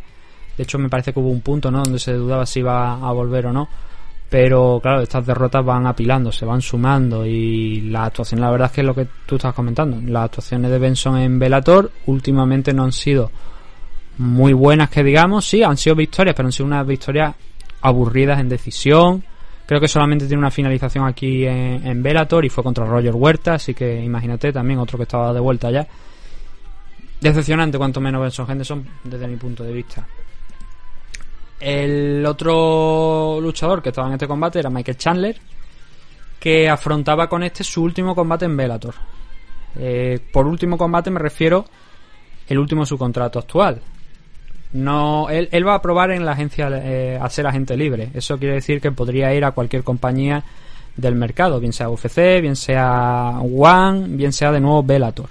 De 0.58 0.64
hecho, 0.64 0.78
me 0.78 0.90
parece 0.90 1.12
que 1.12 1.20
hubo 1.20 1.30
un 1.30 1.42
punto, 1.42 1.70
¿no? 1.72 1.84
Donde 1.84 2.00
se 2.00 2.14
dudaba 2.14 2.46
si 2.46 2.60
iba 2.60 2.94
a 2.94 3.12
volver 3.12 3.48
o 3.48 3.54
no. 3.54 3.68
Pero 4.30 4.80
claro, 4.82 5.02
estas 5.02 5.26
derrotas 5.26 5.64
van 5.64 5.86
apilando, 5.88 6.32
se 6.32 6.46
van 6.46 6.62
sumando. 6.62 7.26
Y 7.26 7.82
la 7.82 8.06
actuación, 8.06 8.42
la 8.42 8.52
verdad 8.52 8.68
es 8.68 8.72
que 8.74 8.82
es 8.82 8.88
lo 8.88 8.96
que 8.96 9.08
tú 9.26 9.36
estás 9.36 9.54
comentando. 9.54 10.00
Las 10.12 10.26
actuaciones 10.26 10.72
de 10.72 10.80
Benson 10.80 11.18
en 11.18 11.40
Velator 11.40 11.92
últimamente 12.06 12.74
no 12.74 12.84
han 12.84 12.92
sido 12.92 13.32
muy 14.18 14.54
buenas, 14.54 14.90
que 14.90 15.04
digamos. 15.04 15.46
Sí, 15.46 15.64
han 15.64 15.78
sido 15.78 15.96
victorias, 15.96 16.36
pero 16.36 16.48
han 16.48 16.54
sido 16.54 16.68
unas 16.68 16.88
victorias 16.88 17.36
aburridas 17.82 18.40
en 18.40 18.50
decisión 18.50 19.24
Creo 19.66 19.80
que 19.80 19.88
solamente 19.88 20.28
tiene 20.28 20.40
una 20.40 20.52
finalización 20.52 21.06
aquí 21.08 21.46
en, 21.46 21.86
en 21.86 22.04
Bellator 22.04 22.46
y 22.46 22.50
fue 22.50 22.64
contra 22.64 22.86
Roger 22.86 23.16
Huerta, 23.16 23.56
así 23.56 23.74
que 23.74 24.04
imagínate 24.04 24.54
también 24.54 24.80
otro 24.80 24.98
que 24.98 25.04
estaba 25.04 25.34
de 25.34 25.40
vuelta 25.40 25.72
ya. 25.72 25.88
Decepcionante, 27.20 27.78
cuanto 27.78 28.00
menos 28.00 28.22
Benson 28.22 28.50
Henderson, 28.50 28.88
desde 29.04 29.28
mi 29.28 29.38
punto 29.38 29.64
de 29.64 29.74
vista. 29.74 30.06
El 31.60 32.24
otro 32.26 33.40
luchador 33.42 33.82
que 33.82 33.90
estaba 33.90 34.08
en 34.08 34.14
este 34.14 34.28
combate 34.28 34.60
era 34.60 34.70
Michael 34.70 34.98
Chandler, 34.98 35.40
que 36.40 36.70
afrontaba 36.70 37.28
con 37.28 37.42
este 37.42 37.64
su 37.64 37.82
último 37.82 38.14
combate 38.14 38.46
en 38.46 38.56
Bellator. 38.56 38.94
Eh, 39.78 40.20
por 40.32 40.46
último 40.46 40.78
combate 40.78 41.10
me 41.10 41.20
refiero 41.20 41.66
el 42.48 42.60
último 42.60 42.86
su 42.86 42.98
contrato 42.98 43.40
actual, 43.40 43.82
no 44.76 45.30
él, 45.30 45.48
él, 45.52 45.66
va 45.66 45.76
a 45.76 45.82
probar 45.82 46.12
en 46.12 46.26
la 46.26 46.34
agencia 46.34 46.70
eh, 46.72 47.18
a 47.20 47.30
ser 47.30 47.48
agente 47.48 47.78
libre. 47.78 48.10
Eso 48.14 48.38
quiere 48.38 48.56
decir 48.56 48.82
que 48.82 48.92
podría 48.92 49.34
ir 49.34 49.46
a 49.46 49.52
cualquier 49.52 49.84
compañía 49.84 50.44
del 50.96 51.16
mercado, 51.16 51.60
bien 51.60 51.74
sea 51.74 51.90
UFC, 51.90 52.42
bien 52.42 52.56
sea 52.56 53.40
One, 53.40 54.08
bien 54.10 54.34
sea 54.34 54.52
de 54.52 54.60
nuevo 54.60 54.84
Bellator. 54.84 55.30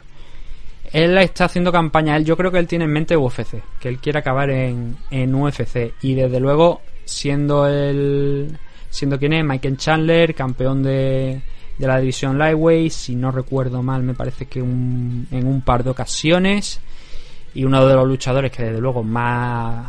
Él 0.92 1.18
está 1.18 1.46
haciendo 1.46 1.72
campaña, 1.72 2.16
él 2.16 2.24
yo 2.24 2.36
creo 2.36 2.50
que 2.50 2.58
él 2.58 2.68
tiene 2.68 2.84
en 2.84 2.92
mente 2.92 3.16
UFC, 3.16 3.62
que 3.80 3.88
él 3.88 3.98
quiere 3.98 4.20
acabar 4.20 4.48
en, 4.50 4.96
en 5.10 5.34
UFC 5.34 5.92
y 6.02 6.14
desde 6.14 6.40
luego 6.40 6.80
siendo 7.04 7.66
el 7.66 8.56
siendo 8.90 9.18
quien 9.18 9.32
es 9.32 9.44
Michael 9.44 9.76
Chandler, 9.76 10.34
campeón 10.34 10.82
de, 10.84 11.42
de 11.76 11.86
la 11.86 11.98
división 11.98 12.38
Lightweight, 12.38 12.92
si 12.92 13.16
no 13.16 13.32
recuerdo 13.32 13.82
mal, 13.82 14.04
me 14.04 14.14
parece 14.14 14.46
que 14.46 14.62
un, 14.62 15.26
en 15.32 15.46
un 15.46 15.62
par 15.62 15.82
de 15.82 15.90
ocasiones 15.90 16.80
y 17.54 17.64
uno 17.64 17.86
de 17.86 17.94
los 17.94 18.06
luchadores 18.06 18.50
que 18.50 18.64
desde 18.64 18.80
luego 18.80 19.02
más 19.02 19.86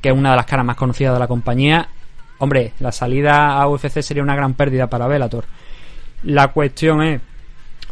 que 0.00 0.10
es 0.10 0.14
una 0.14 0.30
de 0.30 0.36
las 0.36 0.46
caras 0.46 0.64
más 0.64 0.76
conocidas 0.76 1.14
de 1.14 1.18
la 1.18 1.26
compañía 1.26 1.88
hombre 2.38 2.72
la 2.80 2.92
salida 2.92 3.60
a 3.60 3.68
UFC 3.68 4.00
sería 4.00 4.22
una 4.22 4.36
gran 4.36 4.54
pérdida 4.54 4.86
para 4.88 5.06
Bellator. 5.06 5.44
La 6.24 6.48
cuestión 6.48 7.02
es 7.02 7.20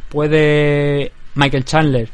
puede 0.09 1.13
Michael 1.35 1.65
Chandler 1.65 2.09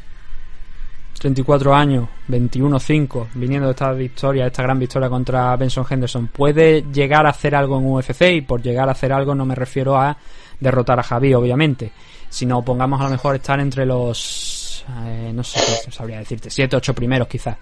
34 1.19 1.73
años 1.73 2.09
21-5 2.27 3.27
viniendo 3.35 3.67
de 3.67 3.71
esta 3.71 3.91
victoria 3.93 4.47
esta 4.47 4.63
gran 4.63 4.79
victoria 4.79 5.09
contra 5.09 5.55
Benson 5.55 5.85
Henderson 5.89 6.27
puede 6.27 6.83
llegar 6.91 7.25
a 7.25 7.29
hacer 7.29 7.55
algo 7.55 7.77
en 7.77 7.85
UFC 7.85 8.21
y 8.33 8.41
por 8.41 8.61
llegar 8.61 8.89
a 8.89 8.93
hacer 8.93 9.13
algo 9.13 9.33
no 9.33 9.45
me 9.45 9.55
refiero 9.55 9.95
a 9.95 10.17
derrotar 10.59 10.99
a 10.99 11.03
Javi 11.03 11.33
obviamente 11.33 11.91
sino 12.29 12.65
pongamos 12.65 12.99
a 12.99 13.05
lo 13.05 13.09
mejor 13.11 13.35
estar 13.35 13.59
entre 13.59 13.85
los 13.85 14.52
eh, 14.89 15.31
no 15.33 15.43
sé 15.43 15.59
qué 15.85 15.91
sabría 15.91 16.19
decirte, 16.19 16.49
7, 16.49 16.75
8 16.75 16.93
primeros 16.93 17.27
quizás. 17.27 17.57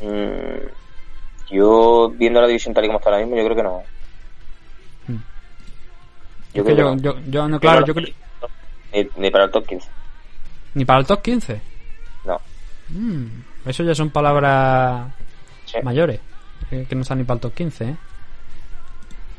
Mm, 0.00 0.66
yo, 1.50 2.10
viendo 2.10 2.40
la 2.40 2.46
división 2.46 2.74
tal 2.74 2.84
y 2.84 2.88
como 2.88 2.98
está 2.98 3.10
ahora 3.10 3.22
mismo, 3.22 3.36
yo 3.36 3.44
creo 3.44 3.56
que 3.56 3.62
no. 3.62 3.82
Hmm. 5.08 5.22
Yo, 6.54 6.64
creo 6.64 6.76
yo, 6.76 6.96
yo, 6.96 7.20
yo, 7.28 7.48
no, 7.48 7.60
claro, 7.60 7.86
yo 7.86 7.94
creo... 7.94 8.08
Ni, 9.16 9.30
para 9.30 9.44
el 9.44 9.50
top 9.50 9.66
15. 9.66 9.88
¿Ni 10.74 10.84
para 10.84 11.00
el 11.00 11.06
top 11.06 11.22
15? 11.22 11.60
No. 12.24 12.40
Mm, 12.88 13.26
eso 13.66 13.82
ya 13.82 13.94
son 13.94 14.10
palabras 14.10 15.12
mayores, 15.82 16.20
que, 16.70 16.86
no 16.94 17.02
están 17.02 17.18
ni 17.18 17.24
para 17.24 17.36
el 17.36 17.40
top 17.40 17.54
15, 17.54 17.84
¿eh? 17.84 17.96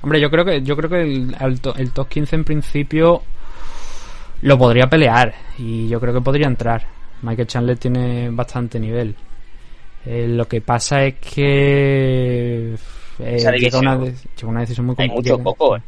Hombre, 0.02 0.20
yo 0.20 0.30
creo 0.30 0.46
que 0.46 0.62
yo 0.62 0.78
creo 0.78 0.90
que 0.90 1.02
el, 1.02 1.36
el, 1.40 1.60
el 1.76 1.92
top 1.92 2.08
15 2.08 2.36
en 2.36 2.44
principio 2.44 3.24
lo 4.42 4.58
podría 4.58 4.88
pelear 4.88 5.34
y 5.58 5.88
yo 5.88 6.00
creo 6.00 6.14
que 6.14 6.22
podría 6.22 6.48
entrar. 6.48 6.86
Michael 7.22 7.48
Chandler 7.48 7.78
tiene 7.78 8.30
bastante 8.30 8.80
nivel. 8.80 9.16
Eh, 10.06 10.28
lo 10.28 10.48
que 10.48 10.62
pasa 10.62 11.04
es 11.04 11.16
que 11.16 12.76
eh, 13.20 13.58
llega, 13.60 13.80
una, 13.80 13.98
una, 14.44 14.60
decisión 14.62 14.86
muy 14.86 14.96
complicada. 14.96 15.36
Hay 15.36 15.42
mucho 15.42 15.44
coco, 15.44 15.76
eh. 15.76 15.82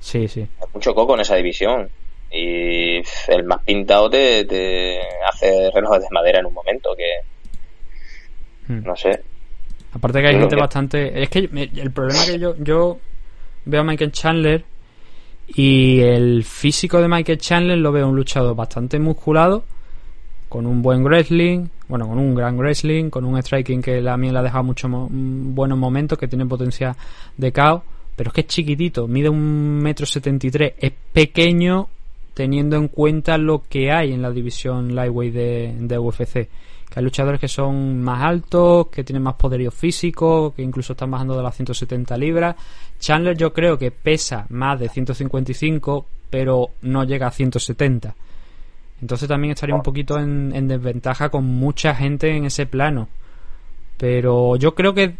Sí, 0.00 0.26
sí. 0.26 0.40
Hay 0.40 0.66
mucho 0.74 0.94
coco 0.94 1.14
en 1.14 1.20
esa 1.20 1.36
división. 1.36 1.88
Y 2.30 2.96
el 3.28 3.44
más 3.44 3.62
pintado 3.64 4.10
te, 4.10 4.44
te 4.46 4.98
hace 5.26 5.70
relojes 5.72 6.02
de 6.02 6.08
madera 6.10 6.40
en 6.40 6.46
un 6.46 6.54
momento 6.54 6.94
que. 6.96 8.72
Hmm. 8.72 8.84
No 8.84 8.96
sé. 8.96 9.22
Aparte 9.92 10.20
que 10.20 10.28
hay 10.28 10.38
gente 10.38 10.56
bastante. 10.56 11.22
Es 11.22 11.28
que 11.28 11.38
el 11.38 11.92
problema 11.92 12.24
que 12.26 12.38
yo, 12.38 12.56
yo 12.58 12.98
veo 13.64 13.80
a 13.82 13.84
Michael 13.84 14.12
Chandler 14.12 14.64
y 15.48 16.00
el 16.00 16.44
físico 16.44 17.00
de 17.00 17.08
Michael 17.08 17.38
Chandler 17.38 17.78
lo 17.78 17.92
veo 17.92 18.08
un 18.08 18.16
luchador 18.16 18.54
bastante 18.56 18.98
musculado, 18.98 19.64
con 20.48 20.66
un 20.66 20.82
buen 20.82 21.02
wrestling, 21.02 21.66
bueno, 21.88 22.08
con 22.08 22.18
un 22.18 22.34
gran 22.34 22.58
wrestling, 22.58 23.10
con 23.10 23.24
un 23.24 23.40
striking 23.42 23.82
que 23.82 24.06
a 24.08 24.16
mí 24.16 24.30
le 24.30 24.38
ha 24.38 24.42
dejado 24.42 24.64
muchos 24.64 24.90
buenos 24.90 25.78
momentos, 25.78 26.18
que 26.18 26.28
tiene 26.28 26.46
potencia 26.46 26.96
de 27.36 27.52
caos, 27.52 27.82
pero 28.16 28.28
es 28.28 28.34
que 28.34 28.40
es 28.42 28.46
chiquitito, 28.46 29.08
mide 29.08 29.28
un 29.28 29.78
metro 29.78 30.06
setenta 30.06 30.46
y 30.46 30.50
tres, 30.50 30.74
es 30.78 30.92
pequeño 31.12 31.88
teniendo 32.34 32.76
en 32.76 32.88
cuenta 32.88 33.38
lo 33.38 33.62
que 33.68 33.90
hay 33.90 34.12
en 34.12 34.22
la 34.22 34.30
división 34.30 34.94
lightweight 34.94 35.34
de, 35.34 35.74
de 35.80 35.98
UFC 35.98 36.48
que 36.92 37.00
hay 37.00 37.04
luchadores 37.04 37.40
que 37.40 37.48
son 37.48 38.02
más 38.02 38.22
altos, 38.22 38.88
que 38.88 39.02
tienen 39.02 39.22
más 39.22 39.34
poderío 39.34 39.70
físico, 39.70 40.52
que 40.54 40.62
incluso 40.62 40.92
están 40.92 41.10
bajando 41.10 41.36
de 41.36 41.42
las 41.42 41.56
170 41.56 42.16
libras. 42.18 42.56
Chandler 42.98 43.36
yo 43.36 43.52
creo 43.52 43.78
que 43.78 43.90
pesa 43.90 44.46
más 44.50 44.78
de 44.78 44.88
155, 44.88 46.06
pero 46.28 46.70
no 46.82 47.04
llega 47.04 47.28
a 47.28 47.30
170. 47.30 48.14
Entonces 49.00 49.26
también 49.26 49.52
estaría 49.52 49.74
un 49.74 49.82
poquito 49.82 50.18
en, 50.18 50.68
desventaja 50.68 51.30
con 51.30 51.44
mucha 51.44 51.94
gente 51.94 52.36
en 52.36 52.44
ese 52.44 52.66
plano. 52.66 53.08
Pero 53.96 54.56
yo 54.56 54.74
creo 54.74 54.92
que 54.92 55.14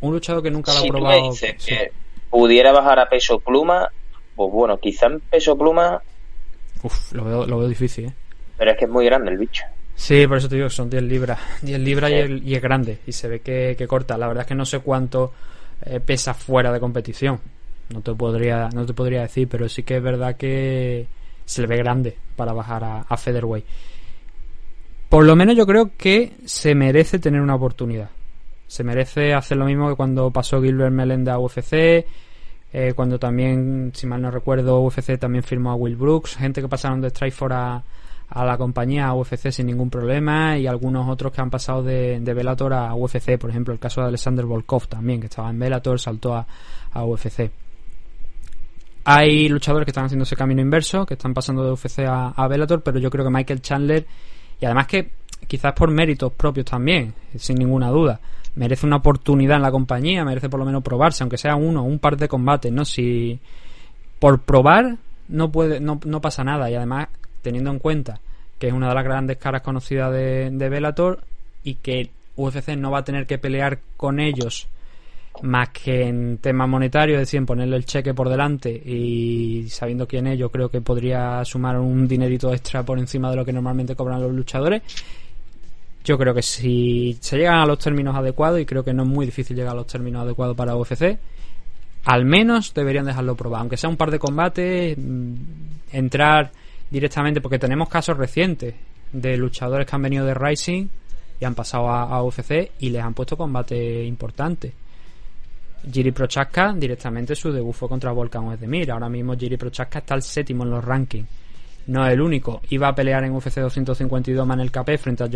un 0.00 0.12
luchador 0.14 0.42
que 0.42 0.50
nunca 0.50 0.72
lo 0.72 0.80
ha 0.80 0.82
probado. 0.84 1.30
que 1.64 1.92
pudiera 2.30 2.72
bajar 2.72 2.98
a 2.98 3.08
peso 3.08 3.38
pluma, 3.38 3.88
pues 4.34 4.50
bueno, 4.50 4.78
quizá 4.78 5.06
en 5.06 5.20
peso 5.20 5.56
pluma. 5.56 6.00
Uf, 6.82 7.12
lo 7.12 7.24
veo, 7.24 7.46
lo 7.46 7.58
veo 7.58 7.68
difícil, 7.68 8.06
¿eh? 8.06 8.12
Pero 8.56 8.70
es 8.70 8.78
que 8.78 8.84
es 8.86 8.90
muy 8.90 9.04
grande 9.04 9.30
el 9.30 9.38
bicho. 9.38 9.64
Sí, 9.96 10.26
por 10.26 10.38
eso 10.38 10.48
te 10.48 10.56
digo 10.56 10.68
que 10.68 10.74
son 10.74 10.90
10 10.90 11.02
libras. 11.04 11.38
10 11.62 11.80
libras 11.80 12.10
y, 12.10 12.54
es 12.54 12.62
grande. 12.62 12.98
Y 13.06 13.12
se 13.12 13.28
ve 13.28 13.40
que, 13.40 13.86
corta. 13.86 14.18
La 14.18 14.28
verdad 14.28 14.42
es 14.42 14.48
que 14.48 14.54
no 14.54 14.64
sé 14.64 14.80
cuánto 14.80 15.32
eh, 15.84 16.00
pesa 16.00 16.34
fuera 16.34 16.72
de 16.72 16.80
competición. 16.80 17.40
No 17.90 18.00
te 18.00 18.14
podría 18.14 18.70
no 18.70 18.86
te 18.86 18.94
podría 18.94 19.22
decir, 19.22 19.46
pero 19.48 19.68
sí 19.68 19.82
que 19.82 19.98
es 19.98 20.02
verdad 20.02 20.36
que 20.36 21.06
se 21.44 21.60
le 21.60 21.68
ve 21.68 21.76
grande 21.76 22.16
para 22.34 22.52
bajar 22.52 22.82
a, 22.82 23.00
a 23.02 23.16
Featherweight. 23.16 23.64
Por 25.08 25.24
lo 25.24 25.36
menos 25.36 25.56
yo 25.56 25.66
creo 25.66 25.92
que 25.96 26.32
se 26.44 26.74
merece 26.74 27.18
tener 27.18 27.40
una 27.40 27.54
oportunidad. 27.54 28.10
Se 28.66 28.82
merece 28.82 29.34
hacer 29.34 29.56
lo 29.56 29.66
mismo 29.66 29.88
que 29.88 29.96
cuando 29.96 30.30
pasó 30.30 30.60
Gilbert 30.60 30.92
Melenda 30.92 31.34
a 31.34 31.38
UFC. 31.38 32.04
Eh, 32.72 32.92
cuando 32.96 33.20
también, 33.20 33.92
si 33.94 34.04
mal 34.08 34.20
no 34.20 34.32
recuerdo, 34.32 34.80
UFC 34.80 35.16
también 35.16 35.44
firmó 35.44 35.70
a 35.70 35.76
Will 35.76 35.94
Brooks. 35.94 36.36
Gente 36.36 36.60
que 36.60 36.66
pasaron 36.66 37.00
de 37.00 37.10
Strikeforce 37.10 37.54
a 37.54 37.84
a 38.28 38.44
la 38.44 38.56
compañía 38.56 39.06
a 39.06 39.14
UFC 39.14 39.50
sin 39.50 39.66
ningún 39.66 39.90
problema 39.90 40.58
y 40.58 40.66
algunos 40.66 41.08
otros 41.08 41.32
que 41.32 41.40
han 41.40 41.50
pasado 41.50 41.82
de, 41.82 42.20
de 42.20 42.34
Bellator 42.34 42.72
a 42.72 42.94
UFC, 42.94 43.38
por 43.38 43.50
ejemplo 43.50 43.72
el 43.72 43.80
caso 43.80 44.00
de 44.00 44.08
Alexander 44.08 44.44
Volkov 44.44 44.88
también, 44.88 45.20
que 45.20 45.26
estaba 45.26 45.50
en 45.50 45.58
Bellator, 45.58 46.00
saltó 46.00 46.34
a, 46.34 46.46
a 46.92 47.04
UFC. 47.04 47.50
Hay 49.04 49.48
luchadores 49.48 49.84
que 49.84 49.90
están 49.90 50.06
haciendo 50.06 50.22
ese 50.22 50.36
camino 50.36 50.62
inverso, 50.62 51.04
que 51.04 51.14
están 51.14 51.34
pasando 51.34 51.64
de 51.64 51.72
UFC 51.72 52.00
a, 52.00 52.28
a 52.30 52.48
Bellator, 52.48 52.82
pero 52.82 52.98
yo 52.98 53.10
creo 53.10 53.24
que 53.24 53.30
Michael 53.30 53.60
Chandler, 53.60 54.06
y 54.60 54.64
además 54.64 54.86
que 54.86 55.12
quizás 55.46 55.74
por 55.74 55.90
méritos 55.90 56.32
propios 56.32 56.66
también, 56.66 57.12
sin 57.36 57.56
ninguna 57.56 57.90
duda, 57.90 58.20
merece 58.54 58.86
una 58.86 58.96
oportunidad 58.96 59.56
en 59.56 59.62
la 59.62 59.70
compañía, 59.70 60.24
merece 60.24 60.48
por 60.48 60.60
lo 60.60 60.66
menos 60.66 60.82
probarse, 60.82 61.22
aunque 61.22 61.38
sea 61.38 61.56
uno, 61.56 61.82
un 61.82 61.98
par 61.98 62.16
de 62.16 62.28
combates, 62.28 62.72
¿no? 62.72 62.84
Si 62.84 63.38
por 64.18 64.40
probar 64.42 64.96
no 65.28 65.50
puede, 65.50 65.80
no, 65.80 66.00
no 66.04 66.20
pasa 66.20 66.44
nada, 66.44 66.70
y 66.70 66.74
además 66.74 67.08
teniendo 67.44 67.70
en 67.70 67.78
cuenta 67.78 68.18
que 68.58 68.66
es 68.66 68.72
una 68.72 68.88
de 68.88 68.94
las 68.94 69.04
grandes 69.04 69.36
caras 69.36 69.62
conocidas 69.62 70.12
de, 70.12 70.50
de 70.50 70.68
Bellator 70.68 71.20
y 71.62 71.74
que 71.76 72.10
UFC 72.36 72.70
no 72.76 72.90
va 72.90 72.98
a 72.98 73.04
tener 73.04 73.26
que 73.26 73.38
pelear 73.38 73.78
con 73.96 74.18
ellos 74.18 74.66
más 75.42 75.70
que 75.70 76.06
en 76.06 76.38
tema 76.38 76.66
monetario, 76.66 77.16
es 77.16 77.22
decir, 77.22 77.44
ponerle 77.44 77.76
el 77.76 77.84
cheque 77.84 78.14
por 78.14 78.28
delante 78.28 78.70
y 78.70 79.68
sabiendo 79.68 80.06
quién 80.06 80.28
es, 80.28 80.38
yo 80.38 80.50
creo 80.50 80.68
que 80.68 80.80
podría 80.80 81.44
sumar 81.44 81.78
un 81.78 82.06
dinerito 82.06 82.52
extra 82.52 82.84
por 82.84 82.98
encima 82.98 83.30
de 83.30 83.36
lo 83.36 83.44
que 83.44 83.52
normalmente 83.52 83.96
cobran 83.96 84.22
los 84.22 84.32
luchadores. 84.32 84.82
Yo 86.04 86.18
creo 86.18 86.34
que 86.34 86.42
si 86.42 87.16
se 87.20 87.38
llegan 87.38 87.56
a 87.56 87.66
los 87.66 87.78
términos 87.78 88.14
adecuados, 88.14 88.60
y 88.60 88.66
creo 88.66 88.84
que 88.84 88.92
no 88.92 89.02
es 89.02 89.08
muy 89.08 89.26
difícil 89.26 89.56
llegar 89.56 89.72
a 89.72 89.76
los 89.76 89.86
términos 89.86 90.22
adecuados 90.22 90.56
para 90.56 90.76
UFC, 90.76 91.18
al 92.04 92.24
menos 92.24 92.74
deberían 92.74 93.06
dejarlo 93.06 93.34
probar, 93.34 93.62
aunque 93.62 93.78
sea 93.78 93.88
un 93.88 93.96
par 93.96 94.10
de 94.10 94.18
combates, 94.18 94.96
mm, 94.98 95.34
entrar 95.92 96.52
directamente, 96.94 97.40
porque 97.40 97.58
tenemos 97.58 97.88
casos 97.88 98.16
recientes 98.16 98.72
de 99.12 99.36
luchadores 99.36 99.84
que 99.84 99.96
han 99.96 100.02
venido 100.02 100.24
de 100.24 100.32
Rising 100.32 100.86
y 101.40 101.44
han 101.44 101.56
pasado 101.56 101.88
a, 101.88 102.22
UFC 102.22 102.70
y 102.78 102.90
les 102.90 103.02
han 103.02 103.14
puesto 103.14 103.36
combate 103.36 104.04
importante. 104.04 104.72
Jiri 105.90 106.12
Prochaska 106.12 106.72
directamente 106.72 107.34
su 107.34 107.50
debut 107.50 107.74
fue 107.74 107.88
contra 107.88 108.12
Volkan 108.12 108.44
Ozdemir. 108.44 108.92
Ahora 108.92 109.08
mismo 109.08 109.36
Jiri 109.36 109.56
Prochaska 109.56 109.98
está 109.98 110.14
el 110.14 110.22
séptimo 110.22 110.62
en 110.62 110.70
los 110.70 110.84
rankings. 110.84 111.28
No 111.88 112.06
es 112.06 112.12
el 112.12 112.20
único. 112.20 112.62
Iba 112.70 112.86
a 112.86 112.94
pelear 112.94 113.24
en 113.24 113.32
UFC 113.32 113.56
252 113.56 114.46
más 114.46 114.56
en 114.56 114.60
el 114.60 114.70
KP 114.70 114.96
frente 114.96 115.24
a 115.24 115.28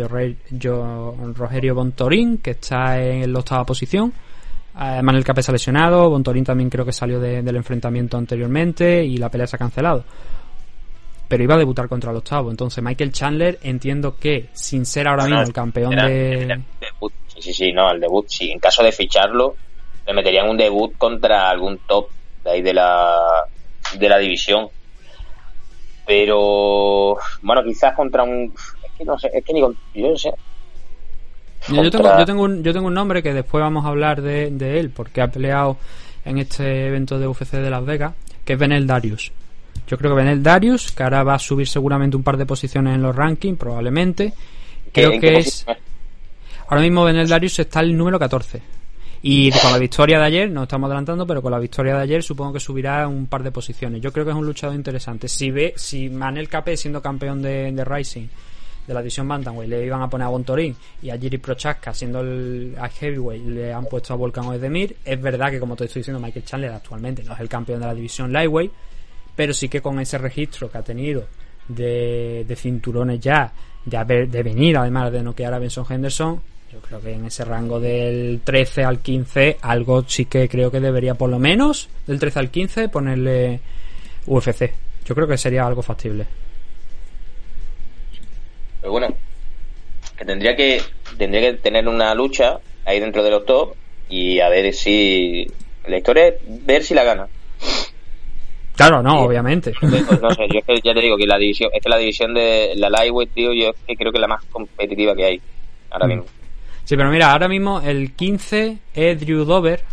Rogerio 1.33 1.75
Bontorín, 1.75 2.37
que 2.37 2.51
está 2.51 2.99
en 3.03 3.33
la 3.33 3.39
octava 3.39 3.65
posición. 3.65 4.13
Además, 4.75 5.15
el 5.15 5.25
KP 5.25 5.41
se 5.41 5.51
ha 5.51 5.53
lesionado. 5.53 6.09
Bontorín 6.09 6.45
también 6.45 6.69
creo 6.69 6.85
que 6.85 6.93
salió 6.93 7.19
del 7.19 7.55
enfrentamiento 7.55 8.17
anteriormente 8.17 9.03
y 9.03 9.17
la 9.17 9.29
pelea 9.29 9.45
se 9.45 9.57
ha 9.57 9.59
cancelado. 9.59 10.05
Pero 11.29 11.43
iba 11.43 11.55
a 11.55 11.59
debutar 11.59 11.87
contra 11.87 12.11
el 12.11 12.17
octavo. 12.17 12.51
Entonces, 12.51 12.83
Michael 12.83 13.13
Chandler, 13.13 13.59
entiendo 13.63 14.17
que, 14.17 14.49
sin 14.51 14.85
ser 14.85 15.07
ahora 15.07 15.25
mismo 15.25 15.41
el 15.41 15.53
campeón 15.53 15.95
de. 15.95 16.59
Sí, 17.27 17.41
sí, 17.41 17.53
sí, 17.53 17.71
no, 17.71 17.89
el 17.91 18.01
debut, 18.01 18.25
sí. 18.27 18.51
En 18.51 18.59
caso 18.59 18.83
de 18.83 18.91
ficharlo, 18.91 19.55
le 20.05 20.13
meterían 20.13 20.49
un 20.49 20.57
debut 20.57 20.97
contra 20.97 21.49
algún 21.49 21.77
top 21.87 22.09
de 22.43 22.51
ahí 22.51 22.61
de 22.61 22.73
la, 22.73 23.45
de 23.97 24.09
la 24.09 24.17
división. 24.17 24.67
Pero, 26.05 27.17
bueno, 27.43 27.63
quizás 27.63 27.95
contra 27.95 28.23
un. 28.23 28.51
Es 28.83 28.91
que 28.97 29.05
no 29.05 29.17
sé, 29.19 29.29
es 29.31 29.45
que 29.45 29.53
ni 29.53 29.61
con. 29.61 29.77
Yo 29.93 30.09
no 30.09 30.17
sé. 30.17 30.33
Yo, 31.67 31.91
tengo, 31.91 32.17
yo, 32.17 32.25
tengo 32.25 32.43
un, 32.43 32.63
yo 32.63 32.73
tengo 32.73 32.87
un 32.87 32.93
nombre 32.93 33.21
que 33.21 33.33
después 33.33 33.61
vamos 33.61 33.85
a 33.85 33.89
hablar 33.89 34.21
de, 34.21 34.79
él, 34.79 34.89
porque 34.89 35.21
ha 35.21 35.27
peleado 35.27 35.77
en 36.25 36.37
este 36.37 36.87
evento 36.87 37.19
de 37.19 37.27
UFC 37.27 37.51
de 37.51 37.69
Las 37.69 37.85
Vegas, 37.85 38.13
que 38.45 38.53
es 38.53 38.59
Benel 38.59 38.87
Darius. 38.87 39.31
Yo 39.89 39.97
creo 39.97 40.11
que 40.11 40.17
Benel 40.17 40.43
Darius, 40.43 40.91
que 40.91 41.01
ahora 41.01 41.23
va 41.23 41.33
a 41.33 41.39
subir 41.39 41.67
seguramente 41.67 42.15
un 42.15 42.21
par 42.21 42.37
de 42.37 42.45
posiciones 42.45 42.93
en 42.93 43.01
los 43.01 43.15
rankings, 43.15 43.57
probablemente. 43.57 44.31
Creo 44.93 45.19
que 45.19 45.39
es. 45.39 45.65
Ahora 46.67 46.83
mismo 46.83 47.03
Benel 47.03 47.27
Darius 47.27 47.57
está 47.57 47.79
el 47.79 47.97
número 47.97 48.19
14. 48.19 48.61
Y 49.23 49.49
con 49.51 49.71
la 49.71 49.79
victoria 49.79 50.19
de 50.19 50.25
ayer, 50.25 50.51
no 50.51 50.63
estamos 50.63 50.87
adelantando, 50.87 51.25
pero 51.25 51.41
con 51.41 51.51
la 51.51 51.57
victoria 51.57 51.95
de 51.95 52.03
ayer 52.03 52.21
supongo 52.21 52.53
que 52.53 52.59
subirá 52.59 53.07
un 53.07 53.25
par 53.25 53.41
de 53.41 53.51
posiciones. 53.51 53.99
Yo 53.99 54.13
creo 54.13 54.25
que 54.25 54.31
es 54.31 54.37
un 54.37 54.45
luchador 54.45 54.75
interesante. 54.75 55.27
Si 55.27 55.49
ve, 55.49 55.73
si 55.75 56.07
Manel 56.07 56.47
Capé 56.47 56.77
siendo 56.77 57.01
campeón 57.01 57.41
de, 57.41 57.71
de 57.71 57.83
Rising 57.83 58.27
de 58.85 58.93
la 58.93 59.01
división 59.01 59.27
Bantamweight 59.27 59.69
le 59.69 59.85
iban 59.85 60.01
a 60.01 60.09
poner 60.09 60.25
a 60.25 60.29
Bontorín 60.29 60.75
y 61.01 61.09
a 61.09 61.17
Jiri 61.17 61.37
Prochaska 61.37 61.93
siendo 61.93 62.21
el 62.21 62.75
a 62.79 62.89
Heavyweight 62.89 63.45
le 63.45 63.71
han 63.71 63.85
puesto 63.85 64.13
a 64.13 64.17
Volkan 64.17 64.45
Ozdemir 64.45 64.95
es 65.05 65.21
verdad 65.21 65.51
que 65.51 65.59
como 65.59 65.75
te 65.75 65.85
estoy 65.85 65.99
diciendo 65.99 66.19
Michael 66.19 66.43
Chandler 66.43 66.71
actualmente 66.71 67.23
no 67.23 67.33
es 67.33 67.39
el 67.39 67.47
campeón 67.47 67.81
de 67.81 67.85
la 67.85 67.93
división 67.93 68.33
Lightweight 68.33 68.71
pero 69.39 69.53
sí 69.53 69.69
que 69.69 69.79
con 69.79 70.01
ese 70.01 70.17
registro 70.17 70.69
que 70.69 70.79
ha 70.79 70.81
tenido 70.81 71.25
de, 71.69 72.43
de 72.45 72.55
cinturones 72.57 73.21
ya 73.21 73.53
de, 73.85 73.95
haber, 73.95 74.27
de 74.27 74.43
venir 74.43 74.75
además 74.75 75.13
de 75.13 75.23
noquear 75.23 75.53
a 75.53 75.59
Benson 75.59 75.85
Henderson 75.89 76.41
yo 76.69 76.79
creo 76.81 76.99
que 76.99 77.13
en 77.13 77.23
ese 77.23 77.45
rango 77.45 77.79
del 77.79 78.41
13 78.43 78.83
al 78.83 78.99
15 78.99 79.59
algo 79.61 80.03
sí 80.05 80.25
que 80.25 80.49
creo 80.49 80.69
que 80.69 80.81
debería 80.81 81.13
por 81.13 81.29
lo 81.29 81.39
menos 81.39 81.87
del 82.05 82.19
13 82.19 82.39
al 82.39 82.51
15 82.51 82.89
ponerle 82.89 83.61
UFC. 84.25 84.73
Yo 85.05 85.15
creo 85.15 85.25
que 85.25 85.37
sería 85.37 85.65
algo 85.65 85.81
factible. 85.83 86.25
Pero 88.81 88.91
bueno, 88.91 89.07
que 90.17 90.25
tendría 90.25 90.53
que 90.57 90.81
tendría 91.17 91.49
que 91.49 91.57
tener 91.59 91.87
una 91.87 92.13
lucha 92.13 92.59
ahí 92.83 92.99
dentro 92.99 93.23
de 93.23 93.31
los 93.31 93.45
top 93.45 93.75
y 94.09 94.41
a 94.41 94.49
ver 94.49 94.73
si 94.73 95.47
la 95.87 95.97
historia 95.97 96.27
es 96.27 96.35
ver 96.65 96.83
si 96.83 96.93
la 96.93 97.05
gana. 97.05 97.29
Claro, 98.79 99.03
no, 99.03 99.23
obviamente. 99.23 99.73
no 99.81 100.31
sé, 100.31 100.47
yo 100.47 100.61
ya 100.81 100.93
te 100.93 101.01
digo 101.01 101.17
que 101.17 101.27
la 101.27 101.37
división, 101.37 101.69
es 101.73 101.83
que 101.83 101.89
la 101.89 101.97
división 101.97 102.33
de 102.33 102.71
la 102.77 102.89
lightweight, 102.89 103.33
tío, 103.33 103.51
yo 103.51 103.71
que 103.85 103.93
creo 103.93 104.09
que 104.09 104.19
es 104.19 104.21
la 104.21 104.27
más 104.29 104.45
competitiva 104.45 105.13
que 105.17 105.25
hay 105.25 105.41
ahora 105.91 106.05
mm. 106.05 106.09
mismo. 106.09 106.25
Sí, 106.85 106.95
pero 106.95 107.11
mira, 107.11 107.33
ahora 107.33 107.49
mismo 107.49 107.81
el 107.81 108.13
15 108.13 108.77
es 108.93 109.19
Drew 109.19 109.43
Dover, 109.43 109.83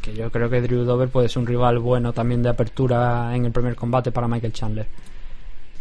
que 0.00 0.14
yo 0.14 0.30
creo 0.30 0.48
que 0.48 0.60
Drew 0.60 0.84
Dover 0.84 1.08
puede 1.08 1.28
ser 1.28 1.40
un 1.40 1.48
rival 1.48 1.80
bueno 1.80 2.12
también 2.12 2.40
de 2.40 2.50
apertura 2.50 3.34
en 3.34 3.46
el 3.46 3.50
primer 3.50 3.74
combate 3.74 4.12
para 4.12 4.28
Michael 4.28 4.52
Chandler. 4.52 4.86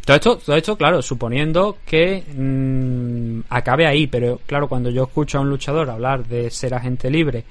Todo 0.03 0.15
esto, 0.15 0.37
todo 0.37 0.55
esto 0.55 0.75
claro, 0.75 1.03
suponiendo 1.03 1.77
que 1.85 2.23
mm, 2.35 3.41
acabe 3.47 3.85
ahí, 3.85 4.07
pero 4.07 4.39
claro, 4.47 4.67
cuando 4.67 4.89
yo 4.89 5.03
escucho 5.03 5.37
a 5.37 5.41
un 5.41 5.51
luchador 5.51 5.87
hablar 5.87 6.25
de 6.25 6.49
ser 6.49 6.73
agente 6.73 7.11
libre, 7.11 7.43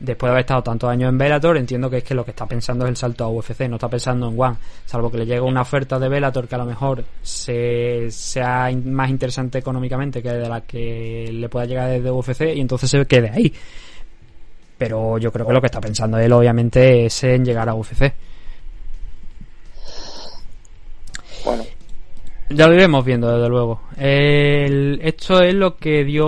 después 0.00 0.28
de 0.28 0.32
haber 0.32 0.40
estado 0.40 0.62
tantos 0.62 0.90
años 0.90 1.08
en 1.08 1.18
Bellator, 1.18 1.56
entiendo 1.56 1.90
que 1.90 1.98
es 1.98 2.04
que 2.04 2.14
lo 2.14 2.24
que 2.24 2.30
está 2.30 2.46
pensando 2.46 2.84
es 2.84 2.90
el 2.90 2.96
salto 2.96 3.24
a 3.24 3.28
UFC, 3.28 3.68
no 3.68 3.76
está 3.76 3.88
pensando 3.88 4.28
en 4.28 4.40
One, 4.40 4.56
salvo 4.84 5.10
que 5.10 5.18
le 5.18 5.26
llegue 5.26 5.40
una 5.40 5.62
oferta 5.62 5.98
de 5.98 6.08
Bellator 6.08 6.46
que 6.46 6.54
a 6.54 6.58
lo 6.58 6.64
mejor 6.64 7.04
se, 7.22 8.10
sea 8.10 8.70
más 8.84 9.10
interesante 9.10 9.58
económicamente 9.58 10.22
que 10.22 10.30
de 10.30 10.48
la 10.48 10.60
que 10.62 11.30
le 11.32 11.48
pueda 11.48 11.66
llegar 11.66 11.90
desde 11.90 12.10
UFC 12.10 12.54
y 12.54 12.60
entonces 12.60 12.90
se 12.90 13.06
quede 13.06 13.30
ahí. 13.30 13.52
Pero 14.76 15.18
yo 15.18 15.32
creo 15.32 15.46
que 15.46 15.52
lo 15.52 15.60
que 15.60 15.66
está 15.66 15.80
pensando 15.80 16.18
él 16.18 16.32
obviamente 16.32 17.06
es 17.06 17.24
en 17.24 17.44
llegar 17.44 17.68
a 17.68 17.74
UFC. 17.74 18.12
Bueno. 21.44 21.64
Ya 22.50 22.66
lo 22.66 22.74
iremos 22.74 23.04
viendo, 23.04 23.30
desde 23.30 23.48
luego. 23.48 23.82
esto 23.98 25.42
es 25.42 25.54
lo 25.54 25.76
que 25.76 26.04
dio 26.04 26.26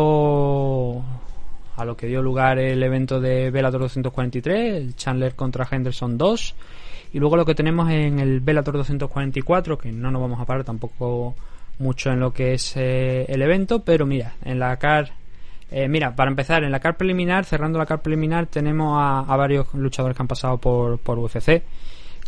a 1.81 1.85
lo 1.85 1.97
que 1.97 2.07
dio 2.07 2.23
lugar 2.23 2.59
el 2.59 2.83
evento 2.83 3.21
de 3.21 3.51
Bellator 3.51 3.81
243, 3.81 4.75
el 4.75 4.97
Chandler 4.97 5.35
contra 5.35 5.67
Henderson 5.71 6.19
2. 6.19 6.55
Y 7.13 7.19
luego 7.19 7.37
lo 7.37 7.45
que 7.45 7.55
tenemos 7.55 7.91
en 7.91 8.19
el 8.21 8.41
Bellator 8.41 8.77
244, 8.77 9.79
que 9.79 9.91
no 9.91 10.11
nos 10.11 10.21
vamos 10.21 10.41
a 10.41 10.45
parar 10.45 10.65
tampoco 10.65 11.35
mucho 11.79 12.11
en 12.11 12.21
lo 12.21 12.33
que 12.33 12.55
es 12.55 12.77
eh, 12.77 13.25
el 13.29 13.43
evento, 13.43 13.83
pero 13.83 14.07
mira, 14.07 14.35
en 14.45 14.59
la 14.59 14.77
car. 14.77 15.13
Eh, 15.71 15.89
mira, 15.89 16.15
para 16.15 16.31
empezar, 16.31 16.63
en 16.65 16.73
la 16.73 16.81
car 16.81 16.97
preliminar, 16.97 17.45
cerrando 17.45 17.79
la 17.79 17.87
car 17.87 18.03
preliminar, 18.03 18.47
tenemos 18.47 18.99
a, 19.01 19.21
a 19.21 19.37
varios 19.37 19.73
luchadores 19.75 20.17
que 20.17 20.23
han 20.23 20.29
pasado 20.29 20.59
por, 20.59 20.99
por 20.99 21.19
UFC 21.19 21.63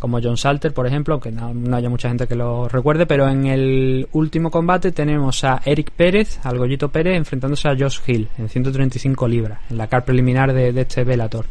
como 0.03 0.19
John 0.21 0.35
Salter, 0.35 0.73
por 0.73 0.85
ejemplo, 0.85 1.13
aunque 1.13 1.31
no, 1.31 1.77
haya 1.77 1.89
mucha 1.89 2.09
gente 2.09 2.27
que 2.27 2.35
lo 2.35 2.67
recuerde, 2.67 3.05
pero 3.05 3.29
en 3.29 3.45
el 3.45 4.05
último 4.11 4.51
combate 4.51 4.91
tenemos 4.91 5.45
a 5.45 5.61
Eric 5.63 5.91
Pérez, 5.91 6.41
al 6.43 6.57
Gollito 6.57 6.89
Pérez, 6.89 7.15
enfrentándose 7.15 7.69
a 7.69 7.77
Josh 7.79 7.99
Hill 8.05 8.27
en 8.37 8.49
135 8.49 9.25
libras, 9.29 9.61
en 9.69 9.77
la 9.77 9.87
car 9.87 10.03
preliminar 10.03 10.51
de, 10.51 10.77
este 10.77 11.05
Velator. 11.05 11.45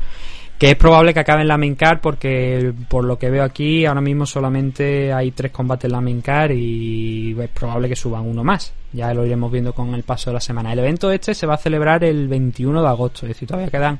Que 0.58 0.72
es 0.72 0.76
probable 0.76 1.14
que 1.14 1.20
acabe 1.20 1.40
en 1.40 1.48
la 1.48 1.56
main 1.56 1.76
car 1.76 2.02
porque 2.02 2.74
por 2.90 3.04
lo 3.04 3.18
que 3.18 3.30
veo 3.30 3.42
aquí 3.42 3.86
ahora 3.86 4.02
mismo 4.02 4.26
solamente 4.26 5.14
hay 5.14 5.30
tres 5.30 5.50
combates 5.50 5.86
en 5.86 5.92
la 5.92 6.02
main 6.02 6.20
car 6.20 6.52
y 6.52 7.34
es 7.40 7.48
probable 7.48 7.88
que 7.88 7.96
suban 7.96 8.26
uno 8.26 8.44
más. 8.44 8.74
Ya 8.92 9.14
lo 9.14 9.24
iremos 9.24 9.50
viendo 9.50 9.72
con 9.72 9.94
el 9.94 10.02
paso 10.02 10.28
de 10.28 10.34
la 10.34 10.40
semana. 10.40 10.74
El 10.74 10.80
evento 10.80 11.10
este 11.10 11.34
se 11.34 11.46
va 11.46 11.54
a 11.54 11.56
celebrar 11.56 12.04
el 12.04 12.28
21 12.28 12.82
de 12.82 12.88
agosto, 12.88 13.20
es 13.22 13.28
decir, 13.28 13.48
todavía 13.48 13.70
quedan 13.70 13.98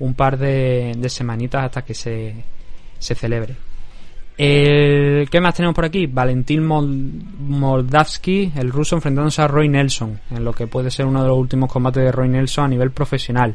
un 0.00 0.14
par 0.14 0.36
de, 0.36 0.96
semanitas 1.08 1.62
hasta 1.62 1.82
que 1.82 1.94
se, 1.94 2.34
se 2.98 3.14
celebre. 3.14 3.54
El, 4.36 5.28
¿Qué 5.30 5.40
más 5.40 5.54
tenemos 5.54 5.74
por 5.74 5.84
aquí? 5.84 6.06
Valentín 6.06 6.64
Moldavsky, 6.64 8.52
el 8.56 8.70
ruso, 8.70 8.96
enfrentándose 8.96 9.42
a 9.42 9.46
Roy 9.46 9.68
Nelson, 9.68 10.18
en 10.30 10.44
lo 10.44 10.52
que 10.52 10.66
puede 10.66 10.90
ser 10.90 11.06
uno 11.06 11.22
de 11.22 11.28
los 11.28 11.38
últimos 11.38 11.70
combates 11.70 12.02
de 12.02 12.10
Roy 12.10 12.28
Nelson 12.28 12.64
a 12.64 12.68
nivel 12.68 12.90
profesional. 12.90 13.54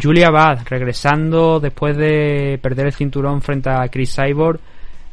Julia 0.00 0.30
Bad, 0.30 0.66
regresando 0.68 1.60
después 1.60 1.96
de 1.96 2.58
perder 2.62 2.86
el 2.86 2.92
cinturón 2.92 3.42
frente 3.42 3.70
a 3.70 3.88
Chris 3.88 4.14
Cyborg 4.14 4.60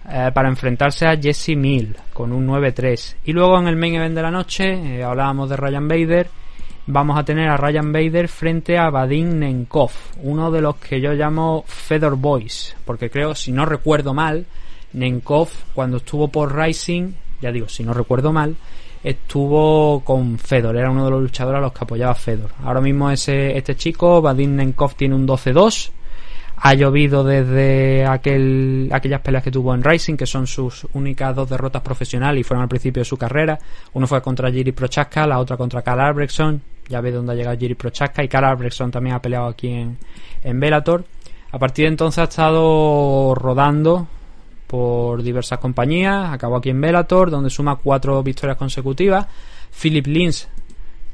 eh, 0.10 0.32
para 0.34 0.50
enfrentarse 0.50 1.06
a 1.06 1.18
Jesse 1.18 1.56
Mill 1.56 1.96
con 2.14 2.32
un 2.34 2.48
9-3. 2.48 3.16
Y 3.26 3.34
luego 3.34 3.60
en 3.60 3.68
el 3.68 3.76
main 3.76 3.96
event 3.96 4.16
de 4.16 4.22
la 4.22 4.32
noche, 4.32 4.98
eh, 4.98 5.04
hablábamos 5.04 5.50
de 5.50 5.58
Ryan 5.58 5.88
Bader, 5.88 6.28
vamos 6.88 7.18
a 7.18 7.24
tener 7.24 7.50
a 7.50 7.58
Ryan 7.58 7.92
Bader 7.92 8.28
frente 8.28 8.78
a 8.78 8.90
Vadim 8.90 9.40
Nenkov, 9.40 9.92
uno 10.24 10.52
de 10.52 10.62
los 10.62 10.76
que 10.76 11.00
yo 11.00 11.14
llamo 11.14 11.64
Fedor 11.68 12.18
Boys, 12.18 12.76
porque 12.86 13.10
creo, 13.10 13.34
si 13.34 13.52
no 13.52 13.66
recuerdo 13.66 14.14
mal, 14.14 14.46
Nenkov, 14.94 15.50
cuando 15.74 15.98
estuvo 15.98 16.28
por 16.30 16.56
Rising, 16.56 17.14
ya 17.42 17.52
digo, 17.52 17.70
si 17.70 17.84
no 17.84 17.94
recuerdo 17.94 18.34
mal, 18.34 18.56
estuvo 19.04 20.02
con 20.02 20.38
Fedor, 20.38 20.76
era 20.76 20.92
uno 20.92 21.06
de 21.06 21.12
los 21.12 21.22
luchadores 21.22 21.60
a 21.60 21.62
los 21.62 21.74
que 21.74 21.84
apoyaba 21.84 22.16
Fedor. 22.16 22.52
Ahora 22.64 22.82
mismo 22.82 23.10
ese, 23.10 23.58
este 23.58 23.76
chico, 23.76 24.22
Vadim 24.22 24.56
Nenkov, 24.56 24.96
tiene 24.96 25.16
un 25.16 25.28
12-2. 25.28 25.92
Ha 26.62 26.74
llovido 26.74 27.24
desde 27.24 28.06
aquel, 28.06 28.90
aquellas 28.92 29.22
peleas 29.22 29.44
que 29.44 29.52
tuvo 29.52 29.74
en 29.74 29.82
Rising, 29.82 30.18
que 30.18 30.26
son 30.26 30.46
sus 30.46 30.86
únicas 30.92 31.34
dos 31.34 31.50
derrotas 31.50 31.82
profesionales 31.82 32.42
y 32.42 32.44
fueron 32.44 32.64
al 32.64 32.68
principio 32.68 33.00
de 33.00 33.06
su 33.06 33.16
carrera. 33.16 33.58
Uno 33.94 34.08
fue 34.08 34.22
contra 34.22 34.52
Jiri 34.52 34.74
Prochaska, 34.74 35.26
la 35.26 35.40
otra 35.40 35.56
contra 35.56 35.82
Carl 35.82 36.02
Albrechtson. 36.02 36.62
ya 36.90 37.00
ve 37.00 37.12
dónde 37.12 37.32
ha 37.32 37.36
llegado 37.36 37.58
Jiri 37.58 37.76
Prochaska 37.76 38.26
y 38.26 38.28
Karl 38.28 38.44
Albrechtson 38.46 38.92
también 38.92 39.16
ha 39.16 39.22
peleado 39.22 39.48
aquí 39.48 39.70
en, 39.70 39.98
en 40.44 40.60
Bellator. 40.60 41.06
A 41.52 41.58
partir 41.58 41.86
de 41.86 41.90
entonces 41.90 42.20
ha 42.20 42.24
estado 42.24 43.34
rodando 43.36 44.08
por 44.70 45.24
diversas 45.24 45.58
compañías, 45.58 46.32
acabó 46.32 46.58
aquí 46.58 46.70
en 46.70 46.80
Bellator, 46.80 47.32
donde 47.32 47.50
suma 47.50 47.78
cuatro 47.78 48.22
victorias 48.22 48.56
consecutivas. 48.56 49.26
Philip 49.82 50.06
Lins, 50.06 50.48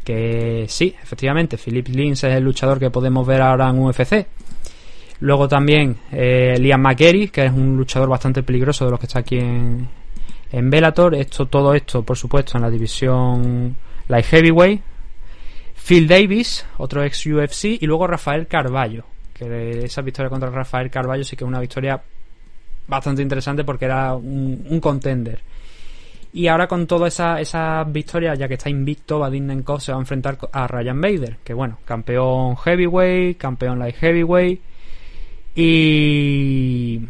que 0.03 0.65
sí, 0.67 0.93
efectivamente, 1.01 1.57
Philip 1.57 1.87
Lins 1.87 2.25
es 2.25 2.35
el 2.35 2.43
luchador 2.43 2.79
que 2.79 2.89
podemos 2.89 3.25
ver 3.25 3.41
ahora 3.41 3.69
en 3.69 3.79
UFC. 3.79 4.27
Luego 5.21 5.47
también 5.47 5.95
eh, 6.11 6.57
Liam 6.59 6.81
McGarry, 6.81 7.29
que 7.29 7.45
es 7.45 7.51
un 7.53 7.77
luchador 7.77 8.09
bastante 8.09 8.43
peligroso 8.43 8.83
de 8.83 8.91
los 8.91 8.99
que 8.99 9.05
está 9.05 9.19
aquí 9.19 9.37
en, 9.37 9.87
en 10.51 10.69
Bellator. 10.69 11.15
Esto, 11.15 11.45
todo 11.45 11.73
esto, 11.73 12.03
por 12.03 12.17
supuesto, 12.17 12.57
en 12.57 12.63
la 12.63 12.69
división 12.69 13.73
Light 14.09 14.25
Heavyweight. 14.25 14.81
Phil 15.87 16.09
Davis, 16.09 16.65
otro 16.77 17.05
ex 17.05 17.25
UFC, 17.25 17.81
y 17.81 17.85
luego 17.85 18.05
Rafael 18.05 18.47
Carballo, 18.47 19.05
que 19.33 19.85
esa 19.85 20.01
victoria 20.01 20.29
contra 20.29 20.49
Rafael 20.49 20.89
Carballo 20.89 21.23
sí 21.23 21.37
que 21.37 21.45
es 21.45 21.47
una 21.47 21.61
victoria 21.61 22.01
bastante 22.88 23.21
interesante 23.21 23.63
porque 23.63 23.86
era 23.86 24.15
un, 24.15 24.79
contender. 24.81 25.39
Y 26.33 26.47
ahora 26.47 26.67
con 26.67 26.86
todas 26.86 27.13
esas 27.13 27.39
esa 27.39 27.83
victorias, 27.86 28.38
ya 28.38 28.47
que 28.47 28.55
está 28.55 28.69
invicto, 28.69 29.19
Vadim 29.19 29.45
Nenkov 29.45 29.79
se 29.79 29.91
va 29.91 29.97
a 29.97 30.01
enfrentar 30.01 30.38
a 30.51 30.67
Ryan 30.67 30.99
Bader, 30.99 31.38
que 31.43 31.53
bueno, 31.53 31.79
campeón 31.86 32.57
heavyweight, 32.57 33.38
campeón 33.38 33.79
light 33.79 33.95
heavyweight. 33.95 34.61
Y 35.55 37.01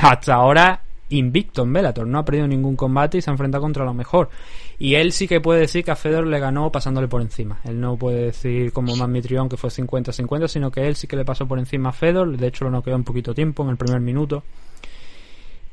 hasta 0.00 0.34
ahora 0.34 0.80
invicto 1.10 1.62
en 1.62 1.72
Bellator, 1.72 2.06
no 2.06 2.18
ha 2.18 2.24
perdido 2.24 2.48
ningún 2.48 2.74
combate 2.74 3.18
y 3.18 3.22
se 3.22 3.30
ha 3.30 3.32
enfrentado 3.32 3.62
contra 3.62 3.84
lo 3.84 3.94
mejor. 3.94 4.30
Y 4.78 4.94
él 4.94 5.12
sí 5.12 5.28
que 5.28 5.40
puede 5.40 5.60
decir 5.60 5.84
que 5.84 5.90
a 5.90 5.96
Fedor 5.96 6.26
le 6.26 6.38
ganó 6.38 6.72
pasándole 6.72 7.08
por 7.08 7.22
encima. 7.22 7.60
Él 7.64 7.80
no 7.80 7.96
puede 7.96 8.26
decir 8.26 8.72
como 8.72 8.96
Magmitrión 8.96 9.48
que 9.48 9.56
fue 9.56 9.70
50-50, 9.70 10.48
sino 10.48 10.70
que 10.70 10.86
él 10.86 10.96
sí 10.96 11.06
que 11.06 11.16
le 11.16 11.24
pasó 11.24 11.46
por 11.46 11.58
encima 11.58 11.90
a 11.90 11.92
Fedor. 11.92 12.36
De 12.36 12.46
hecho, 12.46 12.64
lo 12.64 12.70
noqueó 12.70 12.94
en 12.94 13.04
poquito 13.04 13.34
tiempo, 13.34 13.62
en 13.62 13.70
el 13.70 13.76
primer 13.76 14.00
minuto. 14.00 14.42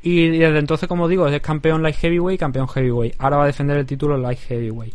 Y 0.01 0.29
desde 0.37 0.59
entonces, 0.59 0.87
como 0.87 1.07
digo, 1.07 1.27
es 1.27 1.41
campeón 1.41 1.81
light 1.81 1.95
heavyweight, 1.95 2.39
campeón 2.39 2.67
heavyweight. 2.67 3.15
Ahora 3.17 3.37
va 3.37 3.43
a 3.43 3.47
defender 3.47 3.77
el 3.77 3.85
título 3.85 4.17
light 4.17 4.39
heavyweight. 4.39 4.93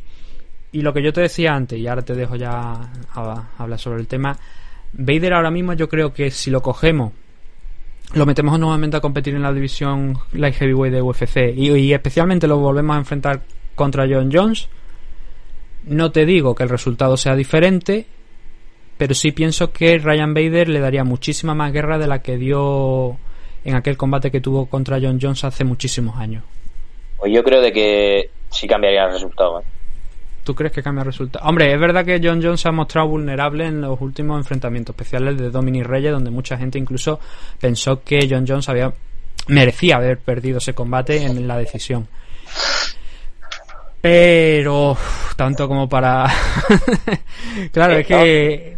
Y 0.72 0.82
lo 0.82 0.92
que 0.92 1.02
yo 1.02 1.12
te 1.12 1.20
decía 1.20 1.55
antes, 1.55 1.78
y 1.78 1.86
ahora 1.86 2.02
te 2.02 2.14
dejo 2.14 2.36
ya 2.36 2.90
hablar 3.59 3.78
sobre 3.78 4.00
el 4.00 4.07
tema. 4.07 4.36
Vader 4.92 5.34
ahora 5.34 5.50
mismo 5.50 5.72
yo 5.74 5.88
creo 5.88 6.12
que 6.12 6.30
si 6.30 6.50
lo 6.50 6.62
cogemos 6.62 7.12
lo 8.12 8.26
metemos 8.26 8.59
nuevamente 8.61 8.96
a 8.96 9.00
competir 9.00 9.34
en 9.34 9.42
la 9.42 9.52
división 9.52 10.16
light 10.32 10.55
heavyweight 10.55 10.94
de 10.94 11.02
UFC 11.02 11.36
y, 11.57 11.92
especialmente 11.92 12.46
lo 12.46 12.59
volvemos 12.59 12.94
a 12.94 12.98
enfrentar 12.98 13.42
contra 13.75 14.07
John 14.09 14.31
Jones. 14.33 14.68
No 15.85 16.12
te 16.12 16.25
digo 16.25 16.55
que 16.55 16.62
el 16.62 16.68
resultado 16.68 17.16
sea 17.16 17.37
diferente, 17.37 18.07
pero 18.97 19.14
sí 19.14 19.33
pienso 19.33 19.72
que 19.72 19.99
Ryan 19.99 20.35
Bader 20.35 20.68
le 20.68 20.81
daría 20.81 21.05
muchísima 21.05 21.55
más 21.55 21.72
guerra 21.72 21.99
de 21.99 22.07
la 22.07 22.20
que 22.20 22.37
dio 22.37 23.16
en 23.64 23.75
aquel 23.75 23.97
combate 23.97 24.31
que 24.31 24.41
tuvo 24.41 24.66
contra 24.66 24.99
John 25.01 25.18
Jones 25.20 25.45
hace 25.45 25.64
muchísimos 25.64 26.16
años. 26.16 26.45
Pues 27.18 27.33
yo 27.33 27.43
creo 27.43 27.61
de 27.61 27.72
que 27.72 28.31
sí 28.51 28.66
cambiaría 28.66 29.05
el 29.05 29.12
resultado. 29.12 29.61
¿eh? 29.61 29.64
¿Tú 30.45 30.55
crees 30.55 30.72
que 30.72 30.83
cambia 30.83 31.01
el 31.01 31.07
resultado? 31.07 31.47
Hombre, 31.49 31.72
es 31.72 31.81
verdad 31.81 32.05
que 32.05 32.20
John 32.22 32.43
Jones 32.43 32.61
se 32.61 32.68
ha 32.68 32.72
mostrado 32.72 33.09
vulnerable 33.09 33.66
en 33.66 33.81
los 33.81 34.01
últimos 34.01 34.39
enfrentamientos 34.39 34.95
especiales 34.95 35.39
de 35.39 35.51
Dominic 35.51 35.87
Reyes, 35.87 36.12
donde 36.12 36.31
mucha 36.31 36.57
gente 36.59 36.79
incluso 36.79 37.18
pensó 37.59 38.03
que 38.03 38.29
John 38.31 38.45
Jones 38.47 38.68
había 38.68 38.93
merecía 39.49 39.97
haber 39.97 40.18
perdido 40.18 40.59
ese 40.59 40.75
combate 40.75 41.22
en 41.22 41.47
la 41.47 41.59
decisión. 41.59 42.09
Pero 44.05 44.94
tanto 45.34 45.66
como 45.66 45.88
para 45.88 46.26
claro, 47.72 47.94
es 47.94 48.07
que 48.07 48.76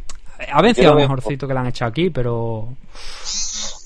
ha 0.52 0.62
vencido 0.62 0.94
lo 0.94 1.00
mejorcito 1.00 1.48
que 1.48 1.52
le 1.52 1.58
han 1.58 1.66
echado 1.66 1.88
aquí, 1.88 2.10
pero 2.10 2.68
sí. 3.24 3.76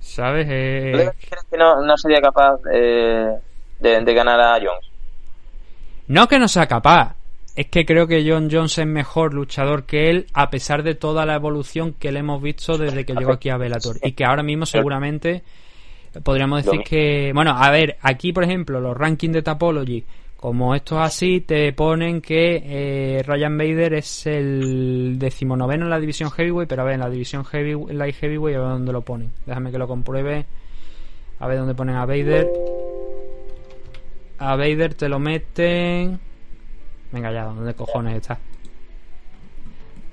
¿Sabes? 0.00 0.46
Eh... 0.50 1.10
que 1.50 1.56
no, 1.56 1.80
no 1.80 1.96
sería 1.96 2.20
capaz 2.20 2.60
eh 2.70 3.38
de, 3.80 4.14
ganar 4.14 4.38
a 4.38 4.60
Jones. 4.60 4.84
No 6.08 6.28
que 6.28 6.38
no 6.38 6.46
sea 6.46 6.66
capaz, 6.66 7.16
es 7.54 7.68
que 7.68 7.86
creo 7.86 8.06
que 8.06 8.30
John 8.30 8.50
Jones 8.52 8.76
es 8.76 8.86
mejor 8.86 9.32
luchador 9.32 9.84
que 9.84 10.10
él 10.10 10.26
a 10.34 10.50
pesar 10.50 10.82
de 10.82 10.94
toda 10.94 11.24
la 11.24 11.36
evolución 11.36 11.94
que 11.94 12.12
le 12.12 12.20
hemos 12.20 12.42
visto 12.42 12.76
desde 12.76 13.06
que 13.06 13.14
llegó 13.14 13.32
aquí 13.32 13.48
a 13.48 13.56
Bellator 13.56 13.96
y 14.02 14.12
que 14.12 14.26
ahora 14.26 14.42
mismo 14.42 14.66
seguramente 14.66 15.42
podríamos 16.22 16.64
decir 16.64 16.80
que 16.82 17.32
bueno 17.34 17.52
a 17.52 17.70
ver 17.70 17.96
aquí 18.00 18.32
por 18.32 18.44
ejemplo 18.44 18.80
los 18.80 18.96
rankings 18.96 19.34
de 19.34 19.42
Tapology 19.42 20.04
como 20.36 20.74
esto 20.74 20.96
es 20.96 21.06
así 21.06 21.40
te 21.40 21.72
ponen 21.72 22.20
que 22.20 22.62
eh, 22.64 23.22
Ryan 23.24 23.56
Bader 23.56 23.94
es 23.94 24.26
el 24.26 25.16
decimonoveno 25.18 25.84
en 25.84 25.90
la 25.90 26.00
división 26.00 26.30
heavyweight 26.30 26.68
pero 26.68 26.82
a 26.82 26.84
ver 26.84 26.94
en 26.94 27.00
la 27.00 27.10
división 27.10 27.44
heavy, 27.44 27.74
light 27.92 28.14
heavyweight 28.16 28.56
a 28.56 28.60
ver 28.60 28.68
dónde 28.68 28.92
lo 28.92 29.02
ponen 29.02 29.32
déjame 29.46 29.70
que 29.70 29.78
lo 29.78 29.88
compruebe 29.88 30.46
a 31.38 31.46
ver 31.46 31.58
dónde 31.58 31.74
ponen 31.74 31.96
a 31.96 32.06
Bader 32.06 32.48
a 34.38 34.56
Vader 34.56 34.94
te 34.94 35.08
lo 35.08 35.18
meten. 35.18 36.18
Venga 37.12 37.32
ya, 37.32 37.44
¿dónde 37.44 37.74
cojones 37.74 38.16
está? 38.16 38.38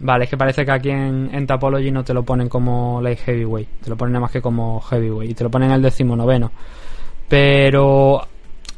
Vale, 0.04 0.26
es 0.26 0.30
que 0.30 0.36
parece 0.36 0.66
que 0.66 0.72
aquí 0.72 0.90
en, 0.90 1.48
Tapology 1.48 1.90
no 1.90 2.04
te 2.04 2.14
lo 2.14 2.24
ponen 2.24 2.50
como 2.50 3.00
light 3.02 3.20
heavyweight, 3.20 3.70
te 3.84 3.90
lo 3.90 3.96
ponen 3.96 4.12
nada 4.12 4.24
más 4.24 4.32
que 4.32 4.42
como 4.42 4.82
heavyweight 4.82 5.32
y 5.32 5.34
te 5.34 5.46
lo 5.46 5.50
ponen 5.50 5.72
el 5.72 5.82
decimonoveno. 5.82 6.52
Pero 7.30 8.28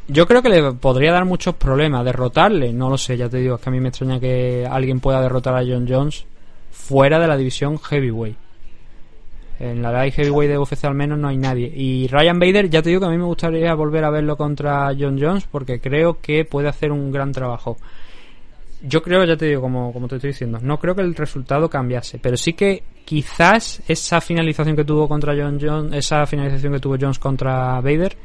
yo 0.08 0.28
creo 0.28 0.44
que 0.44 0.50
le 0.50 0.74
podría 0.74 1.12
dar 1.12 1.26
muchos 1.26 1.56
problemas 1.56 2.06
derrotarle, 2.06 2.72
no 2.74 2.92
lo 2.92 2.98
sé, 3.00 3.18
ya 3.18 3.28
te 3.28 3.38
digo, 3.38 3.56
es 3.56 3.62
que 3.62 3.70
a 3.70 3.72
mí 3.72 3.80
me 3.80 3.90
extraña 3.90 4.20
que 4.20 4.68
alguien 4.70 5.00
pueda 5.00 5.20
derrotar 5.20 5.56
a 5.56 5.66
John 5.66 5.88
Jones 5.90 6.28
fuera 6.70 7.18
de 7.18 7.28
la 7.28 7.38
división 7.38 7.80
heavyweight. 7.80 8.38
En 9.58 9.82
la 9.82 9.92
Light 9.92 10.14
Heavyweight 10.14 10.52
de 10.52 10.60
UFC 10.60 10.86
al 10.86 10.94
menos 10.94 11.18
no 11.18 11.30
hay 11.30 11.38
nadie. 11.38 11.72
Y 11.74 12.08
Ryan 12.08 12.38
Bader, 12.38 12.70
ya 12.70 12.84
te 12.84 12.90
digo 12.90 13.02
que 13.02 13.08
a 13.08 13.10
mí 13.10 13.18
me 13.18 13.24
gustaría 13.24 13.74
volver 13.74 14.04
a 14.04 14.12
verlo 14.12 14.38
contra 14.38 14.92
John 15.00 15.18
Jones 15.20 15.48
porque 15.50 15.80
creo 15.80 16.20
que 16.22 16.46
puede 16.46 16.68
hacer 16.68 16.92
un 16.92 17.12
gran 17.12 17.32
trabajo. 17.32 17.78
Yo 18.82 19.02
creo, 19.02 19.24
ya 19.24 19.36
te 19.36 19.46
digo, 19.46 19.62
como, 19.62 19.92
como 19.92 20.08
te 20.08 20.16
estoy 20.16 20.32
diciendo, 20.32 20.60
no 20.62 20.80
creo 20.80 20.96
que 20.96 21.02
el 21.02 21.16
resultado 21.16 21.70
cambiase, 21.70 22.20
pero 22.20 22.38
sí 22.38 22.54
que 22.54 22.84
quizás 23.04 23.82
esa 23.88 24.22
finalización 24.22 24.76
que 24.76 24.84
tuvo 24.84 25.08
contra 25.08 25.34
John 25.34 25.60
Jones, 25.62 25.94
esa 25.94 26.26
finalización 26.26 26.74
que 26.74 26.80
tuvo 26.80 26.98
Jones 27.00 27.20
contra 27.20 27.82
Vader, 27.82 28.16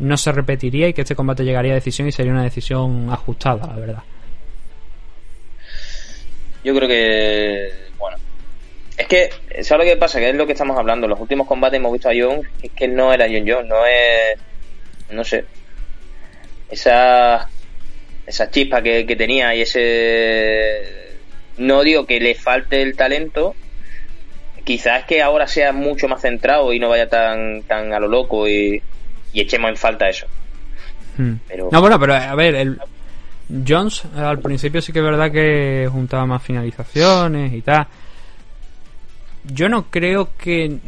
no 0.00 0.16
se 0.16 0.32
repetiría 0.32 0.88
y 0.88 0.92
que 0.92 1.02
este 1.02 1.14
combate 1.14 1.44
llegaría 1.44 1.72
a 1.72 1.76
decisión 1.76 2.08
y 2.08 2.12
sería 2.12 2.32
una 2.32 2.42
decisión 2.42 3.08
ajustada, 3.10 3.66
la 3.66 3.74
verdad. 3.78 4.02
Yo 6.64 6.74
creo 6.74 6.88
que, 6.88 7.70
bueno, 7.98 8.18
es 8.96 9.06
que, 9.06 9.30
¿sabes 9.62 9.86
lo 9.86 9.92
que 9.92 9.96
pasa? 9.96 10.18
Que 10.18 10.30
es 10.30 10.34
lo 10.36 10.46
que 10.46 10.52
estamos 10.52 10.76
hablando. 10.76 11.08
Los 11.08 11.20
últimos 11.20 11.46
combates 11.46 11.78
hemos 11.78 11.92
visto 11.92 12.10
a 12.10 12.12
John, 12.14 12.42
es 12.62 12.70
que 12.72 12.86
no 12.86 13.12
era 13.12 13.26
John 13.26 13.48
Jones, 13.48 13.66
no 13.66 13.86
es. 13.86 14.38
No 15.10 15.24
sé. 15.24 15.44
Esa. 16.70 17.48
Esa 18.30 18.50
chispa 18.50 18.82
que, 18.82 19.04
tenía 19.16 19.54
y 19.54 19.62
ese. 19.62 21.16
No 21.58 21.82
digo 21.82 22.06
que 22.06 22.20
le 22.20 22.34
falte 22.34 22.80
el 22.80 22.96
talento. 22.96 23.54
Quizás 24.64 25.04
que 25.04 25.20
ahora 25.20 25.46
sea 25.46 25.72
mucho 25.72 26.06
más 26.06 26.22
centrado 26.22 26.72
y 26.72 26.78
no 26.78 26.88
vaya 26.88 27.08
tan, 27.08 27.62
tan 27.62 27.92
a 27.92 27.98
lo 27.98 28.08
loco 28.08 28.48
y, 28.48 28.80
echemos 29.34 29.70
en 29.70 29.76
falta 29.76 30.08
eso. 30.08 30.26
Hmm. 31.16 31.34
No, 31.72 31.80
bueno, 31.80 31.98
pero 31.98 32.14
a 32.14 32.34
ver, 32.34 32.54
el. 32.54 32.78
Jones 33.66 34.04
al 34.14 34.38
principio 34.38 34.80
sí 34.80 34.92
que 34.92 35.00
es 35.00 35.04
verdad 35.04 35.32
que 35.32 35.88
juntaba 35.90 36.24
más 36.24 36.40
finalizaciones 36.40 37.52
y 37.52 37.62
tal 37.62 37.84
yo 39.44 39.68
no 39.68 39.86
creo 39.90 40.30
que 40.38 40.78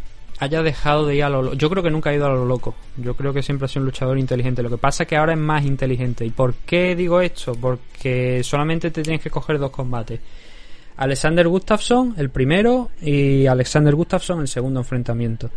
haya 0.42 0.62
dejado 0.62 1.06
de 1.06 1.14
ir 1.14 1.22
a 1.22 1.28
lo 1.28 1.40
loco. 1.40 1.56
Yo 1.56 1.70
creo 1.70 1.82
que 1.84 1.90
nunca 1.90 2.10
ha 2.10 2.14
ido 2.14 2.26
a 2.26 2.30
lo 2.30 2.44
loco. 2.44 2.74
Yo 2.96 3.14
creo 3.14 3.32
que 3.32 3.42
siempre 3.42 3.66
ha 3.66 3.68
sido 3.68 3.82
un 3.82 3.86
luchador 3.86 4.18
inteligente. 4.18 4.62
Lo 4.62 4.70
que 4.70 4.76
pasa 4.76 5.04
es 5.04 5.08
que 5.08 5.16
ahora 5.16 5.34
es 5.34 5.38
más 5.38 5.64
inteligente. 5.64 6.24
¿Y 6.24 6.30
por 6.30 6.54
qué 6.66 6.96
digo 6.96 7.20
esto? 7.20 7.54
Porque 7.54 8.40
solamente 8.42 8.90
te 8.90 9.02
tienes 9.02 9.22
que 9.22 9.30
coger 9.30 9.60
dos 9.60 9.70
combates. 9.70 10.18
Alexander 10.96 11.46
Gustafsson, 11.46 12.14
el 12.18 12.30
primero, 12.30 12.90
y 13.00 13.46
Alexander 13.46 13.94
Gustafsson, 13.94 14.40
el 14.40 14.48
segundo 14.48 14.80
enfrentamiento. 14.80 15.48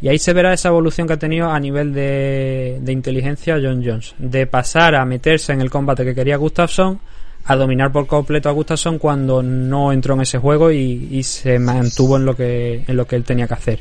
Y 0.00 0.08
ahí 0.08 0.18
se 0.18 0.32
verá 0.32 0.54
esa 0.54 0.68
evolución 0.68 1.06
que 1.06 1.12
ha 1.12 1.18
tenido 1.18 1.50
a 1.50 1.60
nivel 1.60 1.92
de, 1.92 2.78
de 2.80 2.92
inteligencia 2.92 3.58
John 3.62 3.82
Jones. 3.84 4.14
De 4.16 4.46
pasar 4.46 4.94
a 4.94 5.04
meterse 5.04 5.52
en 5.52 5.60
el 5.60 5.70
combate 5.70 6.04
que 6.06 6.14
quería 6.14 6.38
Gustafsson 6.38 7.00
a 7.46 7.54
dominar 7.54 7.92
por 7.92 8.06
completo 8.06 8.48
a 8.48 8.52
Gustafsson 8.52 8.98
cuando 8.98 9.42
no 9.42 9.92
entró 9.92 10.14
en 10.14 10.22
ese 10.22 10.38
juego 10.38 10.70
y, 10.72 11.22
se 11.22 11.58
mantuvo 11.58 12.16
en 12.16 12.24
lo 12.24 12.34
que 12.34 12.84
en 12.86 12.96
lo 12.96 13.06
que 13.06 13.16
él 13.16 13.24
tenía 13.24 13.46
que 13.46 13.54
hacer. 13.54 13.80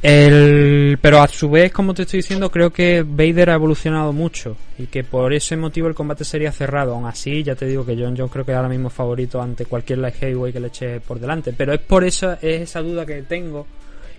El, 0.00 0.96
pero 1.02 1.20
a 1.20 1.26
su 1.26 1.50
vez, 1.50 1.72
como 1.72 1.92
te 1.92 2.02
estoy 2.02 2.18
diciendo, 2.18 2.50
creo 2.50 2.70
que 2.70 3.02
Vader 3.02 3.50
ha 3.50 3.54
evolucionado 3.54 4.12
mucho 4.12 4.56
y 4.78 4.86
que 4.86 5.02
por 5.02 5.32
ese 5.32 5.56
motivo 5.56 5.88
el 5.88 5.94
combate 5.94 6.24
sería 6.24 6.52
cerrado. 6.52 6.94
Aún 6.94 7.06
así, 7.06 7.42
ya 7.42 7.56
te 7.56 7.66
digo 7.66 7.84
que 7.84 7.96
John 7.96 8.16
Jones 8.16 8.30
creo 8.30 8.44
que 8.44 8.52
ahora 8.52 8.68
mismo 8.68 8.88
es 8.88 8.94
favorito 8.94 9.42
ante 9.42 9.66
cualquier 9.66 9.98
light 9.98 10.14
heavyweight 10.14 10.54
que 10.54 10.60
le 10.60 10.68
eche 10.68 11.00
por 11.00 11.18
delante. 11.18 11.52
Pero 11.52 11.72
es 11.72 11.80
por 11.80 12.04
eso, 12.04 12.32
es 12.34 12.62
esa 12.62 12.80
duda 12.80 13.04
que 13.04 13.22
tengo 13.22 13.66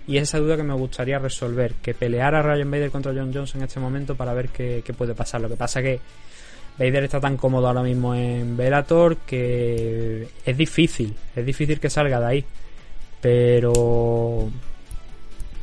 y 0.06 0.18
esa 0.18 0.38
duda 0.38 0.56
que 0.56 0.62
me 0.62 0.74
gustaría 0.74 1.18
resolver, 1.18 1.74
que 1.80 1.94
peleara 1.94 2.42
Ryan 2.42 2.70
Bader 2.70 2.90
contra 2.90 3.14
John 3.14 3.32
Jones 3.32 3.54
en 3.54 3.62
este 3.62 3.80
momento 3.80 4.14
para 4.14 4.34
ver 4.34 4.50
qué, 4.50 4.82
qué 4.84 4.92
puede 4.92 5.14
pasar. 5.14 5.40
Lo 5.40 5.48
que 5.48 5.56
pasa 5.56 5.80
que 5.80 5.98
Vader 6.78 7.04
está 7.04 7.20
tan 7.20 7.38
cómodo 7.38 7.68
ahora 7.68 7.82
mismo 7.82 8.14
en 8.14 8.54
Bellator 8.54 9.16
que 9.18 10.28
es 10.44 10.56
difícil, 10.56 11.14
es 11.34 11.46
difícil 11.46 11.80
que 11.80 11.88
salga 11.88 12.20
de 12.20 12.26
ahí. 12.26 12.44
Pero 13.22 14.50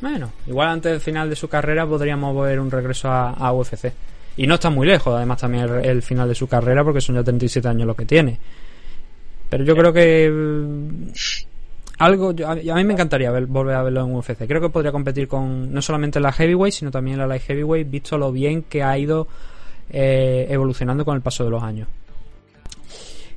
bueno, 0.00 0.32
igual 0.46 0.68
antes 0.68 0.92
del 0.92 1.00
final 1.00 1.28
de 1.28 1.36
su 1.36 1.48
carrera 1.48 1.86
podríamos 1.86 2.36
ver 2.44 2.60
un 2.60 2.70
regreso 2.70 3.08
a, 3.10 3.52
UFC. 3.52 3.92
Y 4.36 4.46
no 4.46 4.54
está 4.54 4.70
muy 4.70 4.86
lejos, 4.86 5.16
además 5.16 5.40
también 5.40 5.68
el, 5.84 6.02
final 6.02 6.28
de 6.28 6.34
su 6.34 6.46
carrera, 6.46 6.84
porque 6.84 7.00
son 7.00 7.16
ya 7.16 7.24
37 7.24 7.66
años 7.66 7.86
lo 7.86 7.96
que 7.96 8.06
tiene. 8.06 8.38
Pero 9.50 9.64
yo 9.64 9.74
creo 9.74 9.92
que 9.92 10.30
mm, 10.30 11.10
algo, 11.98 12.32
a, 12.46 12.54
mí 12.54 12.84
me 12.84 12.92
encantaría 12.92 13.32
volver 13.32 13.74
a 13.74 13.82
verlo 13.82 14.04
en 14.04 14.14
UFC. 14.14 14.46
Creo 14.46 14.60
que 14.60 14.68
podría 14.68 14.92
competir 14.92 15.26
con 15.26 15.72
no 15.72 15.82
solamente 15.82 16.20
la 16.20 16.30
heavyweight, 16.30 16.74
sino 16.74 16.90
también 16.92 17.18
la 17.18 17.26
light 17.26 17.42
heavyweight, 17.42 17.90
visto 17.90 18.16
lo 18.16 18.30
bien 18.30 18.62
que 18.62 18.84
ha 18.84 18.96
ido 18.96 19.26
eh, 19.90 20.46
evolucionando 20.48 21.04
con 21.04 21.16
el 21.16 21.22
paso 21.22 21.42
de 21.42 21.50
los 21.50 21.62
años. 21.62 21.88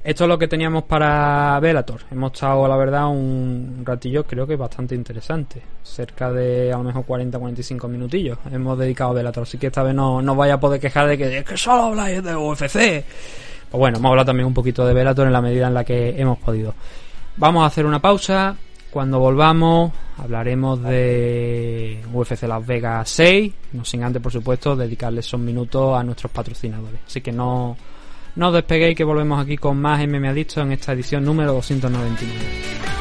Esto 0.04 0.24
es 0.24 0.28
lo 0.28 0.40
que 0.40 0.48
teníamos 0.48 0.84
para 0.84 1.60
Velator. 1.60 2.02
Hemos 2.10 2.34
estado, 2.34 2.68
la 2.68 2.76
verdad, 2.76 3.08
un 3.08 3.84
ratillo 3.86 4.24
creo 4.24 4.48
que 4.48 4.56
bastante 4.56 4.96
interesante. 4.96 5.62
Cerca 5.84 6.32
de 6.32 6.74
a 6.74 6.78
lo 6.78 6.84
mejor 6.84 7.06
40-45 7.06 7.88
minutillos 7.88 8.40
hemos 8.52 8.80
dedicado 8.80 9.12
a 9.12 9.14
Velator. 9.14 9.44
Así 9.44 9.60
que 9.60 9.68
esta 9.68 9.84
vez 9.84 9.94
no, 9.94 10.20
no 10.20 10.36
vaya 10.36 10.56
a 10.56 10.60
poder 10.60 10.80
quejar 10.82 11.08
de 11.08 11.18
que, 11.20 11.38
es 11.38 11.46
que 11.46 11.56
solo 11.56 11.84
habláis 11.84 12.24
de 12.24 12.36
UFC. 12.36 12.74
Pues 12.74 13.80
bueno, 13.80 14.00
hemos 14.00 14.10
hablado 14.10 14.26
también 14.26 14.48
un 14.48 14.56
poquito 14.56 14.86
de 14.88 14.94
Velator 14.96 15.28
en 15.28 15.34
la 15.34 15.42
medida 15.42 15.68
en 15.68 15.76
la 15.76 15.84
que 15.84 16.20
hemos 16.20 16.40
podido. 16.40 16.74
Vamos 17.38 17.64
a 17.64 17.68
hacer 17.68 17.86
una 17.86 18.02
pausa. 18.02 18.56
Cuando 18.90 19.20
volvamos 19.20 19.92
hablaremos 20.18 20.82
de 20.84 22.04
UFC 22.14 22.44
Las 22.44 22.66
Vegas 22.66 23.10
6, 23.10 23.54
no 23.74 23.86
sin 23.86 24.04
antes 24.04 24.22
por 24.22 24.32
supuesto 24.32 24.76
dedicarles 24.76 25.26
esos 25.26 25.40
minutos 25.40 25.98
a 25.98 26.04
nuestros 26.04 26.32
patrocinadores. 26.32 27.00
Así 27.08 27.22
que 27.22 27.32
no, 27.32 27.78
no 28.36 28.48
os 28.48 28.54
despeguéis 28.54 28.96
que 28.96 29.04
volvemos 29.04 29.42
aquí 29.42 29.58
con 29.58 29.78
más 29.80 30.06
MMA 30.08 30.30
Adicto 30.30 30.62
en 30.62 30.72
esta 30.72 30.94
edición 30.94 31.26
número 31.26 31.54
299. 31.54 33.01